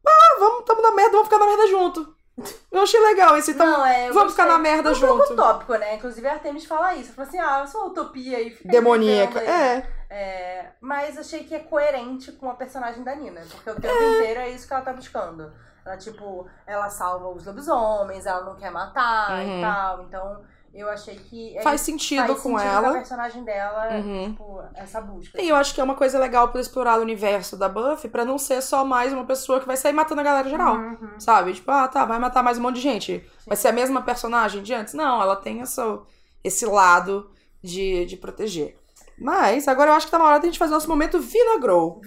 [0.07, 2.15] Ah, vamos, tamo na merda, vamos ficar na merda junto.
[2.71, 3.67] Eu achei legal esse, então.
[3.67, 5.33] Não, é, vamos ficar na merda É um pouco junto.
[5.35, 5.97] utópico, né?
[5.97, 7.13] Inclusive a Artemis fala isso.
[7.13, 9.41] Fala assim, ah, eu sou uma utopia e Demoníaca.
[9.41, 9.87] É.
[10.11, 14.41] É, mas achei que é coerente com a personagem da Nina, porque o tempo inteiro
[14.41, 15.53] é isso que ela tá buscando.
[15.89, 19.59] Ela, tipo, ela salva os lobisomens, ela não quer matar Uhum.
[19.59, 20.03] e tal.
[20.03, 20.41] Então,
[20.75, 21.57] eu achei que.
[21.57, 22.89] é Faz sentido faz com sentido ela.
[22.91, 24.31] a personagem dela, Uhum.
[24.31, 25.41] tipo, essa busca.
[25.41, 28.25] E eu acho que é uma coisa legal pra explorar o universo da Buffy, pra
[28.25, 30.77] não ser só mais uma pessoa que vai sair matando a galera geral.
[30.77, 31.19] Uhum.
[31.19, 31.55] Sabe?
[31.55, 33.27] Tipo, ah, tá, vai matar mais um monte de gente.
[33.47, 34.93] Vai ser a mesma personagem de antes?
[34.95, 36.01] Não, ela tem essa,
[36.45, 37.31] esse lado
[37.63, 38.78] de, de proteger.
[39.21, 41.19] Mas agora eu acho que tá na hora da gente fazer nosso momento.
[41.21, 42.01] Vinagrou.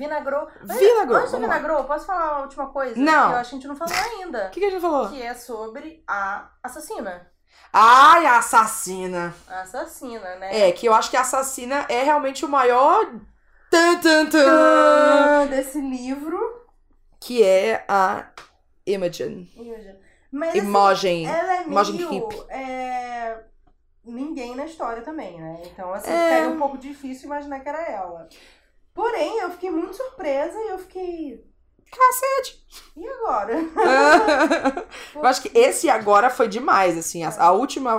[0.68, 1.40] Mas Vinagrow, Antes do.
[1.40, 2.96] Vinagrou, posso falar uma última coisa?
[2.98, 3.28] Não.
[3.30, 4.48] Que eu acho que a gente não falou ainda.
[4.48, 5.10] O que, que a gente falou?
[5.10, 7.28] Que é sobre a assassina.
[7.74, 9.34] Ai, a assassina.
[9.48, 10.68] A assassina, né?
[10.68, 13.06] É, que eu acho que a assassina é realmente o maior.
[13.70, 16.38] Tan, tan, tan, desse livro.
[17.20, 18.26] que é a
[18.86, 19.48] Imogen.
[20.32, 21.28] Mas assim, Imogen.
[21.28, 22.46] ela é Imogen meio Heap.
[22.50, 23.44] é,
[24.04, 25.62] ninguém na história também, né?
[25.66, 26.30] Então, assim, É.
[26.30, 28.28] ficaria um pouco difícil imaginar que era ela.
[28.94, 31.50] Porém, eu fiquei muito surpresa e eu fiquei.
[31.92, 32.66] Cacete!
[32.96, 33.54] E agora?
[35.14, 37.24] Eu acho que esse agora foi demais, assim.
[37.24, 37.92] A, a última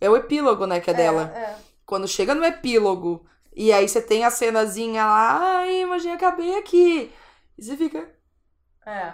[0.00, 1.24] é o epílogo, né, que é dela.
[1.34, 6.56] É, Quando chega no epílogo, e aí você tem a cenazinha lá, ai, imagina, acabei
[6.56, 7.12] aqui.
[7.58, 7.98] E você fica.
[8.86, 9.12] é.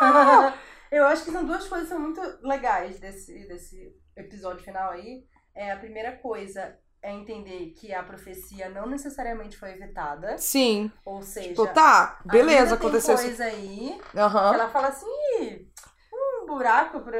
[0.00, 0.54] Caralho!
[0.90, 5.24] Eu acho que são duas coisas que são muito legais desse, desse episódio final aí.
[5.54, 10.36] É, a primeira coisa é entender que a profecia não necessariamente foi evitada.
[10.38, 10.90] Sim.
[11.04, 13.36] Ou seja, Tipo, tá, beleza, aconteceu tem isso.
[13.36, 14.50] coisa aí Aham.
[14.50, 15.06] que ela fala assim,
[15.40, 15.68] "Ih,
[16.12, 17.10] um buraco pro,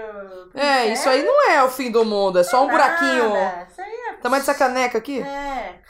[0.50, 3.30] pro É, inferno, isso aí não é o fim do mundo, é só um buraquinho.
[3.32, 3.68] nada.
[3.70, 5.20] Isso aí é Tamanho dessa caneca aqui?
[5.22, 5.80] É.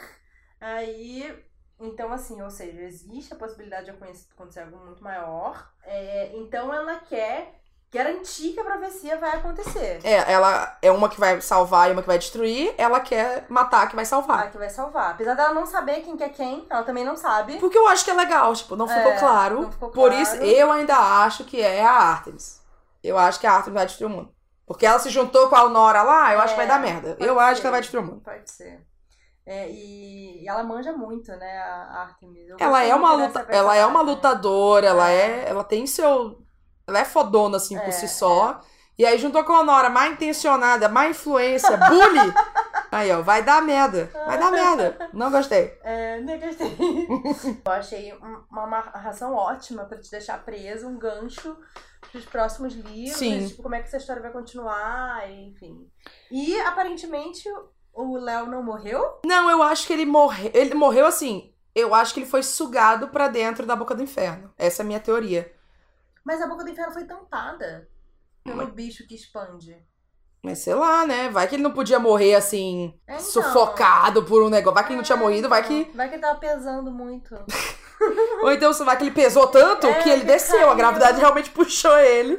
[0.61, 1.44] Aí,
[1.80, 5.70] então assim, ou seja, existe a possibilidade de acontecer acontecer algo muito maior.
[5.84, 7.54] É, então ela quer
[7.91, 10.01] garantir que a profecia vai acontecer.
[10.05, 12.74] É, ela é uma que vai salvar e uma que vai destruir.
[12.76, 14.41] Ela quer matar a que vai salvar.
[14.41, 15.12] A que vai salvar.
[15.12, 17.59] Apesar dela não saber quem que é quem, ela também não sabe.
[17.59, 19.62] Porque eu acho que é legal, tipo, não ficou É, claro.
[19.62, 20.22] não ficou Por claro.
[20.22, 22.61] isso, eu ainda acho que é a Artemis.
[23.03, 24.34] Eu acho que a Artemis vai destruir o mundo.
[24.66, 27.16] Porque ela se juntou com a Aurora lá, eu acho que vai É, dar merda.
[27.18, 27.61] Eu acho ser.
[27.62, 28.20] que ela vai destruir o mundo.
[28.22, 28.86] Pode ser.
[29.47, 32.47] É, e, e ela manja muito, né, a Artemis.
[32.51, 35.45] Eu Ela é uma luta, ela é uma lutadora, ela É.
[35.47, 36.39] é, ela tem seu,
[36.89, 38.61] ela é fodona assim por É, si só.
[38.99, 42.34] E aí juntou com a Honora, má intencionada, má influência, bully.
[42.91, 44.11] aí, ó, vai dar merda.
[44.26, 45.09] Vai dar merda.
[45.12, 45.78] Não gostei.
[45.84, 46.76] É, nem gostei.
[47.64, 51.57] eu achei um- uma amarração ótima pra te deixar preso, um gancho
[52.11, 53.47] pros próximos livros, Sim.
[53.47, 55.86] tipo, como é que essa história vai continuar, enfim.
[56.30, 57.49] E aparentemente
[57.93, 59.20] o Léo não morreu?
[59.24, 61.53] Não, eu acho que ele morreu, ele morreu assim.
[61.74, 64.53] Eu acho que ele foi sugado pra dentro da boca do inferno.
[64.59, 65.53] Essa é a minha teoria.
[66.28, 67.88] Mas a boca do inferno foi tampada
[68.44, 69.74] pelo bicho que expande.
[70.42, 71.30] Mas sei lá, né?
[71.30, 73.24] Vai que ele não podia morrer assim, É, então.
[73.24, 74.74] sufocado por um negócio.
[74.74, 75.84] Vai que ele não tinha É, morrido, vai então.
[75.84, 75.96] que.
[75.96, 77.34] Vai que ele tava pesando muito.
[78.44, 80.58] Ou então vai que ele pesou tanto É, que ele desceu.
[80.58, 80.76] A caiu.
[80.76, 82.38] gravidade realmente puxou ele.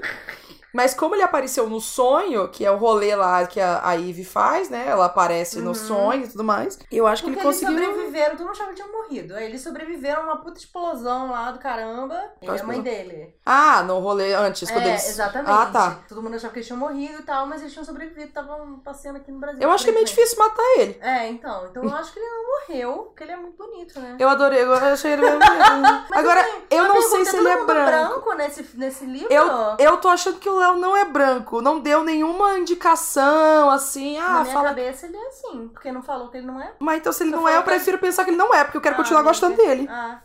[0.73, 4.23] Mas como ele apareceu no sonho, que é o rolê lá que a, a Eve
[4.23, 4.85] faz, né?
[4.87, 5.75] Ela aparece no Uhum.
[5.75, 6.77] sonho e tudo mais.
[6.91, 7.85] Eu acho que Porque ele eles conseguiu.
[7.87, 9.37] sobreviveram, tu não achava que tinham morrido.
[9.37, 12.19] Eles sobreviveram a uma puta explosão lá do caramba.
[12.41, 13.35] E Qual a mãe dele.
[13.45, 15.09] Ah, no rolê antes, quando é, eles.
[15.09, 15.51] exatamente.
[15.51, 15.99] Ah, tá.
[16.07, 19.17] Todo mundo achava que eles tinham morrido e tal, mas eles tinham sobrevivido, estavam passeando
[19.17, 19.61] aqui no Brasil.
[19.61, 20.97] Eu acho que é meio difícil matar ele.
[21.01, 21.65] É, então.
[21.67, 24.15] Então eu acho que ele não morreu, porque ele é muito bonito, né?
[24.19, 26.05] Eu adorei, eu achei ele meio bonito.
[26.13, 28.33] Agora, assim, eu não sei se ele é mundo branco.
[28.35, 29.31] nesse, nesse livro?
[29.33, 29.47] Eu,
[29.79, 31.61] eu tô achando que o Léo não é branco.
[31.61, 34.17] Não deu nenhuma indicação, assim.
[34.17, 34.69] Na Ah, minha fala.
[34.69, 36.73] cabeça ele é assim, porque não falou que ele não é.
[36.79, 38.63] Mas então, se ele não é, eu falou que- prefiro pensar que ele não é,
[38.63, 39.87] porque eu quero Ah, continuar gostando dele.
[39.89, 40.21] Ah.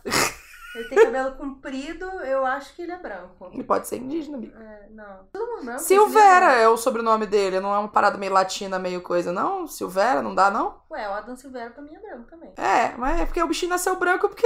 [0.75, 3.49] Ele tem cabelo comprido, eu acho que ele é branco.
[3.53, 4.57] Ele pode ser indígena, amigo.
[4.61, 5.19] É, não.
[5.31, 5.79] Todo mundo branco.
[5.79, 9.65] Silvera é o sobrenome dele, não é uma parada meio latina, meio coisa, não?
[9.67, 10.81] Silvera, não dá, não?
[10.91, 12.51] Ué, o Adam Silveira pra mim é branco também.
[12.57, 14.45] É, mas é porque o bichinho nasceu branco porque.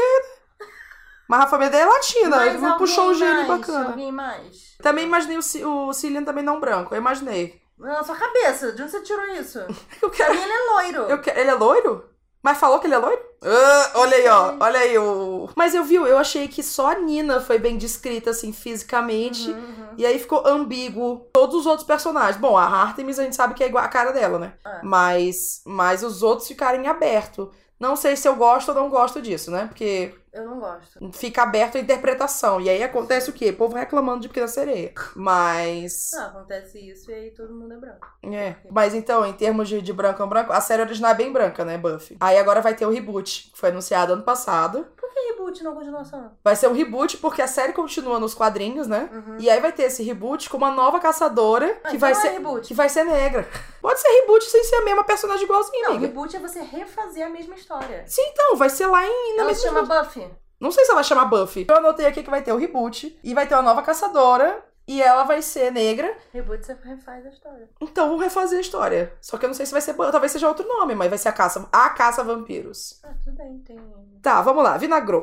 [1.29, 3.89] Mas a família dele é latina, Mas ele puxou um gene bacana.
[3.89, 4.75] Alguém mais?
[4.81, 7.61] Também imaginei o, o Cillian também não branco, eu imaginei.
[7.77, 9.59] Na sua cabeça, de onde você tirou isso?
[10.01, 10.33] Eu quero.
[10.33, 11.01] ele é loiro.
[11.03, 11.39] Eu quero...
[11.39, 12.03] Ele é loiro?
[12.41, 13.21] Mas falou que ele é loiro?
[13.43, 14.55] Ah, olha aí, ó.
[14.59, 15.49] Olha aí o.
[15.55, 19.51] Mas eu vi, eu achei que só a Nina foi bem descrita, assim, fisicamente.
[19.51, 19.87] Uhum, uhum.
[19.97, 22.37] E aí ficou ambíguo todos os outros personagens.
[22.37, 24.53] Bom, a Artemis a gente sabe que é igual a cara dela, né?
[24.65, 24.79] É.
[24.83, 27.51] Mas, mas os outros ficaram em aberto.
[27.77, 29.67] Não sei se eu gosto ou não gosto disso, né?
[29.67, 31.11] Porque Eu não gosto.
[31.13, 32.59] fica aberto a interpretação.
[32.61, 33.49] E aí acontece o quê?
[33.49, 34.93] O povo reclamando de Pequena Sereia.
[35.15, 36.11] Mas.
[36.13, 38.07] Não, acontece isso e aí todo mundo é branco.
[38.23, 38.55] É.
[38.71, 41.63] Mas então, em termos de, de branco ou branco, a série original é bem branca,
[41.65, 42.17] né, Buffy?
[42.19, 44.85] Aí agora vai ter o reboot, que foi anunciado ano passado.
[44.97, 46.31] Por que reboot não continuação?
[46.43, 49.09] Vai ser um reboot porque a série continua nos quadrinhos, né?
[49.11, 49.37] Uhum.
[49.39, 52.19] E aí vai ter esse reboot com uma nova caçadora Ah, que então vai não
[52.19, 52.29] é ser.
[52.29, 52.67] reboot.
[52.67, 53.47] Que vai ser negra.
[53.81, 56.07] Pode ser reboot sem ser a mesma personagem igualzinha, Não, amiga.
[56.07, 58.03] reboot é você refazer a mesma história.
[58.07, 59.37] Sim, então, vai ser lá em.
[59.37, 60.28] na Ela se mesma- chama Buffy.
[60.59, 61.65] Não sei se ela vai chamar Buffy.
[61.69, 64.65] Eu anotei aqui que vai ter o reboot e vai ter uma nova caçadora.
[64.87, 66.17] E ela vai ser negra.
[66.33, 67.69] Reboot você refaz a história.
[67.79, 69.13] Então vamos refazer a história.
[69.21, 69.93] Só que eu não sei se vai ser.
[69.93, 71.69] Talvez seja outro nome, mas vai ser a caça.
[71.71, 72.99] A caça vampiros.
[73.03, 73.79] Ah, tudo bem, tem.
[74.21, 74.77] Tá, vamos lá.
[74.77, 75.21] Vinagrou.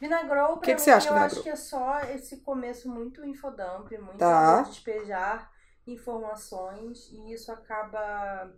[0.00, 1.34] Vinagrou, pra Que que mim, você acha, eu Vinagrou?
[1.40, 4.62] acho que é só esse começo muito infodump, muito Tá.
[4.62, 5.50] despejar
[5.86, 8.50] informações e isso acaba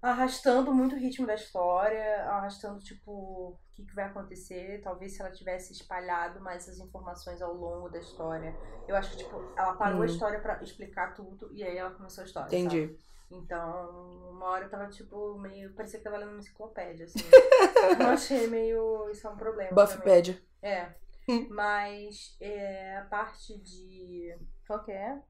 [0.00, 4.80] arrastando muito o ritmo da história, arrastando, tipo, o que, que vai acontecer.
[4.82, 8.56] Talvez se ela tivesse espalhado mais essas informações ao longo da história.
[8.86, 10.02] Eu acho que, tipo, ela parou Hum.
[10.02, 12.48] a história pra explicar tudo e aí ela começou a história.
[12.48, 12.62] sabe?
[12.62, 12.98] Entendi.
[13.30, 15.74] Então, uma hora eu tava, tipo, meio.
[15.74, 17.18] Parecia que tava lendo uma enciclopédia, assim.
[18.00, 19.10] eu achei meio.
[19.10, 19.72] Isso é um problema.
[19.72, 20.40] Buffypedia.
[20.62, 20.94] É.
[21.28, 21.46] Hum.
[21.50, 24.34] Mas é, a parte de.
[24.66, 25.20] Qual que é?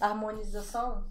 [0.00, 1.10] Harmonização?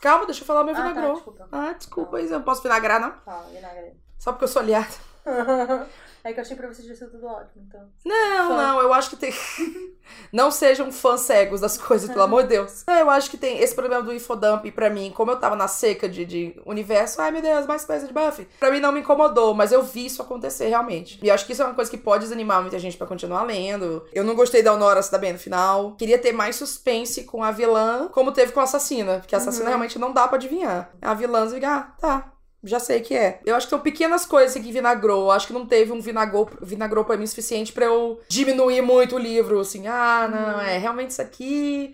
[0.00, 1.14] Calma, deixa eu falar meu Ah, tá, vinagrou.
[1.14, 1.48] desculpa.
[1.50, 2.34] Ah, desculpa, Isa.
[2.34, 3.12] Eu não posso vinagrar, não?
[3.24, 3.96] Fala, vinagre.
[4.18, 4.86] Só porque eu sou aliada.
[6.24, 7.80] É que eu achei pra vocês sido tudo ótimo, então.
[8.04, 9.32] Não, não, eu acho que tem.
[10.32, 12.84] não sejam fãs cegos das coisas, pelo amor de Deus.
[12.90, 16.08] Eu acho que tem esse problema do infodump pra mim, como eu tava na seca
[16.08, 18.46] de, de universo, ai meu Deus, mais coisa de Buffy.
[18.58, 21.20] Pra mim não me incomodou, mas eu vi isso acontecer realmente.
[21.22, 24.04] E acho que isso é uma coisa que pode desanimar muita gente pra continuar lendo.
[24.12, 25.92] Eu não gostei da Honora se dar bem no final.
[25.96, 29.64] Queria ter mais suspense com a vilã, como teve com a assassina, porque a assassina
[29.64, 29.68] Uhum.
[29.70, 30.90] realmente não dá pra adivinhar.
[31.00, 32.32] A vilã, você fica, ah, tá,
[32.64, 33.40] já sei que é.
[33.44, 35.22] Eu acho que são pequenas coisas que vinagrou.
[35.26, 39.16] Eu acho que não teve um vinagrou, vinagrou pra mim suficiente pra eu diminuir muito
[39.16, 39.60] o livro.
[39.60, 40.60] Assim, ah, não, Uhum.
[40.60, 41.92] é realmente isso aqui.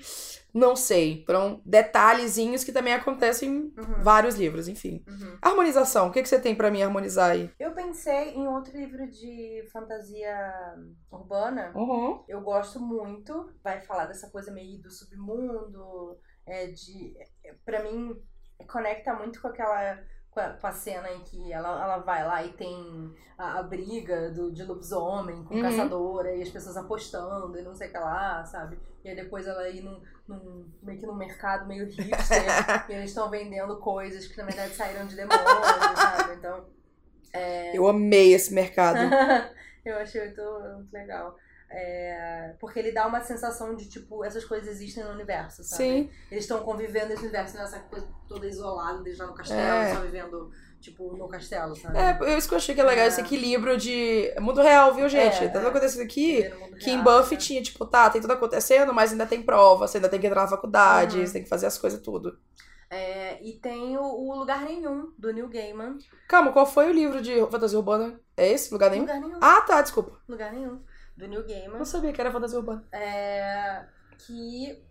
[0.54, 1.24] Não sei.
[1.26, 4.00] Foram detalhezinhos que também acontecem em Uhum.
[4.02, 5.04] vários livros, enfim.
[5.08, 5.36] Uhum.
[5.42, 6.06] Harmonização.
[6.08, 7.50] O que, que você tem pra mim harmonizar aí?
[7.58, 10.32] Eu pensei em outro livro de fantasia
[11.10, 11.72] urbana.
[11.74, 12.22] Uhum.
[12.28, 13.50] Eu gosto muito.
[13.64, 16.16] Vai falar dessa coisa meio do submundo.
[16.46, 17.16] É de.
[17.44, 18.14] é, Pra mim,
[18.70, 19.98] conecta muito com aquela.
[20.34, 23.62] Com a, com a cena em que ela, ela vai lá e tem a, a
[23.62, 25.62] briga do, de lobisomem com Uhum.
[25.62, 28.76] caçadora e as pessoas apostando e não sei o que lá, sabe?
[29.04, 32.42] E aí depois ela ir num, num, meio que num mercado meio hipster
[32.88, 35.44] e eles estão vendendo coisas que na verdade saíram de demônios,
[35.96, 36.34] sabe?
[36.34, 36.64] Então.
[37.72, 38.98] Eu amei esse mercado.
[39.84, 40.42] eu achei muito,
[40.76, 41.36] muito legal.
[41.76, 45.82] É, porque ele dá uma sensação de, tipo, essas coisas existem no universo, sabe?
[45.82, 46.10] Sim.
[46.30, 49.94] Eles estão convivendo nesse universo, nessa coisa toda isolada, eles lá no castelo, É.
[49.94, 51.98] só vivendo, tipo, no castelo, sabe?
[51.98, 53.08] É, eu- isso que eu achei que é legal, É.
[53.08, 54.32] esse equilíbrio de.
[54.38, 55.42] Mundo real, viu, gente?
[55.42, 55.70] É, tá tudo é.
[55.70, 56.44] acontecendo aqui.
[56.78, 57.40] Que em Buffy né?
[57.40, 60.42] tinha, tipo, tá, tem tudo acontecendo, mas ainda tem prova, você ainda tem que entrar
[60.42, 61.26] na faculdade, Uhum.
[61.26, 62.38] você tem que fazer as coisas tudo.
[62.90, 65.98] É, e tem o, o Lugar Nenhum, do Neil Gaiman.
[66.28, 68.20] Calma, qual foi o livro de fantasia urbana?
[68.36, 68.72] É esse?
[68.72, 69.02] Lugar nenhum?
[69.02, 69.38] Lugar Nenhum.
[69.40, 70.12] Ah, tá, desculpa.
[70.28, 70.80] Lugar Nenhum,
[71.16, 71.78] do Eu Gaiman.
[71.78, 72.86] não sabia que era fantasia urbana.
[72.92, 73.86] É,
[74.18, 74.84] que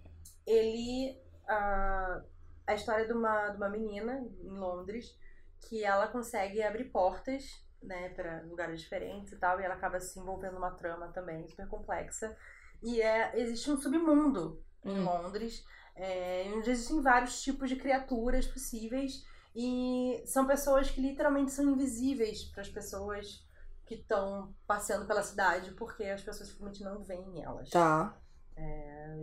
[0.45, 1.19] ele.
[1.47, 2.21] ah,
[2.65, 5.17] a história de uma, de uma menina em Londres
[5.67, 7.43] que ela consegue abrir portas,
[7.81, 11.67] né, para lugares diferentes e tal, e ela acaba se envolvendo numa trama também super
[11.67, 12.35] complexa.
[12.81, 15.03] E é, existe um submundo em Hum.
[15.05, 15.63] Londres,
[15.95, 19.25] é, onde existem vários tipos de criaturas possíveis,
[19.55, 23.45] e são pessoas que literalmente são invisíveis para as pessoas
[23.95, 27.69] que estão passeando pela cidade, porque as pessoas simplesmente não veem elas.
[27.69, 28.17] Tá.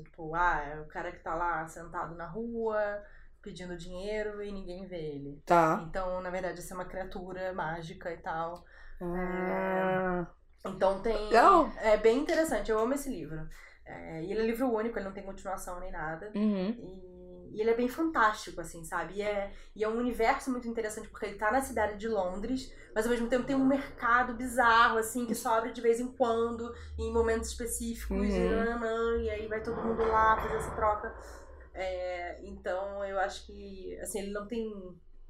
[0.05, 3.03] Tipo, ah, é o cara que tá lá sentado na rua
[3.43, 5.43] pedindo dinheiro e ninguém vê ele.
[5.47, 5.85] Tá.
[5.89, 8.65] Então, na verdade, isso é uma criatura mágica e tal.
[9.01, 10.27] Ah,
[10.67, 11.27] Então tem.
[11.27, 11.71] Legal.
[11.79, 13.49] É bem interessante, eu amo esse livro.
[13.85, 16.31] É, e ele é livro único, ele não tem continuação nem nada.
[16.35, 16.69] uhum.
[16.69, 17.10] E,
[17.53, 19.15] e ele é bem fantástico, assim, sabe?
[19.15, 22.73] E é, e é um universo muito interessante, porque ele tá na cidade de Londres,
[22.95, 26.09] mas ao mesmo tempo tem um mercado bizarro, assim, que só abre de vez em
[26.09, 28.51] quando, em momentos específicos, e, Uhum.
[28.57, 31.15] nananã, e aí vai todo mundo lá fazer essa troca.
[31.75, 34.73] É, então eu acho que, assim, ele não tem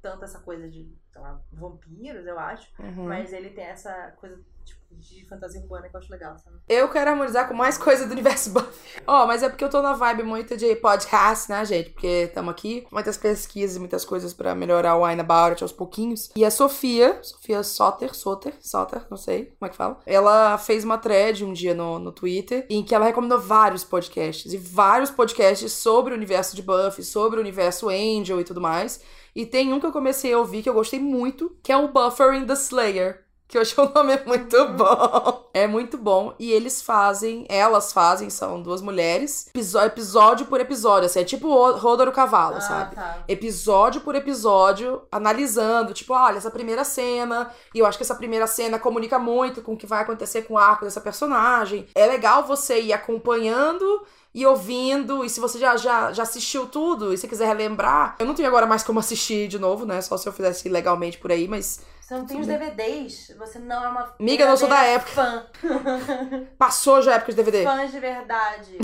[0.01, 3.05] tanto essa coisa de, sei lá, vampiros, eu acho, uhum.
[3.07, 6.57] mas ele tem essa coisa, tipo, de fantasia urbana que eu acho legal, sabe?
[6.67, 9.01] Eu quero harmonizar com mais coisa do universo Buffy.
[9.07, 11.89] Ó, mas é porque eu tô na vibe muito de podcast, né, gente?
[11.91, 15.71] Porque estamos aqui, muitas pesquisas e muitas coisas pra melhorar o Wine About It aos
[15.71, 16.29] pouquinhos.
[16.35, 19.99] E a Sofia, Sofia Soter, Soter, Soter, não sei como é que fala.
[20.05, 24.53] Ela fez uma thread um dia no, no Twitter em que ela recomendou vários podcasts.
[24.53, 29.01] E vários podcasts sobre o universo de Buffy, sobre o universo Angel e tudo mais.
[29.33, 31.87] E tem um que eu comecei a ouvir que eu gostei muito, que é o
[31.87, 33.30] Buffering the Slayer.
[33.51, 35.49] Que eu achei o nome muito bom.
[35.53, 36.33] É muito bom.
[36.39, 39.49] E eles fazem, elas fazem, são duas mulheres,
[39.85, 41.07] episódio, por episódio.
[41.07, 42.95] Assim, é tipo o Roda do Cavalo, sabe?
[42.95, 43.17] tá.
[43.27, 48.47] episódio por episódio, analisando, tipo, olha, essa primeira cena, e eu acho que essa primeira
[48.47, 51.85] cena comunica muito com o que vai acontecer com o arco dessa personagem.
[51.93, 54.01] É legal você ir acompanhando
[54.33, 58.25] e ouvindo, e se você já, já, já assistiu tudo, e se quiser relembrar, eu
[58.25, 60.01] não tenho agora mais como assistir de novo, né?
[60.01, 61.81] Só se eu fizesse legalmente por aí, mas
[62.11, 64.13] Você não tem os DVDs, você não é uma.
[64.19, 65.11] Amiga, eu não sou da época.
[65.11, 65.45] Fã.
[66.59, 67.63] passou já a época de DVD.
[67.63, 68.71] Fãs de verdade.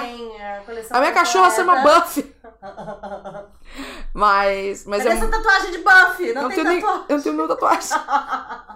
[0.00, 0.96] Tem a coleção.
[0.96, 2.00] A minha cachorra se chama completa.
[2.00, 2.33] Buffy,
[4.14, 6.32] mas, mas Cadê é essa tatuagem de Buffy?
[6.32, 7.04] Não, Eu não, tem tenho nem, tatuagem.
[7.08, 7.88] eu não tenho nenhuma tatuagem.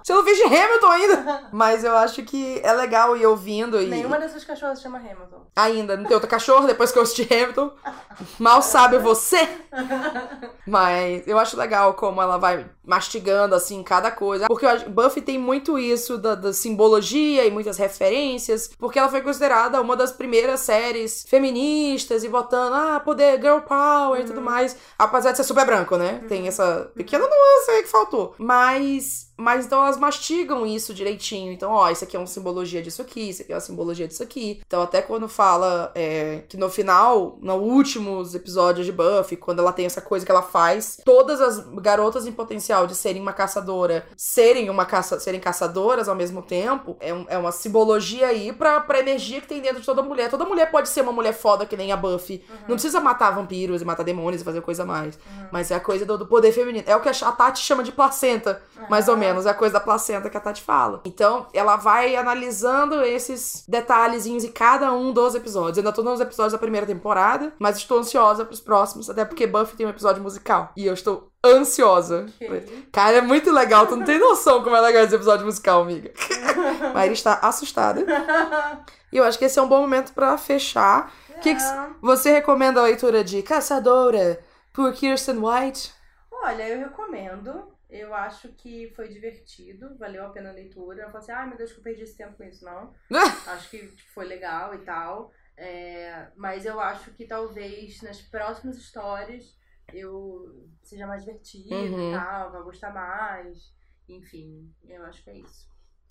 [0.02, 1.48] Você não fez de Hamilton ainda.
[1.52, 3.80] Mas eu acho que é legal ir ouvindo.
[3.80, 3.86] E...
[3.86, 5.46] Nenhuma dessas cachorras chama Hamilton.
[5.56, 7.72] Ainda, não tem outra cachorro depois que eu assisti Hamilton.
[8.38, 9.48] Mal sabe você.
[10.66, 14.46] Mas eu acho legal como ela vai mastigando, assim, cada coisa.
[14.46, 18.70] Porque eu acho- Buffy tem muito isso da, da simbologia e muitas referências.
[18.78, 24.20] Porque ela foi considerada uma das primeiras séries feministas e botando, ah, poder, girl power
[24.20, 24.76] e tudo mais.
[24.98, 26.22] Apesar de ser super branco, né?
[26.28, 28.34] Tem essa pequena nuance aí que faltou.
[28.38, 29.27] Mas.
[29.38, 31.52] Mas então elas mastigam isso direitinho.
[31.52, 34.22] Então, ó, isso aqui é uma simbologia disso aqui, isso aqui é uma simbologia disso
[34.22, 34.60] aqui.
[34.66, 39.72] Então, até quando fala é, que no final, nos últimos episódios de Buffy, quando ela
[39.72, 44.04] tem essa coisa que ela faz, todas as garotas em potencial de serem uma caçadora,
[44.16, 48.80] serem uma caça, serem caçadoras ao mesmo tempo, é, um- é uma simbologia aí pra,
[48.80, 50.28] pra energia que tem dentro de toda mulher.
[50.30, 52.44] Toda mulher pode ser uma mulher foda que nem a Buffy.
[52.66, 55.16] Não precisa matar vampiros e matar demônios e fazer coisa mais.
[55.52, 56.84] Mas é a coisa do, do poder feminino.
[56.88, 59.27] É o que a a Tati chama de placenta, mais ou menos.
[59.28, 61.00] É a coisa da placenta que a Tati fala.
[61.04, 65.76] Então, ela vai analisando esses detalhezinhos em cada um dos episódios.
[65.78, 69.46] Eu ainda tô nos episódios da primeira temporada, mas estou ansiosa pros próximos, até porque
[69.46, 70.72] Buffy tem um episódio musical.
[70.76, 72.26] E eu estou ansiosa.
[72.40, 72.88] Ok.
[72.92, 73.86] Cara, é muito legal.
[73.86, 76.12] Tu não tem noção como é legal esse episódio musical, amiga.
[76.94, 78.04] Maíra está assustada.
[79.12, 81.12] E eu acho que esse é um bom momento pra fechar.
[81.40, 81.86] Que que É.
[82.02, 84.40] você recomenda a leitura de Caçadora
[84.74, 85.92] por Kirsten White?
[86.32, 87.62] Olha, eu recomendo.
[87.88, 91.02] Eu acho que foi divertido, valeu a pena a leitura.
[91.02, 92.92] Eu falo assim, ai meu Deus, que eu perdi esse tempo com isso, não.
[93.46, 95.32] acho que tipo, foi legal e tal.
[95.56, 99.56] É, mas eu acho que talvez nas próximas histórias
[99.92, 102.10] eu seja mais divertido Uhum.
[102.10, 103.72] e tal, vai gostar mais.
[104.08, 105.66] Enfim, eu acho que é isso.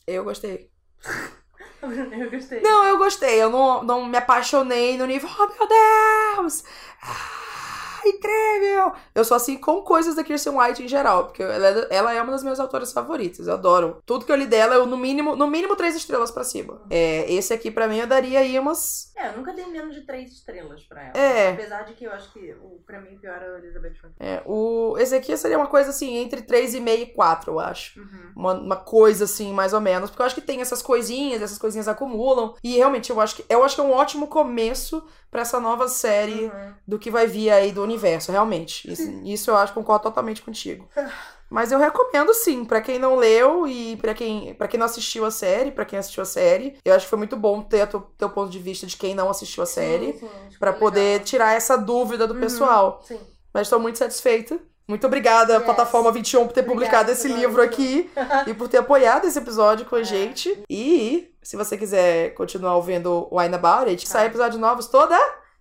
[0.08, 0.72] Eu gostei.
[1.82, 2.62] eu gostei.
[2.62, 3.42] Não, eu gostei.
[3.42, 5.30] Eu não, não me apaixonei no nível.
[5.30, 6.64] Oh, meu Deus!
[7.02, 7.57] Ah,
[8.06, 8.92] incrível!
[9.16, 12.22] Eu sou assim com coisas da Kirsten White em geral, porque ela é, ela é
[12.22, 13.48] uma das minhas autoras favoritas.
[13.48, 14.02] Eu adoro.
[14.06, 16.82] Tudo que eu li dela, eu no mínimo, no mínimo três estrelas pra cima.
[16.90, 19.12] É, esse aqui pra mim eu daria aí umas.
[19.16, 21.18] É, eu nunca dei menos de três estrelas pra ela.
[21.18, 21.52] É.
[21.52, 23.94] Apesar de que eu acho que o, pra mim o pior é a Elizabeth.
[24.20, 28.00] É, o, esse aqui seria uma coisa assim, entre 3,5 e 4, eu acho.
[28.00, 28.32] Uhum.
[28.36, 30.10] Uma, uma coisa assim, mais ou menos.
[30.10, 32.54] Porque eu acho que tem essas coisinhas, essas coisinhas acumulam.
[32.64, 35.88] E realmente, eu acho que, eu acho que é um ótimo começo pra essa nova
[35.88, 36.74] série Uhum.
[36.88, 38.92] do que vai vir aí do universo, realmente.
[38.92, 40.88] Isso, isso eu acho que concordo totalmente contigo.
[41.50, 45.24] Mas eu recomendo sim, pra quem não leu e pra quem, pra quem não assistiu
[45.26, 46.78] a série, pra quem assistiu a série.
[46.84, 49.30] Eu acho que foi muito bom ter o teu, ponto de vista de quem não
[49.30, 50.14] assistiu a série.
[50.50, 51.26] Que poder legal.
[51.26, 52.40] tirar essa dúvida do Uhum.
[52.42, 53.02] pessoal.
[53.08, 53.20] Sim.
[53.54, 54.60] Mas estou muito satisfeita.
[54.90, 55.64] Muito obrigada, Yes.
[55.64, 58.10] Plataforma 21, por ter Obrigada publicado esse livro aqui
[58.48, 60.04] e por ter apoiado esse episódio com a É.
[60.04, 60.64] gente.
[60.70, 64.20] E se você quiser continuar ouvindo o Wine About It, que Tá.
[64.20, 65.18] sai episódios novos toda.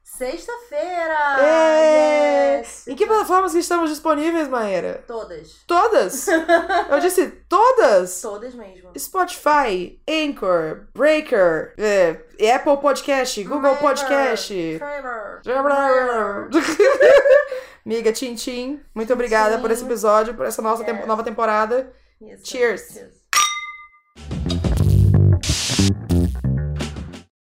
[0.06, 1.36] Sexta-feira!
[1.40, 2.58] É.
[2.60, 2.86] Yes!
[2.86, 5.02] Em que plataformas que estamos disponíveis, Maíra?
[5.06, 5.56] Todas.
[5.66, 6.28] Todas!
[6.88, 8.20] Eu disse todas!
[8.22, 8.92] Todas mesmo.
[8.96, 12.10] Spotify, Anchor, Breaker, é,
[12.54, 14.78] Apple Podcast, Google Trevor, Podcast.
[15.42, 16.48] Trevor.
[17.84, 20.98] Miga Tintim, muito obrigada por esse episódio, por essa nossa Yes.
[20.98, 21.92] tem- nova temporada.
[22.22, 22.40] Yes.
[22.44, 22.88] Cheers.
[22.92, 23.15] Cheers.